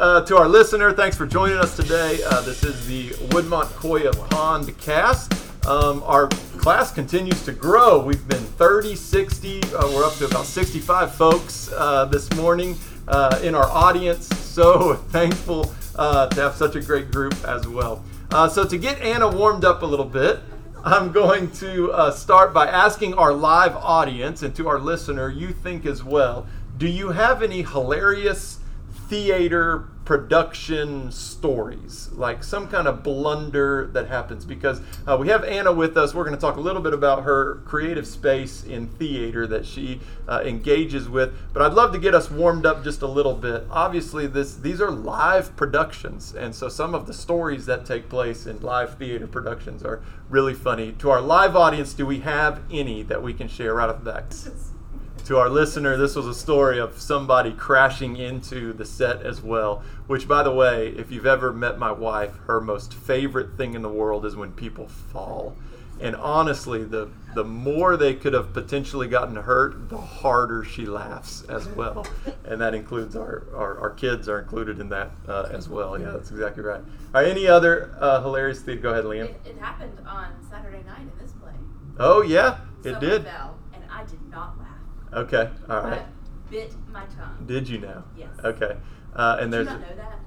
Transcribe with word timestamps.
Uh, 0.00 0.22
to 0.22 0.34
our 0.34 0.48
listener, 0.48 0.94
thanks 0.94 1.14
for 1.14 1.26
joining 1.26 1.58
us 1.58 1.76
today. 1.76 2.20
Uh, 2.24 2.40
this 2.40 2.64
is 2.64 2.86
the 2.86 3.10
Woodmont 3.34 3.66
Koya 3.66 4.14
Pond 4.30 4.74
cast. 4.78 5.30
Um, 5.66 6.02
our 6.06 6.26
class 6.56 6.90
continues 6.90 7.44
to 7.44 7.52
grow. 7.52 8.02
We've 8.02 8.26
been 8.26 8.42
30, 8.42 8.96
60, 8.96 9.62
uh, 9.62 9.92
we're 9.94 10.02
up 10.02 10.14
to 10.14 10.24
about 10.24 10.46
65 10.46 11.14
folks 11.14 11.70
uh, 11.76 12.06
this 12.06 12.32
morning 12.32 12.78
uh, 13.08 13.40
in 13.42 13.54
our 13.54 13.68
audience. 13.68 14.28
So 14.50 14.94
thankful 14.94 15.72
uh, 15.94 16.26
to 16.26 16.40
have 16.40 16.56
such 16.56 16.74
a 16.74 16.80
great 16.80 17.12
group 17.12 17.34
as 17.44 17.68
well. 17.68 18.04
So, 18.50 18.64
to 18.64 18.76
get 18.76 19.00
Anna 19.00 19.28
warmed 19.28 19.64
up 19.64 19.82
a 19.82 19.86
little 19.86 20.04
bit, 20.04 20.40
I'm 20.84 21.12
going 21.12 21.52
to 21.52 22.10
start 22.12 22.52
by 22.52 22.66
asking 22.66 23.14
our 23.14 23.32
live 23.32 23.76
audience 23.76 24.42
and 24.42 24.54
to 24.56 24.66
our 24.66 24.80
listener, 24.80 25.28
you 25.28 25.52
think 25.52 25.86
as 25.86 26.02
well, 26.02 26.48
do 26.78 26.88
you 26.88 27.10
have 27.10 27.44
any 27.44 27.62
hilarious 27.62 28.59
theater 29.10 29.88
production 30.04 31.10
stories, 31.10 32.10
like 32.12 32.42
some 32.44 32.68
kind 32.68 32.86
of 32.86 33.02
blunder 33.02 33.88
that 33.92 34.06
happens. 34.06 34.44
Because 34.44 34.80
uh, 35.06 35.16
we 35.16 35.28
have 35.28 35.42
Anna 35.44 35.72
with 35.72 35.96
us. 35.96 36.14
We're 36.14 36.24
going 36.24 36.36
to 36.36 36.40
talk 36.40 36.56
a 36.56 36.60
little 36.60 36.80
bit 36.80 36.94
about 36.94 37.24
her 37.24 37.56
creative 37.66 38.06
space 38.06 38.62
in 38.62 38.86
theater 38.86 39.48
that 39.48 39.66
she 39.66 40.00
uh, 40.28 40.42
engages 40.44 41.08
with. 41.08 41.34
But 41.52 41.62
I'd 41.62 41.74
love 41.74 41.92
to 41.92 41.98
get 41.98 42.14
us 42.14 42.30
warmed 42.30 42.64
up 42.64 42.84
just 42.84 43.02
a 43.02 43.06
little 43.08 43.34
bit. 43.34 43.66
Obviously, 43.68 44.28
this 44.28 44.54
these 44.54 44.80
are 44.80 44.92
live 44.92 45.56
productions, 45.56 46.32
and 46.32 46.54
so 46.54 46.68
some 46.68 46.94
of 46.94 47.08
the 47.08 47.14
stories 47.14 47.66
that 47.66 47.84
take 47.84 48.08
place 48.08 48.46
in 48.46 48.60
live 48.60 48.96
theater 48.96 49.26
productions 49.26 49.82
are 49.82 50.00
really 50.28 50.54
funny. 50.54 50.92
To 50.92 51.10
our 51.10 51.20
live 51.20 51.56
audience, 51.56 51.94
do 51.94 52.06
we 52.06 52.20
have 52.20 52.62
any 52.70 53.02
that 53.02 53.22
we 53.22 53.34
can 53.34 53.48
share 53.48 53.74
right 53.74 53.90
off 53.90 54.04
the 54.04 54.12
bat? 54.12 54.69
To 55.30 55.38
our 55.38 55.48
listener, 55.48 55.96
this 55.96 56.16
was 56.16 56.26
a 56.26 56.34
story 56.34 56.80
of 56.80 57.00
somebody 57.00 57.52
crashing 57.52 58.16
into 58.16 58.72
the 58.72 58.84
set 58.84 59.22
as 59.22 59.40
well. 59.40 59.80
Which, 60.08 60.26
by 60.26 60.42
the 60.42 60.50
way, 60.50 60.88
if 60.88 61.12
you've 61.12 61.24
ever 61.24 61.52
met 61.52 61.78
my 61.78 61.92
wife, 61.92 62.32
her 62.48 62.60
most 62.60 62.92
favorite 62.92 63.56
thing 63.56 63.74
in 63.74 63.82
the 63.82 63.88
world 63.88 64.26
is 64.26 64.34
when 64.34 64.50
people 64.50 64.88
fall. 64.88 65.54
And 66.00 66.16
honestly, 66.16 66.82
the 66.82 67.10
the 67.36 67.44
more 67.44 67.96
they 67.96 68.14
could 68.14 68.32
have 68.32 68.52
potentially 68.52 69.06
gotten 69.06 69.36
hurt, 69.36 69.88
the 69.88 69.98
harder 69.98 70.64
she 70.64 70.84
laughs 70.84 71.44
as 71.44 71.68
well. 71.68 72.04
And 72.44 72.60
that 72.60 72.74
includes 72.74 73.14
our, 73.14 73.44
our, 73.54 73.78
our 73.78 73.90
kids 73.90 74.28
are 74.28 74.40
included 74.40 74.80
in 74.80 74.88
that 74.88 75.12
uh, 75.28 75.48
as 75.52 75.68
well. 75.68 75.96
Yeah, 75.96 76.10
that's 76.10 76.32
exactly 76.32 76.64
right. 76.64 76.80
All 76.80 77.22
right, 77.22 77.28
any 77.28 77.46
other 77.46 77.94
uh, 78.00 78.20
hilarious 78.20 78.62
thing? 78.62 78.80
Go 78.80 78.90
ahead, 78.90 79.04
Liam. 79.04 79.26
It, 79.26 79.40
it 79.44 79.58
happened 79.58 79.96
on 80.08 80.32
Saturday 80.50 80.82
night 80.88 81.02
in 81.02 81.12
this 81.22 81.30
play. 81.34 81.52
Oh 82.00 82.20
yeah, 82.22 82.62
it 82.80 82.94
Someone 82.94 83.00
did. 83.00 83.24
Fell, 83.26 83.56
and 83.72 83.84
I 83.88 84.02
did 84.02 84.28
not 84.28 84.58
laugh. 84.58 84.69
Okay, 85.12 85.50
all 85.68 85.82
right. 85.82 86.02
I 86.02 86.04
bit 86.50 86.74
my 86.92 87.04
tongue. 87.06 87.44
Did 87.46 87.68
you 87.68 87.78
know? 87.78 88.04
Yes. 88.16 88.30
Okay. 88.44 88.76
Uh, 89.14 89.38
and 89.40 89.50
Did 89.50 89.58
you 89.58 89.64
there's 89.64 89.66
not 89.66 89.80
know 89.80 89.96
that? 89.96 90.18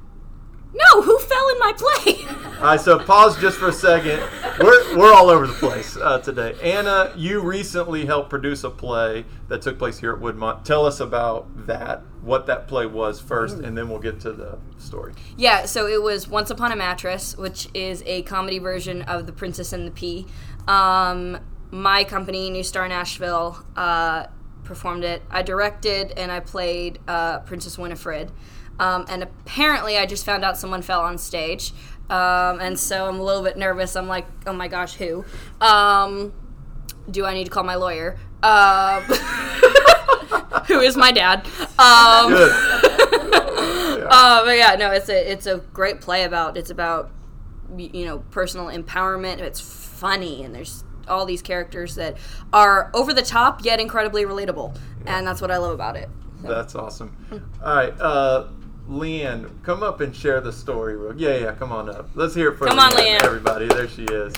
No, 0.75 1.03
who 1.03 1.19
fell 1.19 1.49
in 1.49 1.59
my 1.59 1.71
play? 1.77 2.25
All 2.57 2.63
right, 2.63 2.81
so 2.81 2.97
pause 2.97 3.39
just 3.39 3.59
for 3.59 3.67
a 3.67 3.71
second. 3.71 4.19
We're, 4.59 4.97
we're 4.97 5.13
all 5.13 5.29
over 5.29 5.45
the 5.45 5.53
place 5.53 5.95
uh, 5.97 6.17
today. 6.17 6.55
Anna, 6.63 7.13
you 7.15 7.41
recently 7.41 8.07
helped 8.07 8.31
produce 8.31 8.63
a 8.63 8.71
play 8.71 9.25
that 9.49 9.61
took 9.61 9.77
place 9.77 9.99
here 9.99 10.13
at 10.13 10.19
Woodmont. 10.19 10.63
Tell 10.63 10.87
us 10.87 10.99
about 10.99 11.67
that, 11.67 12.01
what 12.23 12.47
that 12.47 12.67
play 12.67 12.87
was 12.87 13.19
first, 13.21 13.57
and 13.57 13.77
then 13.77 13.87
we'll 13.87 13.99
get 13.99 14.19
to 14.21 14.31
the 14.33 14.57
story. 14.79 15.13
yeah, 15.37 15.65
so 15.65 15.85
it 15.85 16.01
was 16.01 16.27
Once 16.27 16.49
Upon 16.49 16.71
a 16.71 16.75
Mattress, 16.75 17.37
which 17.37 17.67
is 17.75 18.01
a 18.07 18.23
comedy 18.23 18.57
version 18.57 19.03
of 19.03 19.27
The 19.27 19.33
Princess 19.33 19.73
and 19.73 19.85
the 19.85 19.91
Pea. 19.91 20.25
Um, 20.67 21.37
my 21.69 22.03
company, 22.03 22.49
New 22.49 22.63
Star 22.63 22.87
Nashville, 22.87 23.63
uh, 23.75 24.25
performed 24.63 25.03
it. 25.03 25.21
I 25.29 25.41
directed 25.41 26.13
and 26.17 26.31
I 26.31 26.39
played 26.39 26.99
uh, 27.07 27.39
Princess 27.39 27.77
Winifred. 27.77 28.31
Um, 28.79 29.05
and 29.07 29.23
apparently, 29.23 29.97
I 29.97 30.05
just 30.05 30.25
found 30.25 30.43
out 30.43 30.57
someone 30.57 30.81
fell 30.81 31.01
on 31.01 31.17
stage. 31.17 31.73
Um, 32.09 32.59
and 32.59 32.79
so 32.79 33.07
I'm 33.07 33.19
a 33.19 33.23
little 33.23 33.43
bit 33.43 33.57
nervous. 33.57 33.95
I'm 33.95 34.07
like, 34.07 34.25
oh 34.45 34.53
my 34.53 34.67
gosh, 34.67 34.95
who? 34.95 35.25
Um, 35.61 36.33
do 37.09 37.25
I 37.25 37.33
need 37.33 37.45
to 37.45 37.51
call 37.51 37.63
my 37.63 37.75
lawyer? 37.75 38.17
Um, 38.41 39.03
who 40.67 40.81
is 40.81 40.97
my 40.97 41.11
dad? 41.11 41.45
Um, 41.45 42.33
uh, 44.09 44.43
but 44.45 44.57
yeah, 44.57 44.75
no, 44.77 44.91
it's 44.91 45.09
a 45.09 45.31
it's 45.31 45.45
a 45.45 45.57
great 45.73 46.01
play 46.01 46.23
about 46.23 46.57
it's 46.57 46.69
about 46.69 47.11
you 47.77 48.05
know 48.05 48.19
personal 48.31 48.67
empowerment. 48.67 49.39
It's 49.39 49.61
funny 49.61 50.43
and 50.43 50.53
there's 50.53 50.82
all 51.07 51.25
these 51.25 51.41
characters 51.41 51.95
that 51.95 52.17
are 52.51 52.89
over 52.93 53.13
the 53.13 53.21
top 53.21 53.63
yet 53.65 53.79
incredibly 53.79 54.25
relatable, 54.25 54.77
and 55.05 55.25
that's 55.27 55.41
what 55.41 55.51
I 55.51 55.57
love 55.57 55.71
about 55.73 55.95
it. 55.95 56.09
That's 56.41 56.75
awesome. 56.75 57.15
All 57.63 57.75
right, 57.75 57.93
uh, 57.99 58.47
Leanne, 58.89 59.63
come 59.63 59.81
up 59.81 60.01
and 60.01 60.15
share 60.15 60.41
the 60.41 60.51
story. 60.51 60.97
Yeah, 61.17 61.37
yeah, 61.37 61.51
come 61.53 61.71
on 61.71 61.89
up. 61.89 62.09
Let's 62.15 62.35
hear 62.35 62.51
it 62.51 62.57
for 62.57 62.67
Come 62.67 62.79
on, 62.79 62.91
Leanne, 62.93 63.19
Leanne. 63.19 63.23
everybody. 63.23 63.67
There 63.67 63.87
she 63.87 64.03
is. 64.03 64.33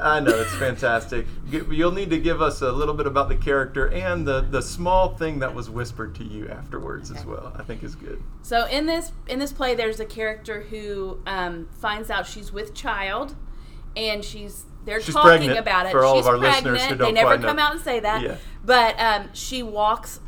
I 0.00 0.20
know 0.20 0.30
it's 0.30 0.54
fantastic. 0.54 1.26
You'll 1.50 1.92
need 1.92 2.10
to 2.10 2.18
give 2.18 2.40
us 2.40 2.62
a 2.62 2.72
little 2.72 2.94
bit 2.94 3.06
about 3.06 3.28
the 3.28 3.36
character 3.36 3.88
and 3.90 4.26
the 4.26 4.40
the 4.40 4.62
small 4.62 5.16
thing 5.16 5.40
that 5.40 5.54
was 5.54 5.68
whispered 5.68 6.14
to 6.16 6.24
you 6.24 6.48
afterwards 6.48 7.10
as 7.10 7.26
well. 7.26 7.52
I 7.56 7.62
think 7.62 7.82
is 7.82 7.94
good. 7.94 8.22
So 8.42 8.66
in 8.66 8.86
this 8.86 9.12
in 9.28 9.38
this 9.38 9.52
play, 9.52 9.74
there's 9.74 10.00
a 10.00 10.06
character 10.06 10.62
who 10.62 11.20
um, 11.26 11.68
finds 11.78 12.10
out 12.10 12.26
she's 12.26 12.52
with 12.52 12.74
child, 12.74 13.36
and 13.94 14.24
she's 14.24 14.64
they're 14.84 15.00
She's 15.00 15.14
talking 15.14 15.28
pregnant, 15.28 15.58
about 15.58 15.86
it. 15.86 15.92
for 15.92 16.04
all 16.04 16.18
of 16.18 16.24
she's 16.24 16.28
our 16.28 16.36
listeners 16.38 16.78
pregnant. 16.80 16.90
who 16.90 16.96
they 16.96 17.04
don't 17.04 17.14
never 17.14 17.26
quite 17.28 17.40
know. 17.40 17.48
come 17.48 17.58
out 17.58 17.72
and 17.72 17.80
say 17.80 18.00
that. 18.00 18.22
Yeah. 18.22 18.36
But 18.64 18.98
um, 19.00 19.28
she 19.32 19.62
walks 19.62 20.20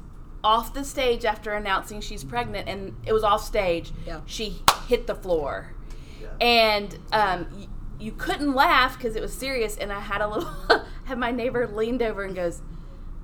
off 0.42 0.74
the 0.74 0.84
stage 0.84 1.24
after 1.24 1.52
announcing 1.52 2.00
she's 2.00 2.22
pregnant, 2.24 2.68
and 2.68 2.94
it 3.06 3.12
was 3.12 3.22
off 3.24 3.42
stage. 3.44 3.92
Yeah. 4.06 4.20
She 4.26 4.62
hit 4.88 5.06
the 5.06 5.14
floor, 5.14 5.72
and 6.40 6.98
um, 7.12 7.46
y- 7.56 7.66
you 7.98 8.12
couldn't 8.12 8.54
laugh 8.54 8.96
because 8.98 9.16
it 9.16 9.22
was 9.22 9.32
serious. 9.32 9.76
And 9.76 9.92
I 9.92 10.00
had 10.00 10.20
a 10.20 10.28
little, 10.28 10.50
had 11.04 11.18
my 11.18 11.30
neighbor 11.30 11.66
leaned 11.66 12.02
over 12.02 12.22
and 12.24 12.34
goes. 12.34 12.60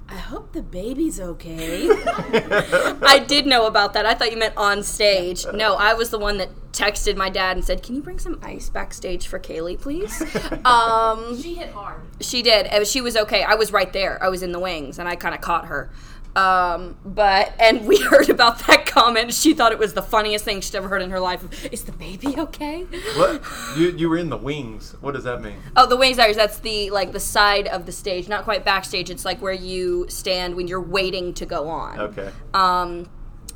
I 0.08 0.14
hope 0.16 0.50
the 0.54 0.62
baby's 0.62 1.20
okay. 1.20 1.86
I 2.12 3.24
did 3.28 3.46
know 3.46 3.66
about 3.68 3.92
that. 3.92 4.06
I 4.06 4.14
thought 4.14 4.32
you 4.32 4.36
meant 4.38 4.56
on 4.56 4.82
stage. 4.82 5.46
No, 5.54 5.74
I 5.76 5.94
was 5.94 6.10
the 6.10 6.18
one 6.18 6.38
that 6.38 6.48
texted 6.80 7.16
my 7.16 7.28
dad 7.30 7.56
and 7.56 7.64
said, 7.64 7.82
"Can 7.82 7.94
you 7.94 8.02
bring 8.02 8.18
some 8.18 8.38
ice 8.42 8.68
backstage 8.70 9.26
for 9.26 9.38
Kaylee, 9.38 9.80
please?" 9.80 10.22
um, 10.64 11.40
She 11.40 11.54
hit 11.54 11.70
hard. 11.70 12.00
She 12.20 12.42
did. 12.42 12.66
and 12.66 12.86
She 12.86 13.00
was 13.00 13.16
okay. 13.16 13.42
I 13.42 13.54
was 13.54 13.72
right 13.72 13.92
there. 13.92 14.22
I 14.22 14.28
was 14.28 14.42
in 14.42 14.52
the 14.52 14.60
wings, 14.60 14.98
and 14.98 15.08
I 15.08 15.16
kind 15.16 15.34
of 15.34 15.40
caught 15.40 15.66
her. 15.66 15.90
Um, 16.36 16.96
but 17.04 17.52
and 17.58 17.86
we 17.86 18.00
heard 18.10 18.30
about 18.30 18.60
that 18.66 18.86
comment. 18.86 19.34
She 19.34 19.52
thought 19.52 19.72
it 19.72 19.78
was 19.78 19.94
the 19.94 20.02
funniest 20.02 20.44
thing 20.44 20.60
she'd 20.60 20.76
ever 20.76 20.88
heard 20.88 21.02
in 21.02 21.10
her 21.10 21.20
life. 21.20 21.66
Is 21.72 21.84
the 21.84 21.92
baby 21.92 22.34
okay? 22.38 22.84
What 23.16 23.42
you 23.76 23.90
you 23.90 24.08
were 24.08 24.16
in 24.16 24.30
the 24.30 24.36
wings? 24.36 24.94
What 25.00 25.14
does 25.14 25.24
that 25.24 25.42
mean? 25.42 25.56
Oh, 25.76 25.86
the 25.86 25.96
wings 25.96 26.18
are 26.18 26.32
That's 26.32 26.58
the 26.58 26.90
like 26.90 27.12
the 27.12 27.20
side 27.20 27.66
of 27.66 27.84
the 27.86 27.92
stage, 27.92 28.28
not 28.28 28.44
quite 28.44 28.64
backstage. 28.64 29.10
It's 29.10 29.24
like 29.24 29.42
where 29.42 29.52
you 29.52 30.06
stand 30.08 30.54
when 30.54 30.68
you're 30.68 30.80
waiting 30.80 31.34
to 31.34 31.46
go 31.46 31.68
on. 31.68 31.98
Okay. 31.98 32.30
Um, 32.54 33.06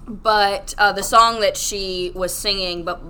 but 0.06 0.75
uh, 0.78 0.92
the 0.92 1.03
song 1.03 1.41
that 1.41 1.56
she 1.56 2.12
was 2.15 2.34
singing, 2.34 2.84
but 2.84 3.00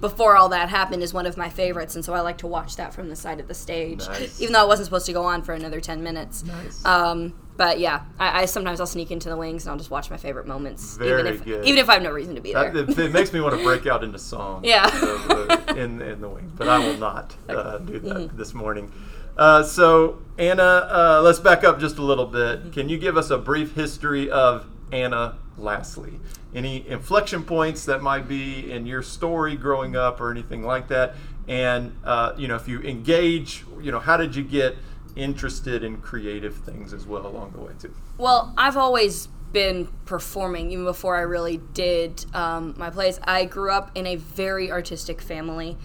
before 0.00 0.36
all 0.36 0.48
that 0.50 0.68
happened, 0.68 1.02
is 1.02 1.12
one 1.12 1.26
of 1.26 1.36
my 1.36 1.48
favorites, 1.50 1.94
and 1.96 2.04
so 2.04 2.14
I 2.14 2.20
like 2.20 2.38
to 2.38 2.46
watch 2.46 2.76
that 2.76 2.94
from 2.94 3.08
the 3.08 3.16
side 3.16 3.40
of 3.40 3.48
the 3.48 3.54
stage, 3.54 4.06
Nice. 4.06 4.40
even 4.40 4.52
though 4.52 4.64
it 4.64 4.68
wasn't 4.68 4.86
supposed 4.86 5.06
to 5.06 5.12
go 5.12 5.24
on 5.24 5.42
for 5.42 5.52
another 5.52 5.80
ten 5.80 6.02
minutes. 6.02 6.44
Nice. 6.44 6.84
Um, 6.84 7.34
but 7.56 7.78
yeah, 7.78 8.02
I, 8.18 8.42
I 8.42 8.44
sometimes 8.46 8.80
I'll 8.80 8.86
sneak 8.86 9.10
into 9.12 9.28
the 9.28 9.36
wings 9.36 9.64
and 9.64 9.70
I'll 9.72 9.78
just 9.78 9.90
watch 9.90 10.10
my 10.10 10.16
favorite 10.16 10.46
moments, 10.46 10.98
even 11.00 11.26
if 11.26 11.44
good. 11.44 11.64
even 11.64 11.78
if 11.78 11.88
I 11.88 11.94
have 11.94 12.02
no 12.02 12.10
reason 12.10 12.34
to 12.34 12.40
be 12.40 12.52
there. 12.52 12.70
That, 12.70 12.90
it, 12.90 12.98
it 12.98 13.12
makes 13.12 13.32
me 13.32 13.40
want 13.40 13.56
to 13.56 13.62
break 13.64 13.86
out 13.86 14.02
into 14.02 14.18
song. 14.18 14.64
Yeah. 14.64 14.88
the- 14.90 15.74
in 15.76 16.00
in 16.02 16.20
the 16.20 16.28
wings, 16.28 16.52
but 16.56 16.68
I 16.68 16.78
will 16.78 16.96
not 16.98 17.34
uh, 17.48 17.78
do 17.78 17.98
that 18.00 18.14
Mm-hmm. 18.16 18.36
this 18.36 18.54
morning. 18.54 18.90
Uh, 19.36 19.62
so 19.64 20.22
Anna, 20.38 20.62
uh, 20.62 21.20
let's 21.24 21.38
back 21.40 21.64
up 21.64 21.78
just 21.80 21.98
a 21.98 22.02
little 22.02 22.26
bit. 22.26 22.72
Can 22.72 22.88
you 22.88 22.96
give 22.98 23.16
us 23.16 23.30
a 23.30 23.38
brief 23.38 23.74
history 23.74 24.30
of 24.30 24.66
Anna 24.92 25.36
Lasley? 25.58 26.18
Any 26.54 26.86
inflection 26.88 27.44
points 27.44 27.84
that 27.86 28.02
might 28.02 28.28
be 28.28 28.70
in 28.70 28.86
your 28.86 29.02
story 29.02 29.56
growing 29.56 29.96
up 29.96 30.20
or 30.20 30.30
anything 30.30 30.62
like 30.62 30.88
that? 30.88 31.14
And 31.48 31.96
uh, 32.04 32.32
you 32.36 32.48
know, 32.48 32.56
if 32.56 32.68
you 32.68 32.80
engage, 32.80 33.64
you 33.80 33.92
know, 33.92 34.00
how 34.00 34.16
did 34.16 34.34
you 34.34 34.42
get 34.42 34.76
interested 35.16 35.84
in 35.84 35.98
creative 35.98 36.56
things 36.56 36.92
as 36.92 37.06
well 37.06 37.26
along 37.26 37.52
the 37.52 37.60
way 37.60 37.72
too? 37.78 37.94
Well, 38.18 38.52
I've 38.56 38.76
always 38.76 39.28
been 39.52 39.88
performing 40.04 40.72
even 40.72 40.84
before 40.84 41.16
I 41.16 41.20
really 41.20 41.58
did 41.72 42.26
um, 42.34 42.74
my 42.76 42.90
plays. 42.90 43.20
I 43.22 43.44
grew 43.44 43.70
up 43.70 43.90
in 43.94 44.06
a 44.06 44.16
very 44.16 44.70
artistic 44.70 45.22
family, 45.22 45.78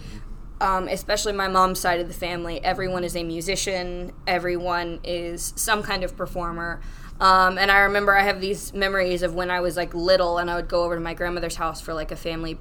um, 0.59 0.87
especially 0.87 1.33
my 1.33 1.47
mom's 1.47 1.79
side 1.79 1.99
of 1.99 2.07
the 2.07 2.13
family. 2.13 2.61
Everyone 2.63 3.03
is 3.03 3.15
a 3.15 3.23
musician, 3.23 4.11
everyone 4.27 4.99
is 5.03 5.53
some 5.55 5.83
kind 5.83 6.03
of 6.03 6.17
performer. 6.17 6.81
Um, 7.19 7.57
and 7.57 7.69
I 7.69 7.79
remember 7.79 8.15
I 8.15 8.23
have 8.23 8.39
these 8.39 8.73
memories 8.73 9.23
of 9.23 9.33
when 9.33 9.51
I 9.51 9.59
was 9.59 9.75
like 9.75 9.93
little 9.93 10.37
and 10.37 10.49
I 10.49 10.55
would 10.55 10.69
go 10.69 10.83
over 10.83 10.95
to 10.95 11.01
my 11.01 11.13
grandmother's 11.13 11.55
house 11.55 11.81
for 11.81 11.93
like 11.93 12.11
a 12.11 12.15
family 12.15 12.57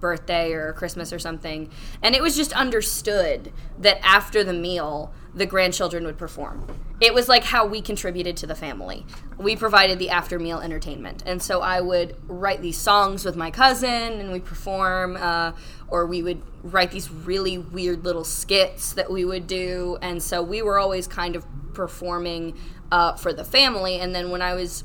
birthday 0.00 0.52
or 0.52 0.72
Christmas 0.72 1.12
or 1.12 1.18
something. 1.18 1.70
And 2.02 2.14
it 2.14 2.22
was 2.22 2.36
just 2.36 2.52
understood 2.54 3.52
that 3.78 4.04
after 4.04 4.42
the 4.42 4.52
meal, 4.52 5.12
the 5.34 5.46
grandchildren 5.46 6.04
would 6.04 6.18
perform. 6.18 6.66
It 7.00 7.14
was 7.14 7.28
like 7.28 7.44
how 7.44 7.66
we 7.66 7.80
contributed 7.80 8.36
to 8.38 8.46
the 8.46 8.54
family. 8.54 9.06
We 9.38 9.54
provided 9.56 9.98
the 9.98 10.10
after 10.10 10.38
meal 10.38 10.58
entertainment. 10.58 11.22
And 11.24 11.40
so 11.40 11.60
I 11.60 11.80
would 11.80 12.16
write 12.26 12.62
these 12.62 12.78
songs 12.78 13.24
with 13.24 13.36
my 13.36 13.50
cousin 13.50 13.88
and 13.88 14.32
we 14.32 14.40
perform, 14.40 15.16
uh, 15.16 15.52
or 15.88 16.06
we 16.06 16.22
would 16.22 16.42
write 16.62 16.90
these 16.90 17.10
really 17.10 17.58
weird 17.58 18.04
little 18.04 18.24
skits 18.24 18.92
that 18.94 19.10
we 19.10 19.24
would 19.24 19.46
do. 19.46 19.98
And 20.02 20.22
so 20.22 20.42
we 20.42 20.62
were 20.62 20.78
always 20.78 21.06
kind 21.06 21.36
of 21.36 21.46
performing 21.80 22.54
uh, 22.92 23.14
for 23.14 23.32
the 23.32 23.42
family. 23.42 23.98
And 23.98 24.14
then 24.14 24.30
when 24.30 24.42
I 24.42 24.52
was 24.52 24.84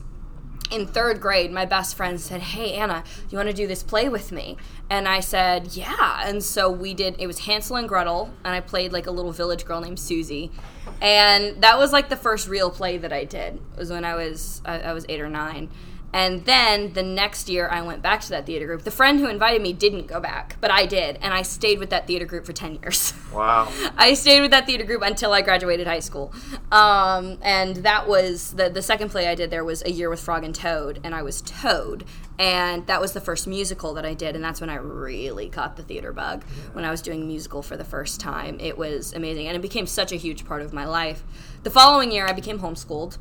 in 0.72 0.88
third 0.88 1.20
grade, 1.20 1.52
my 1.52 1.66
best 1.66 1.98
friend 1.98 2.22
said, 2.22 2.40
Hey, 2.40 2.72
Anna, 2.76 3.04
you 3.30 3.38
want 3.38 3.50
to 3.50 3.54
do 3.54 3.68
this 3.68 3.84
play 3.84 4.08
with 4.08 4.32
me? 4.32 4.56
And 4.90 5.06
I 5.06 5.20
said, 5.20 5.76
Yeah. 5.76 6.22
And 6.24 6.42
so 6.42 6.72
we 6.72 6.94
did, 6.94 7.18
it 7.20 7.28
was 7.28 7.40
Hansel 7.40 7.76
and 7.76 7.90
Gretel, 7.90 8.32
and 8.46 8.56
I 8.56 8.62
played 8.62 8.94
like 8.94 9.08
a 9.08 9.12
little 9.12 9.34
village 9.34 9.66
girl 9.66 9.82
named 9.82 10.00
Susie. 10.00 10.54
And 11.02 11.62
that 11.62 11.78
was 11.78 11.92
like 11.92 12.08
the 12.08 12.16
first 12.16 12.48
real 12.48 12.72
play 12.72 12.98
that 12.98 13.12
I 13.12 13.26
did, 13.26 13.56
it 13.56 13.78
was 13.78 13.92
when 13.92 14.06
I 14.06 14.16
was, 14.16 14.62
I, 14.64 14.80
I 14.80 14.94
was 14.94 15.06
eight 15.10 15.20
or 15.20 15.30
nine. 15.30 15.70
And 16.16 16.46
then 16.46 16.94
the 16.94 17.04
next 17.04 17.50
year, 17.50 17.68
I 17.68 17.82
went 17.82 18.02
back 18.02 18.22
to 18.22 18.30
that 18.30 18.46
theater 18.46 18.68
group. 18.68 18.84
The 18.84 18.90
friend 18.90 19.20
who 19.20 19.28
invited 19.28 19.62
me 19.62 19.74
didn't 19.74 20.08
go 20.08 20.22
back, 20.22 20.56
but 20.62 20.72
I 20.72 20.86
did. 20.86 21.18
And 21.22 21.34
I 21.34 21.42
stayed 21.42 21.78
with 21.78 21.90
that 21.90 22.08
theater 22.08 22.26
group 22.26 22.46
for 22.46 22.54
10 22.54 22.80
years. 22.82 23.14
Wow. 23.36 23.70
I 23.98 24.14
stayed 24.14 24.40
with 24.40 24.52
that 24.52 24.66
theater 24.66 24.86
group 24.86 25.02
until 25.02 25.34
I 25.34 25.42
graduated 25.42 25.88
high 25.88 26.00
school. 26.00 26.34
Um, 26.72 27.38
and 27.42 27.76
that 27.78 28.08
was 28.08 28.54
the, 28.54 28.70
the 28.70 28.82
second 28.82 29.10
play 29.10 29.28
I 29.28 29.36
did 29.36 29.52
there 29.52 29.66
was 29.66 29.82
A 29.82 29.92
Year 29.92 30.10
with 30.10 30.22
Frog 30.22 30.46
and 30.46 30.56
Toad, 30.56 31.02
and 31.04 31.14
I 31.14 31.22
was 31.22 31.42
Toad. 31.42 32.06
And 32.40 32.88
that 32.88 33.02
was 33.02 33.12
the 33.12 33.20
first 33.20 33.46
musical 33.46 33.94
that 33.96 34.06
I 34.06 34.14
did, 34.14 34.36
and 34.36 34.44
that's 34.44 34.62
when 34.62 34.70
I 34.70 34.76
really 34.76 35.50
caught 35.50 35.76
the 35.76 35.84
theater 35.84 36.14
bug 36.14 36.46
when 36.72 36.86
I 36.86 36.92
was 36.92 37.02
doing 37.02 37.28
musical 37.28 37.62
for 37.62 37.76
the 37.76 37.84
first 37.84 38.22
time. 38.22 38.58
It 38.62 38.78
was 38.78 39.12
amazing, 39.12 39.48
and 39.48 39.58
it 39.58 39.62
became 39.62 39.86
such 39.86 40.14
a 40.14 40.16
huge 40.16 40.46
part 40.46 40.62
of 40.62 40.72
my 40.72 40.86
life. 40.86 41.26
The 41.64 41.70
following 41.70 42.14
year, 42.14 42.26
I 42.26 42.32
became 42.32 42.60
homeschooled. 42.60 43.18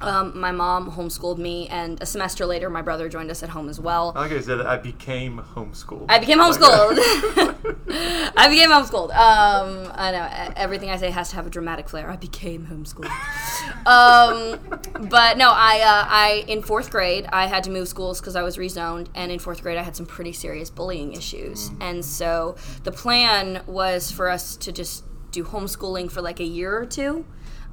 Um, 0.00 0.38
my 0.38 0.52
mom 0.52 0.90
homeschooled 0.90 1.38
me, 1.38 1.68
and 1.68 2.00
a 2.02 2.06
semester 2.06 2.44
later, 2.44 2.68
my 2.68 2.82
brother 2.82 3.08
joined 3.08 3.30
us 3.30 3.42
at 3.42 3.48
home 3.48 3.68
as 3.68 3.80
well. 3.80 4.12
Like 4.14 4.32
I 4.32 4.40
said, 4.40 4.60
I 4.60 4.76
became 4.76 5.38
homeschooled. 5.38 6.06
I 6.08 6.18
became 6.18 6.38
homeschooled. 6.38 6.96
I 8.36 8.48
became 8.48 8.70
homeschooled. 8.70 9.10
Um, 9.10 9.92
I 9.94 10.12
know 10.12 10.52
everything 10.56 10.90
I 10.90 10.96
say 10.96 11.10
has 11.10 11.30
to 11.30 11.36
have 11.36 11.46
a 11.46 11.50
dramatic 11.50 11.88
flair. 11.88 12.10
I 12.10 12.16
became 12.16 12.66
homeschooled. 12.66 13.06
um, 13.86 15.08
but 15.08 15.38
no, 15.38 15.50
I, 15.50 15.80
uh, 15.80 16.06
I 16.08 16.44
in 16.46 16.62
fourth 16.62 16.90
grade 16.90 17.26
I 17.32 17.46
had 17.46 17.64
to 17.64 17.70
move 17.70 17.88
schools 17.88 18.20
because 18.20 18.36
I 18.36 18.42
was 18.42 18.56
rezoned, 18.56 19.08
and 19.14 19.32
in 19.32 19.38
fourth 19.38 19.62
grade 19.62 19.78
I 19.78 19.82
had 19.82 19.96
some 19.96 20.06
pretty 20.06 20.32
serious 20.32 20.68
bullying 20.68 21.14
issues, 21.14 21.70
and 21.80 22.04
so 22.04 22.56
the 22.84 22.92
plan 22.92 23.62
was 23.66 24.10
for 24.10 24.28
us 24.28 24.56
to 24.56 24.72
just 24.72 25.04
do 25.30 25.44
homeschooling 25.44 26.10
for 26.10 26.22
like 26.22 26.40
a 26.40 26.44
year 26.44 26.76
or 26.76 26.86
two. 26.86 27.24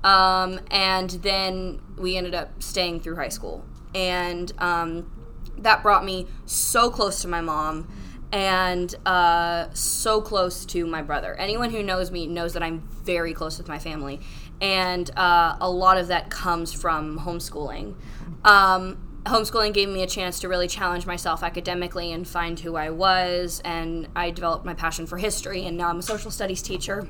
Um, 0.04 0.60
and 0.70 1.10
then 1.10 1.82
we 1.98 2.18
ended 2.18 2.36
up 2.36 2.62
staying 2.62 3.02
through 3.02 3.16
high 3.16 3.30
school. 3.30 3.66
And 3.96 4.52
um, 4.58 5.12
that 5.58 5.82
brought 5.82 6.04
me 6.04 6.28
so 6.46 6.90
close 6.90 7.22
to 7.22 7.28
my 7.28 7.42
mom 7.42 7.88
and 8.32 8.96
uh, 9.06 9.68
so 9.74 10.20
close 10.20 10.66
to 10.66 10.86
my 10.88 11.02
brother. 11.02 11.36
Anyone 11.36 11.70
who 11.70 11.84
knows 11.84 12.10
me 12.10 12.26
knows 12.26 12.54
that 12.54 12.64
I'm 12.64 12.82
very 13.04 13.34
close 13.34 13.58
with 13.58 13.68
my 13.68 13.80
family. 13.80 14.20
And 14.60 15.10
uh, 15.18 15.58
a 15.62 15.70
lot 15.70 15.98
of 15.98 16.08
that 16.08 16.30
comes 16.30 16.74
from 16.74 17.20
homeschooling. 17.20 17.96
Um, 18.44 18.98
homeschooling 19.26 19.74
gave 19.74 19.88
me 19.88 20.02
a 20.02 20.08
chance 20.08 20.40
to 20.40 20.48
really 20.48 20.68
challenge 20.68 21.06
myself 21.06 21.44
academically 21.44 22.12
and 22.12 22.28
find 22.28 22.60
who 22.60 22.76
I 22.76 22.90
was. 22.90 23.62
And 23.64 24.08
I 24.16 24.32
developed 24.32 24.66
my 24.66 24.74
passion 24.74 25.06
for 25.06 25.18
history, 25.18 25.66
and 25.66 25.78
now 25.78 25.90
I'm 25.90 26.00
a 26.00 26.04
social 26.04 26.32
studies 26.32 26.62
teacher. 26.62 27.08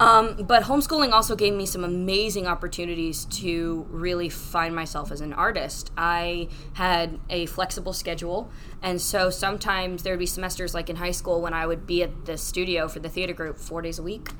Um, 0.00 0.44
but 0.48 0.62
homeschooling 0.62 1.12
also 1.12 1.36
gave 1.36 1.52
me 1.52 1.66
some 1.66 1.84
amazing 1.84 2.46
opportunities 2.46 3.26
to 3.26 3.86
really 3.90 4.30
find 4.30 4.74
myself 4.74 5.12
as 5.12 5.20
an 5.20 5.34
artist. 5.34 5.92
I 5.94 6.48
had 6.72 7.20
a 7.28 7.44
flexible 7.44 7.92
schedule, 7.92 8.50
and 8.82 8.98
so 8.98 9.28
sometimes 9.28 10.02
there 10.02 10.14
would 10.14 10.18
be 10.18 10.24
semesters 10.24 10.72
like 10.72 10.88
in 10.88 10.96
high 10.96 11.10
school 11.10 11.42
when 11.42 11.52
I 11.52 11.66
would 11.66 11.86
be 11.86 12.02
at 12.02 12.24
the 12.24 12.38
studio 12.38 12.88
for 12.88 12.98
the 12.98 13.10
theater 13.10 13.34
group 13.34 13.58
four 13.58 13.82
days 13.82 13.98
a 13.98 14.02
week. 14.02 14.30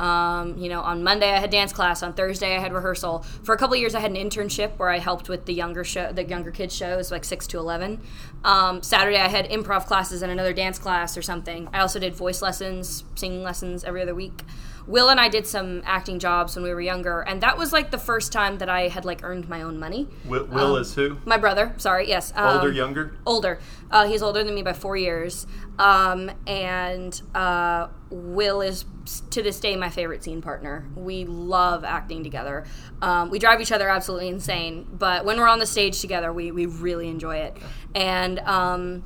Um, 0.00 0.58
you 0.58 0.68
know, 0.68 0.80
on 0.80 1.04
Monday 1.04 1.30
I 1.32 1.38
had 1.38 1.50
dance 1.50 1.72
class. 1.72 2.02
On 2.02 2.12
Thursday 2.12 2.56
I 2.56 2.58
had 2.58 2.72
rehearsal. 2.72 3.24
For 3.44 3.54
a 3.54 3.56
couple 3.56 3.76
years 3.76 3.94
I 3.94 4.00
had 4.00 4.10
an 4.10 4.16
internship 4.16 4.76
where 4.76 4.90
I 4.90 4.98
helped 4.98 5.28
with 5.28 5.46
the 5.46 5.54
younger 5.54 5.84
show, 5.84 6.12
the 6.12 6.24
younger 6.24 6.50
kids 6.50 6.74
shows, 6.74 7.10
like 7.10 7.24
six 7.24 7.46
to 7.46 7.58
eleven. 7.58 8.02
Um, 8.44 8.82
Saturday 8.82 9.18
I 9.18 9.28
had 9.28 9.48
improv 9.48 9.86
classes 9.86 10.20
and 10.20 10.32
another 10.32 10.52
dance 10.52 10.78
class 10.78 11.16
or 11.16 11.22
something. 11.22 11.68
I 11.72 11.78
also 11.78 11.98
did 11.98 12.14
voice 12.14 12.42
lessons, 12.42 13.04
singing 13.14 13.42
lessons 13.42 13.84
every 13.84 14.02
other 14.02 14.14
week. 14.14 14.42
Will 14.86 15.08
and 15.08 15.18
I 15.18 15.28
did 15.28 15.46
some 15.46 15.82
acting 15.84 16.18
jobs 16.18 16.54
when 16.54 16.62
we 16.62 16.72
were 16.72 16.80
younger, 16.80 17.20
and 17.22 17.42
that 17.42 17.58
was 17.58 17.72
like 17.72 17.90
the 17.90 17.98
first 17.98 18.32
time 18.32 18.58
that 18.58 18.68
I 18.68 18.88
had 18.88 19.04
like 19.04 19.24
earned 19.24 19.48
my 19.48 19.62
own 19.62 19.78
money. 19.78 20.08
Will, 20.24 20.44
Will 20.46 20.76
is 20.76 20.94
who? 20.94 21.18
My 21.24 21.36
brother, 21.36 21.74
sorry, 21.76 22.08
yes. 22.08 22.32
Older, 22.36 22.68
um, 22.68 22.74
younger? 22.74 23.16
older. 23.26 23.58
Uh, 23.90 24.06
he's 24.06 24.22
older 24.22 24.44
than 24.44 24.54
me 24.54 24.62
by 24.62 24.72
four 24.72 24.96
years. 24.96 25.46
Um, 25.78 26.30
and 26.46 27.20
uh, 27.34 27.88
Will 28.10 28.60
is 28.60 28.84
to 29.30 29.42
this 29.42 29.60
day 29.60 29.76
my 29.76 29.90
favorite 29.90 30.24
scene 30.24 30.40
partner. 30.40 30.86
We 30.94 31.24
love 31.24 31.84
acting 31.84 32.24
together. 32.24 32.64
Um, 33.02 33.30
we 33.30 33.38
drive 33.38 33.60
each 33.60 33.72
other 33.72 33.88
absolutely 33.88 34.28
insane, 34.28 34.86
but 34.92 35.24
when 35.24 35.38
we're 35.38 35.48
on 35.48 35.58
the 35.58 35.66
stage 35.66 36.00
together, 36.00 36.32
we, 36.32 36.50
we 36.50 36.66
really 36.66 37.08
enjoy 37.08 37.36
it. 37.36 37.56
And 37.94 38.38
um, 38.40 39.04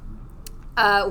uh, 0.76 1.10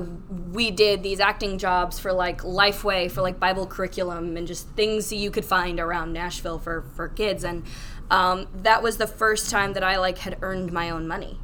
we 0.52 0.70
did 0.70 1.02
these 1.02 1.20
acting 1.20 1.58
jobs 1.58 1.98
for 1.98 2.12
like 2.12 2.42
Lifeway, 2.42 3.10
for 3.10 3.22
like 3.22 3.38
Bible 3.38 3.66
curriculum, 3.66 4.36
and 4.36 4.46
just 4.46 4.68
things 4.70 5.12
you 5.12 5.30
could 5.30 5.44
find 5.44 5.78
around 5.78 6.12
Nashville 6.12 6.58
for, 6.58 6.82
for 6.94 7.08
kids. 7.08 7.44
And 7.44 7.64
um, 8.10 8.48
that 8.54 8.82
was 8.82 8.96
the 8.96 9.06
first 9.06 9.50
time 9.50 9.74
that 9.74 9.84
I 9.84 9.98
like 9.98 10.18
had 10.18 10.38
earned 10.42 10.72
my 10.72 10.90
own 10.90 11.06
money. 11.06 11.38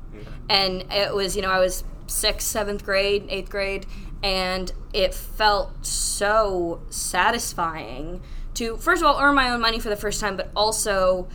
And 0.48 0.84
it 0.92 1.14
was, 1.14 1.36
you 1.36 1.42
know, 1.42 1.50
I 1.50 1.58
was 1.58 1.84
sixth, 2.06 2.46
seventh 2.48 2.84
grade, 2.84 3.26
eighth 3.28 3.50
grade, 3.50 3.86
and 4.22 4.72
it 4.92 5.12
felt 5.12 5.84
so 5.84 6.80
satisfying 6.88 8.22
to, 8.54 8.76
first 8.78 9.02
of 9.02 9.08
all, 9.08 9.20
earn 9.20 9.34
my 9.34 9.50
own 9.50 9.60
money 9.60 9.78
for 9.78 9.88
the 9.88 9.96
first 9.96 10.20
time, 10.20 10.36
but 10.36 10.50
also 10.56 11.28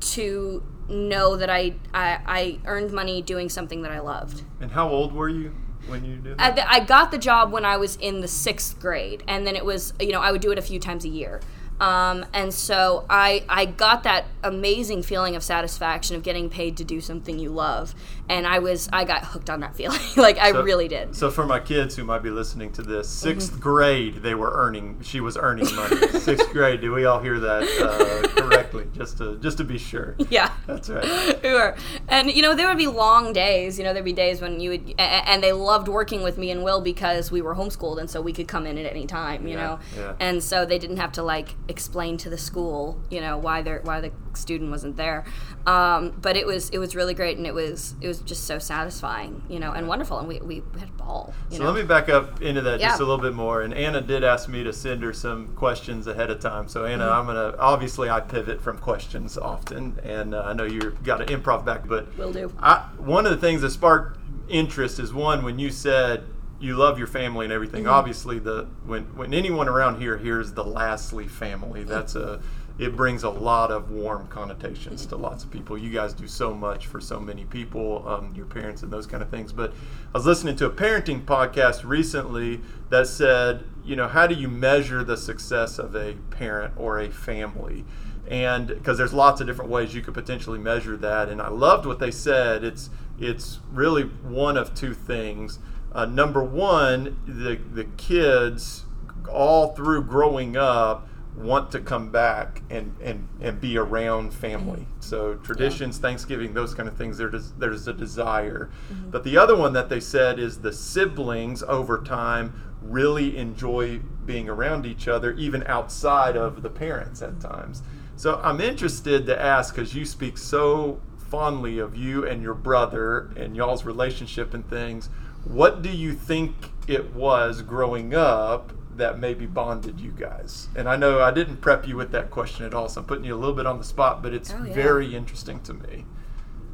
to 0.00 0.62
know 0.88 1.36
that 1.36 1.50
I, 1.50 1.74
I, 1.92 2.20
I 2.26 2.58
earned 2.64 2.92
money 2.92 3.20
doing 3.20 3.48
something 3.48 3.82
that 3.82 3.90
I 3.90 3.98
loved. 3.98 4.44
And 4.60 4.70
how 4.70 4.88
old 4.88 5.12
were 5.12 5.28
you 5.28 5.54
when 5.88 6.04
you 6.04 6.16
did 6.16 6.36
I? 6.38 6.64
I 6.68 6.80
got 6.80 7.10
the 7.10 7.18
job 7.18 7.52
when 7.52 7.64
I 7.64 7.76
was 7.76 7.96
in 7.96 8.20
the 8.20 8.28
sixth 8.28 8.78
grade, 8.80 9.22
and 9.26 9.46
then 9.46 9.56
it 9.56 9.64
was 9.64 9.92
you 10.00 10.12
know 10.12 10.20
I 10.20 10.32
would 10.32 10.40
do 10.40 10.50
it 10.50 10.58
a 10.58 10.62
few 10.62 10.78
times 10.78 11.04
a 11.04 11.08
year. 11.08 11.40
Um, 11.80 12.26
and 12.32 12.52
so 12.52 13.04
I 13.08 13.44
I 13.48 13.64
got 13.64 14.02
that 14.02 14.26
amazing 14.42 15.02
feeling 15.02 15.36
of 15.36 15.42
satisfaction 15.42 16.16
of 16.16 16.22
getting 16.22 16.50
paid 16.50 16.76
to 16.78 16.84
do 16.84 17.00
something 17.00 17.38
you 17.38 17.50
love, 17.50 17.94
and 18.28 18.46
I 18.46 18.58
was 18.58 18.88
I 18.92 19.04
got 19.04 19.24
hooked 19.24 19.50
on 19.50 19.60
that 19.60 19.74
feeling 19.74 20.00
like 20.16 20.38
I 20.38 20.52
So- 20.52 20.62
really 20.62 20.88
did. 20.88 21.14
So 21.16 21.30
for 21.30 21.46
my 21.46 21.60
kids 21.60 21.96
who 21.96 22.04
might 22.04 22.22
be 22.22 22.30
listening 22.30 22.72
to 22.72 22.82
this, 22.82 23.08
6th 23.24 23.48
Mm-hmm. 23.50 23.60
grade 23.60 24.14
they 24.22 24.34
were 24.34 24.52
earning. 24.54 25.00
She 25.02 25.20
was 25.20 25.36
earning 25.36 25.74
money. 25.74 25.96
Sixth 26.18 26.50
grade. 26.50 26.80
Do 26.80 26.92
we 26.92 27.04
all 27.04 27.20
hear 27.20 27.38
that 27.40 27.62
uh, 27.80 28.28
correctly? 28.42 28.86
Just 28.94 29.18
to 29.18 29.36
just 29.38 29.58
to 29.58 29.64
be 29.64 29.78
sure. 29.78 30.16
Yeah. 30.30 30.52
That's 30.66 30.88
right. 30.90 31.42
we 31.42 31.52
were. 31.52 31.76
And 32.08 32.30
you 32.30 32.42
know, 32.42 32.54
there 32.54 32.68
would 32.68 32.78
be 32.78 32.86
long 32.86 33.32
days. 33.32 33.78
You 33.78 33.84
know, 33.84 33.92
there'd 33.92 34.04
be 34.04 34.12
days 34.12 34.40
when 34.40 34.60
you 34.60 34.70
would, 34.70 34.94
and 34.98 35.42
they 35.42 35.52
loved 35.52 35.88
working 35.88 36.22
with 36.22 36.36
me 36.38 36.50
and 36.50 36.62
Will 36.64 36.80
because 36.80 37.30
we 37.30 37.40
were 37.42 37.54
homeschooled, 37.54 37.98
and 37.98 38.10
so 38.10 38.20
we 38.20 38.32
could 38.32 38.48
come 38.48 38.66
in 38.66 38.76
at 38.78 38.86
any 38.90 39.06
time. 39.06 39.46
You 39.46 39.54
Yeah, 39.56 39.66
know, 39.66 39.78
yeah. 39.96 40.14
and 40.20 40.42
so 40.42 40.64
they 40.66 40.78
didn't 40.78 40.98
have 40.98 41.12
to 41.12 41.22
like 41.22 41.54
explain 41.68 42.16
to 42.18 42.30
the 42.30 42.38
school, 42.38 43.00
you 43.10 43.20
know, 43.20 43.38
why 43.38 43.62
they're 43.62 43.80
why 43.84 44.00
the 44.00 44.12
student 44.34 44.70
wasn't 44.70 44.96
there. 44.96 45.24
Um, 45.66 46.10
but 46.22 46.36
it 46.36 46.46
was 46.46 46.70
it 46.70 46.78
was 46.78 46.94
really 46.96 47.14
great, 47.14 47.36
and 47.38 47.46
it 47.46 47.54
was 47.54 47.94
it 48.00 48.08
was 48.08 48.20
just 48.20 48.44
so 48.44 48.58
satisfying, 48.58 49.42
you 49.48 49.58
know, 49.58 49.72
and 49.72 49.86
wonderful, 49.88 50.18
and 50.18 50.28
we 50.28 50.40
we 50.40 50.62
had 50.78 50.88
a 50.88 50.92
ball. 50.92 51.34
You 51.50 51.58
So 51.58 51.62
know? 51.64 51.70
let 51.72 51.80
me 51.82 51.86
back 51.86 52.08
up 52.08 52.40
into 52.42 52.60
that 52.62 52.80
just 52.80 53.00
a 53.00 53.04
little 53.04 53.18
bit 53.22 53.34
more. 53.34 53.62
And 53.62 53.74
Anna 53.74 54.00
did 54.00 54.24
ask 54.24 54.48
me 54.48 54.64
to 54.64 54.72
send 54.72 55.02
her 55.02 55.12
some 55.12 55.48
questions 55.48 56.06
ahead 56.06 56.30
of 56.30 56.40
time. 56.40 56.68
So 56.68 56.84
Anna, 56.84 57.04
Mm-hmm. 57.04 57.12
I'm 57.18 57.26
gonna 57.26 57.54
obviously 57.58 58.10
I 58.10 58.20
pivot 58.20 58.60
from 58.60 58.78
questions 58.78 59.36
often, 59.38 59.98
and 60.02 60.34
uh, 60.34 60.42
I 60.44 60.52
know 60.52 60.64
you've 60.64 61.02
got 61.02 61.20
an 61.20 61.28
improv 61.28 61.64
back, 61.64 61.86
but 61.86 62.16
Will 62.18 62.32
do. 62.32 62.52
I, 62.58 62.88
one 62.98 63.24
of 63.26 63.30
the 63.32 63.38
things 63.38 63.60
that 63.62 63.70
sparked 63.70 64.18
interest 64.48 64.98
is 64.98 65.12
one 65.12 65.44
when 65.44 65.58
you 65.58 65.70
said 65.70 66.24
you 66.60 66.74
love 66.74 66.98
your 66.98 67.06
family 67.06 67.44
and 67.46 67.52
everything. 67.52 67.84
Mm-hmm. 67.84 67.92
Obviously, 67.92 68.38
the 68.40 68.66
when 68.84 69.04
when 69.16 69.32
anyone 69.32 69.68
around 69.68 70.00
here 70.00 70.16
hears 70.18 70.52
the 70.54 70.64
Lasley 70.64 71.28
family, 71.28 71.84
that's 71.84 72.16
a 72.16 72.40
it 72.78 72.94
brings 72.96 73.24
a 73.24 73.30
lot 73.30 73.70
of 73.70 73.90
warm 73.90 74.28
connotations 74.28 75.04
to 75.06 75.16
lots 75.16 75.44
of 75.44 75.50
people. 75.50 75.76
You 75.76 75.90
guys 75.90 76.14
do 76.14 76.28
so 76.28 76.54
much 76.54 76.86
for 76.86 77.00
so 77.00 77.18
many 77.18 77.44
people, 77.44 78.06
um, 78.08 78.32
your 78.36 78.46
parents 78.46 78.82
and 78.82 78.92
those 78.92 79.06
kind 79.06 79.22
of 79.22 79.30
things. 79.30 79.52
But 79.52 79.72
I 80.14 80.18
was 80.18 80.26
listening 80.26 80.56
to 80.56 80.66
a 80.66 80.70
parenting 80.70 81.24
podcast 81.24 81.84
recently 81.84 82.60
that 82.90 83.08
said, 83.08 83.64
you 83.84 83.96
know, 83.96 84.06
how 84.08 84.26
do 84.26 84.34
you 84.34 84.48
measure 84.48 85.02
the 85.02 85.16
success 85.16 85.78
of 85.78 85.94
a 85.96 86.14
parent 86.30 86.74
or 86.76 86.98
a 86.98 87.10
family? 87.10 87.84
and 88.30 88.66
because 88.66 88.98
there's 88.98 89.14
lots 89.14 89.40
of 89.40 89.46
different 89.46 89.70
ways 89.70 89.94
you 89.94 90.02
could 90.02 90.12
potentially 90.12 90.58
measure 90.58 90.98
that 90.98 91.30
and 91.30 91.40
i 91.40 91.48
loved 91.48 91.86
what 91.86 91.98
they 91.98 92.10
said 92.10 92.62
it's 92.62 92.90
it's 93.18 93.58
really 93.72 94.02
one 94.02 94.54
of 94.58 94.74
two 94.74 94.92
things 94.92 95.58
Uh, 95.92 96.04
number 96.04 96.44
one, 96.44 97.16
the 97.26 97.58
the 97.72 97.84
kids 97.96 98.84
all 99.30 99.68
through 99.74 100.02
growing 100.02 100.58
up 100.58 101.07
want 101.38 101.70
to 101.72 101.80
come 101.80 102.10
back 102.10 102.62
and, 102.70 102.94
and, 103.00 103.28
and 103.40 103.60
be 103.60 103.78
around 103.78 104.34
family. 104.34 104.80
Mm-hmm. 104.80 105.00
So 105.00 105.34
traditions, 105.36 105.98
Thanksgiving, 105.98 106.54
those 106.54 106.74
kind 106.74 106.88
of 106.88 106.96
things, 106.96 107.18
there 107.18 107.30
des- 107.30 107.52
there's 107.58 107.86
a 107.88 107.92
desire. 107.92 108.70
Mm-hmm. 108.92 109.10
But 109.10 109.24
the 109.24 109.36
other 109.36 109.56
one 109.56 109.72
that 109.74 109.88
they 109.88 110.00
said 110.00 110.38
is 110.38 110.60
the 110.60 110.72
siblings 110.72 111.62
over 111.62 112.02
time 112.02 112.74
really 112.82 113.36
enjoy 113.36 114.00
being 114.24 114.48
around 114.48 114.86
each 114.86 115.08
other, 115.08 115.32
even 115.32 115.64
outside 115.66 116.36
of 116.36 116.62
the 116.62 116.70
parents 116.70 117.22
at 117.22 117.40
times. 117.40 117.82
So 118.16 118.40
I'm 118.42 118.60
interested 118.60 119.26
to 119.26 119.40
ask 119.40 119.74
because 119.74 119.94
you 119.94 120.04
speak 120.04 120.38
so 120.38 121.00
fondly 121.30 121.78
of 121.78 121.96
you 121.96 122.26
and 122.26 122.42
your 122.42 122.54
brother 122.54 123.30
and 123.36 123.56
y'all's 123.56 123.84
relationship 123.84 124.54
and 124.54 124.68
things. 124.68 125.08
What 125.44 125.82
do 125.82 125.90
you 125.90 126.14
think 126.14 126.72
it 126.88 127.14
was 127.14 127.62
growing 127.62 128.14
up 128.14 128.72
that 128.98 129.18
maybe 129.18 129.46
bonded 129.46 130.00
you 130.00 130.10
guys? 130.12 130.68
And 130.76 130.88
I 130.88 130.96
know 130.96 131.20
I 131.22 131.30
didn't 131.30 131.56
prep 131.58 131.86
you 131.88 131.96
with 131.96 132.12
that 132.12 132.30
question 132.30 132.64
at 132.66 132.74
all, 132.74 132.88
so 132.88 133.00
I'm 133.00 133.06
putting 133.06 133.24
you 133.24 133.34
a 133.34 133.38
little 133.38 133.54
bit 133.54 133.66
on 133.66 133.78
the 133.78 133.84
spot, 133.84 134.22
but 134.22 134.32
it's 134.34 134.52
Oh, 134.52 134.62
yeah. 134.64 134.74
very 134.74 135.14
interesting 135.14 135.60
to 135.62 135.74
me. 135.74 136.04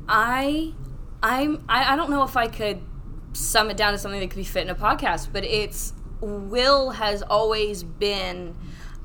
I, 0.08 0.74
I'm, 1.22 1.64
I, 1.68 1.92
I 1.94 1.96
don't 1.96 2.10
know 2.10 2.22
if 2.24 2.36
I 2.36 2.48
could 2.48 2.80
sum 3.32 3.70
it 3.70 3.76
down 3.76 3.92
to 3.92 3.98
something 3.98 4.20
that 4.20 4.30
could 4.30 4.36
be 4.36 4.44
fit 4.44 4.62
in 4.62 4.70
a 4.70 4.74
podcast, 4.74 5.28
but 5.32 5.44
it's 5.44 5.92
Will 6.20 6.90
has 6.90 7.22
always 7.22 7.82
been 7.82 8.56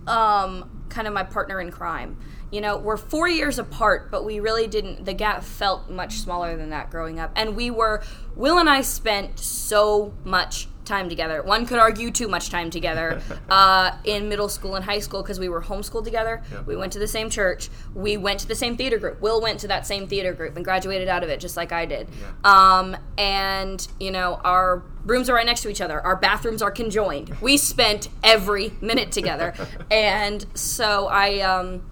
um, 0.07 0.69
kind 0.89 1.07
of 1.07 1.13
my 1.13 1.23
partner 1.23 1.59
in 1.59 1.71
crime. 1.71 2.17
You 2.51 2.61
know, 2.61 2.77
we're 2.77 2.97
four 2.97 3.27
years 3.27 3.59
apart, 3.59 4.09
but 4.09 4.25
we 4.25 4.39
really 4.39 4.67
didn't. 4.67 5.05
The 5.05 5.13
gap 5.13 5.43
felt 5.43 5.89
much 5.89 6.15
smaller 6.19 6.57
than 6.57 6.69
that 6.71 6.89
growing 6.89 7.19
up, 7.19 7.31
and 7.35 7.55
we 7.55 7.69
were. 7.69 8.01
Will 8.35 8.57
and 8.57 8.67
I 8.69 8.81
spent 8.81 9.37
so 9.39 10.13
much 10.23 10.67
time 10.89 11.07
together. 11.07 11.41
One 11.41 11.65
could 11.65 11.79
argue 11.79 12.11
too 12.11 12.27
much 12.27 12.49
time 12.49 12.69
together 12.69 13.21
uh, 13.49 13.91
in 14.03 14.27
middle 14.27 14.49
school 14.49 14.75
and 14.75 14.83
high 14.83 14.99
school 14.99 15.21
because 15.21 15.39
we 15.39 15.47
were 15.47 15.61
homeschooled 15.61 16.03
together. 16.03 16.43
Yep. 16.51 16.67
We 16.67 16.75
went 16.75 16.91
to 16.93 16.99
the 16.99 17.07
same 17.07 17.29
church. 17.29 17.69
We 17.95 18.17
went 18.17 18.41
to 18.41 18.47
the 18.47 18.55
same 18.55 18.75
theater 18.75 18.97
group. 18.97 19.21
Will 19.21 19.39
went 19.39 19.61
to 19.61 19.67
that 19.69 19.87
same 19.87 20.07
theater 20.07 20.33
group 20.33 20.57
and 20.57 20.65
graduated 20.65 21.07
out 21.07 21.23
of 21.23 21.29
it 21.29 21.39
just 21.39 21.55
like 21.55 21.71
I 21.71 21.85
did. 21.85 22.09
Um, 22.43 22.97
and, 23.17 23.87
you 23.99 24.11
know, 24.11 24.41
our 24.43 24.83
rooms 25.05 25.29
are 25.29 25.35
right 25.35 25.45
next 25.45 25.61
to 25.61 25.69
each 25.69 25.81
other. 25.81 26.01
Our 26.01 26.17
bathrooms 26.17 26.61
are 26.61 26.71
conjoined. 26.71 27.29
We 27.39 27.55
spent 27.55 28.09
every 28.23 28.73
minute 28.81 29.13
together. 29.13 29.53
and 29.91 30.45
so 30.53 31.07
I. 31.07 31.39
Um, 31.39 31.83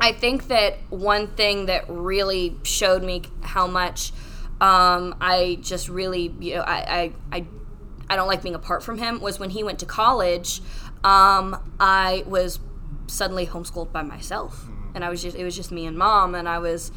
I 0.00 0.12
think 0.12 0.46
that 0.46 0.78
one 0.90 1.26
thing 1.26 1.66
that 1.66 1.86
really 1.88 2.56
showed 2.62 3.02
me 3.02 3.22
how 3.42 3.66
much 3.66 4.12
um, 4.60 5.14
I 5.20 5.58
just 5.60 5.88
really, 5.88 6.34
you 6.40 6.56
know, 6.56 6.62
I, 6.62 6.76
I, 6.76 7.12
I, 7.32 7.46
I 8.10 8.16
don't 8.16 8.28
like 8.28 8.42
being 8.42 8.54
apart 8.54 8.82
from 8.82 8.98
him 8.98 9.20
was 9.20 9.38
when 9.38 9.50
he 9.50 9.62
went 9.62 9.78
to 9.80 9.86
college. 9.86 10.60
Um, 11.04 11.74
I 11.78 12.24
was 12.26 12.60
suddenly 13.06 13.46
homeschooled 13.46 13.92
by 13.92 14.02
myself, 14.02 14.66
and 14.94 15.04
I 15.04 15.08
was 15.08 15.22
just, 15.22 15.36
it 15.36 15.44
was 15.44 15.56
just 15.56 15.70
me 15.70 15.86
and 15.86 15.96
mom, 15.96 16.34
and 16.34 16.48
I 16.48 16.58
was. 16.58 16.92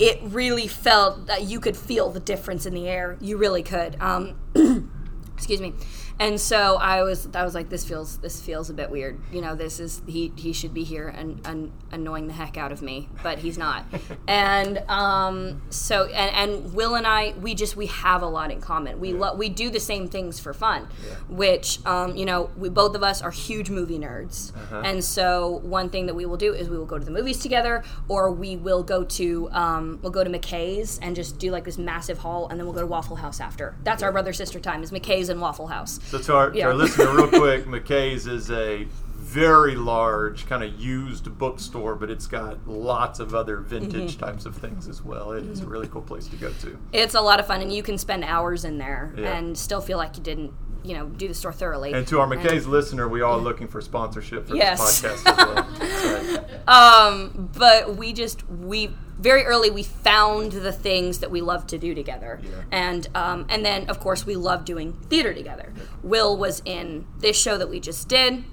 It 0.00 0.20
really 0.22 0.68
felt 0.68 1.26
that 1.26 1.42
you 1.42 1.58
could 1.58 1.76
feel 1.76 2.10
the 2.10 2.20
difference 2.20 2.66
in 2.66 2.74
the 2.74 2.86
air. 2.86 3.16
You 3.20 3.36
really 3.36 3.64
could. 3.64 3.96
Um, 4.00 4.36
excuse 5.34 5.60
me 5.60 5.74
and 6.20 6.40
so 6.40 6.76
i 6.76 7.02
was 7.02 7.28
i 7.34 7.44
was 7.44 7.54
like 7.54 7.68
this 7.68 7.84
feels 7.84 8.18
this 8.18 8.40
feels 8.40 8.70
a 8.70 8.74
bit 8.74 8.90
weird. 8.90 9.20
You 9.32 9.40
know 9.40 9.54
this 9.54 9.78
is 9.80 10.02
he 10.06 10.32
he 10.36 10.52
should 10.52 10.74
be 10.74 10.84
here 10.84 11.08
and, 11.08 11.40
and 11.46 11.72
annoying 11.92 12.26
the 12.26 12.32
heck 12.32 12.56
out 12.56 12.72
of 12.72 12.82
me 12.82 13.08
but 13.22 13.38
he's 13.38 13.58
not. 13.58 13.84
And 14.26 14.78
um 14.88 15.62
so 15.70 16.06
and 16.06 16.34
and 16.34 16.74
will 16.74 16.94
and 16.94 17.06
i 17.06 17.34
we 17.40 17.54
just 17.54 17.76
we 17.76 17.86
have 17.86 18.22
a 18.22 18.26
lot 18.26 18.50
in 18.50 18.60
common. 18.60 19.00
We 19.00 19.12
lo- 19.12 19.34
we 19.34 19.48
do 19.48 19.70
the 19.70 19.80
same 19.80 20.08
things 20.08 20.38
for 20.40 20.52
fun 20.52 20.88
which 21.28 21.84
um 21.86 22.16
you 22.16 22.24
know 22.24 22.50
we 22.56 22.68
both 22.68 22.94
of 22.94 23.02
us 23.02 23.22
are 23.22 23.30
huge 23.30 23.70
movie 23.70 23.98
nerds. 23.98 24.52
And 24.84 25.02
so 25.04 25.60
one 25.62 25.88
thing 25.90 26.06
that 26.06 26.14
we 26.14 26.26
will 26.26 26.36
do 26.36 26.52
is 26.52 26.68
we 26.68 26.76
will 26.78 26.86
go 26.86 26.98
to 26.98 27.04
the 27.04 27.10
movies 27.10 27.38
together 27.38 27.82
or 28.08 28.30
we 28.30 28.56
will 28.56 28.82
go 28.82 29.04
to 29.04 29.48
um 29.52 29.98
we'll 30.02 30.12
go 30.12 30.24
to 30.24 30.30
mckay's 30.30 30.98
and 31.00 31.14
just 31.16 31.38
do 31.38 31.50
like 31.50 31.64
this 31.64 31.78
massive 31.78 32.18
haul 32.18 32.48
and 32.48 32.58
then 32.58 32.66
we'll 32.66 32.74
go 32.74 32.80
to 32.80 32.86
waffle 32.86 33.16
house 33.16 33.40
after. 33.40 33.76
That's 33.84 34.02
our 34.02 34.12
brother 34.12 34.32
sister 34.32 34.60
time 34.60 34.82
is 34.82 34.90
mckay's 34.90 35.28
and 35.28 35.40
waffle 35.40 35.68
house 35.68 35.98
So 36.08 36.18
to 36.18 36.34
our, 36.34 36.50
to 36.50 36.60
our 36.62 36.74
listener, 36.74 37.14
real 37.14 37.28
quick, 37.40 37.66
McKay's 37.66 38.26
is 38.26 38.50
a 38.50 38.86
very 39.16 39.76
large 39.76 40.46
kind 40.46 40.64
of 40.64 40.72
used 40.80 41.36
bookstore, 41.36 41.94
but 41.96 42.08
it's 42.10 42.26
got 42.26 42.66
lots 42.66 43.20
of 43.20 43.34
other 43.34 43.58
vintage 43.58 44.12
Mm-hmm. 44.16 44.20
types 44.24 44.46
of 44.46 44.56
things 44.56 44.88
as 44.88 45.02
well. 45.02 45.32
It 45.32 45.44
is 45.44 45.60
a 45.60 45.66
really 45.66 45.86
cool 45.88 46.00
place 46.00 46.26
to 46.28 46.36
go 46.36 46.50
to. 46.62 46.78
it's 46.94 47.14
a 47.14 47.20
lot 47.20 47.38
of 47.40 47.46
fun 47.46 47.60
and 47.60 47.70
you 47.72 47.82
can 47.82 47.98
spend 47.98 48.24
hours 48.24 48.64
in 48.64 48.78
there 48.78 49.12
Yeah. 49.18 49.36
and 49.36 49.56
still 49.58 49.82
feel 49.82 49.98
like 49.98 50.16
you 50.16 50.22
didn't 50.22 50.52
you 50.84 50.94
know 50.96 51.06
do 51.08 51.28
the 51.28 51.34
store 51.34 51.52
thoroughly 51.52 51.92
And 51.92 52.06
to 52.06 52.20
our 52.20 52.26
McKay's 52.26 52.66
listener, 52.66 53.06
we 53.08 53.20
are 53.20 53.36
looking 53.36 53.68
for 53.68 53.80
sponsorship 53.82 54.48
for 54.48 54.54
Yes. 54.56 55.00
this 55.02 55.12
podcast 55.22 55.26
as 55.26 55.36
well. 55.36 56.38
Right. 56.68 56.68
um 56.68 57.50
but 57.58 57.96
we 57.96 58.12
just 58.14 58.48
we 58.48 58.90
very 59.18 59.44
early 59.44 59.70
we 59.70 59.82
found 59.82 60.52
the 60.52 60.72
things 60.72 61.18
that 61.18 61.30
we 61.30 61.40
love 61.40 61.66
to 61.68 61.78
do 61.78 61.94
together. 61.94 62.40
Yeah. 62.42 62.50
and 62.70 63.08
um 63.14 63.46
and 63.48 63.64
then 63.64 63.88
of 63.90 64.00
course 64.00 64.24
we 64.26 64.36
love 64.36 64.64
doing 64.64 64.92
theater 65.08 65.34
together. 65.34 65.72
Will 66.02 66.36
was 66.36 66.62
in 66.64 67.06
this 67.18 67.36
show 67.36 67.58
that 67.58 67.68
we 67.68 67.80
just 67.80 68.08
did. 68.08 68.44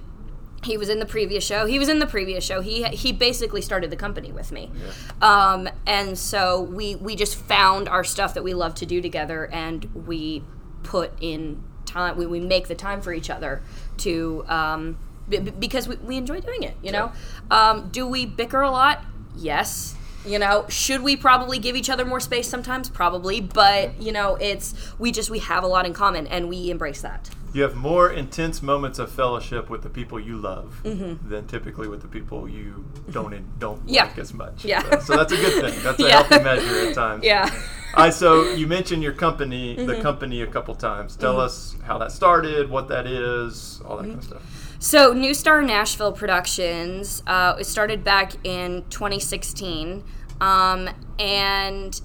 He 0.64 0.78
was 0.78 0.90
in 0.90 0.98
the 0.98 1.06
previous 1.06 1.46
show. 1.46 1.68
He 1.68 1.78
was 1.78 1.90
in 1.90 2.00
the 2.00 2.08
previous 2.08 2.44
show. 2.44 2.62
He 2.62 2.84
he 2.86 3.12
basically 3.12 3.62
started 3.62 3.92
the 3.92 3.96
company 3.96 4.32
with 4.32 4.52
me. 4.52 4.72
Um 5.22 5.70
and 5.86 6.18
so 6.18 6.62
we 6.62 6.96
we 6.96 7.16
just 7.16 7.36
found 7.36 7.88
our 7.88 8.04
stuff 8.04 8.34
that 8.34 8.44
we 8.44 8.54
love 8.54 8.74
to 8.76 8.86
do 8.86 9.02
together 9.02 9.46
and 9.52 9.86
we 10.08 10.44
put 10.84 11.12
in 11.22 11.64
time 11.86 12.18
we, 12.18 12.26
we 12.26 12.40
make 12.40 12.68
the 12.68 12.76
time 12.76 13.00
for 13.02 13.14
each 13.14 13.30
other 13.30 13.62
to 13.98 14.44
um 14.48 14.98
b- 15.30 15.40
b- 15.40 15.52
because 15.52 15.88
we, 15.88 15.96
we 15.98 16.18
enjoy 16.18 16.40
doing 16.42 16.64
it 16.64 16.76
you 16.82 16.92
know? 16.92 17.12
Um 17.52 17.90
do 17.90 18.08
we 18.08 18.26
bicker 18.26 18.62
a 18.62 18.72
lot? 18.72 19.04
Yes 19.36 19.95
you 20.26 20.40
know 20.40 20.66
should 20.70 21.02
we 21.02 21.16
probably 21.16 21.60
give 21.60 21.76
each 21.76 21.90
other 21.90 22.06
more 22.06 22.20
space 22.20 22.48
sometimes? 22.48 22.90
Probably 22.90 23.42
but 23.42 24.02
you 24.02 24.12
know 24.12 24.36
it's 24.36 24.74
we 25.00 25.12
just 25.12 25.30
we 25.30 25.40
have 25.40 25.64
a 25.64 25.68
lot 25.68 25.86
in 25.86 25.94
common 25.94 26.28
and 26.28 26.50
we 26.50 26.70
embrace 26.70 27.02
that 27.02 27.30
You 27.56 27.62
have 27.64 27.76
more 27.76 28.10
intense 28.12 28.62
moments 28.62 29.00
of 29.00 29.10
fellowship 29.12 29.70
with 29.70 29.82
the 29.82 29.90
people 29.90 30.20
you 30.20 30.38
love 30.38 30.82
than 30.84 31.48
typically 31.48 31.88
with 31.88 32.02
the 32.02 32.08
people 32.10 32.50
you 32.50 32.84
don't 33.12 33.32
don't 33.60 33.78
Mm-hmm. 33.80 33.90
Yeah. 33.90 34.04
like 34.06 34.18
as 34.18 34.34
much. 34.34 34.66
Yeah. 34.66 34.82
So, 34.82 35.00
so 35.00 35.16
that's 35.18 35.32
a 35.32 35.38
good 35.38 35.54
thing. 35.64 35.84
That's 35.84 36.00
a 36.00 36.04
Yeah. 36.08 36.24
healthy 36.24 36.44
measure 36.44 36.90
at 36.90 36.96
times. 36.96 37.24
yeah 37.24 37.50
I 37.96 38.10
so 38.10 38.52
you 38.54 38.68
mentioned 38.68 39.02
your 39.04 39.14
company, 39.14 39.78
Mm-hmm. 39.78 39.86
the 39.88 40.02
company, 40.02 40.42
a 40.42 40.48
couple 40.48 40.76
times. 40.76 41.16
Tell 41.16 41.40
us 41.40 41.78
how 41.86 41.98
that 42.00 42.12
started, 42.12 42.70
what 42.70 42.90
that 42.90 43.08
is, 43.08 43.82
all 43.86 43.96
that 43.98 44.04
kind 44.04 44.16
of 44.18 44.20
Mm-hmm. 44.26 44.28
stuff. 44.32 44.72
So, 44.80 45.14
New 45.14 45.34
Star 45.34 45.62
Nashville 45.64 46.12
Productions, 46.12 47.24
uh, 47.26 47.56
it 47.58 47.64
started 47.66 48.04
back 48.04 48.34
in 48.44 48.84
2016. 48.90 50.04
Um, 50.42 50.90
and 51.18 52.00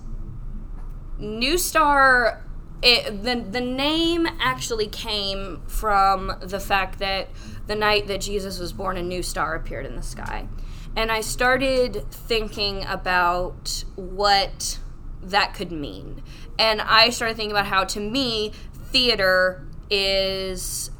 New 1.19 1.59
Star, 1.59 2.45
it, 2.83 3.23
the, 3.23 3.37
the 3.37 3.61
name 3.61 4.27
actually 4.39 4.87
came 4.87 5.63
from 5.67 6.33
the 6.41 6.61
fact 6.61 6.99
that 6.99 7.29
the 7.67 7.75
night 7.75 8.07
that 8.07 8.21
Jesus 8.21 8.59
was 8.59 8.73
born, 8.73 8.97
a 8.97 9.03
new 9.03 9.23
star 9.23 9.55
appeared 9.55 9.87
in 9.87 9.97
the 9.97 10.03
sky. 10.03 10.49
And 10.97 11.13
I 11.13 11.21
started 11.21 12.05
thinking 12.11 12.85
about 12.85 13.85
what 13.97 14.79
that 15.23 15.55
could 15.55 15.71
mean. 15.71 16.23
And 16.59 16.81
I 16.81 17.11
started 17.11 17.37
thinking 17.37 17.53
about 17.53 17.67
how, 17.67 17.85
to 17.85 18.01
me, 18.01 18.53
theater 18.73 19.67
is 19.89 20.91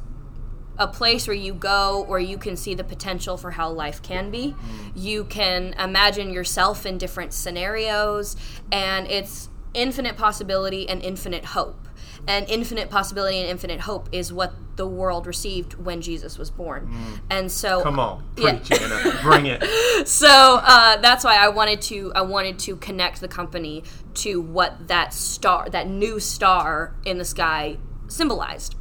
a 0.77 0.87
place 0.87 1.27
where 1.27 1.35
you 1.35 1.53
go 1.53 2.03
where 2.07 2.19
you 2.19 2.37
can 2.37 2.55
see 2.55 2.73
the 2.73 2.83
potential 2.83 3.37
for 3.37 3.51
how 3.51 3.69
life 3.69 4.01
can 4.01 4.31
be. 4.31 4.55
Mm. 4.57 4.91
You 4.95 5.23
can 5.25 5.73
imagine 5.73 6.31
yourself 6.31 6.85
in 6.85 6.97
different 6.97 7.33
scenarios, 7.33 8.35
and 8.71 9.05
it's 9.07 9.49
infinite 9.73 10.17
possibility 10.17 10.87
and 10.89 11.01
infinite 11.01 11.45
hope. 11.45 11.87
And 12.27 12.47
infinite 12.49 12.89
possibility 12.91 13.37
and 13.37 13.49
infinite 13.49 13.79
hope 13.81 14.07
is 14.11 14.31
what 14.31 14.53
the 14.75 14.85
world 14.85 15.25
received 15.25 15.73
when 15.73 16.01
Jesus 16.01 16.37
was 16.37 16.51
born. 16.51 16.93
And 17.31 17.51
so, 17.51 17.81
Come 17.81 17.99
on, 17.99 18.23
Yeah. 18.37 18.59
preach 18.59 18.79
Anna. 18.79 19.19
Bring 19.23 19.47
it. 19.47 19.63
so 20.07 20.59
uh, 20.61 20.97
that's 20.97 21.23
why 21.23 21.35
I 21.37 21.47
wanted 21.49 21.81
to 21.83 22.11
I 22.13 22.21
wanted 22.21 22.59
to 22.59 22.75
connect 22.75 23.21
the 23.21 23.27
company 23.27 23.83
to 24.15 24.39
what 24.39 24.87
that 24.87 25.13
star 25.13 25.67
that 25.69 25.87
new 25.87 26.19
star 26.19 26.95
in 27.05 27.17
the 27.17 27.25
sky 27.25 27.77
symbolized. 28.07 28.75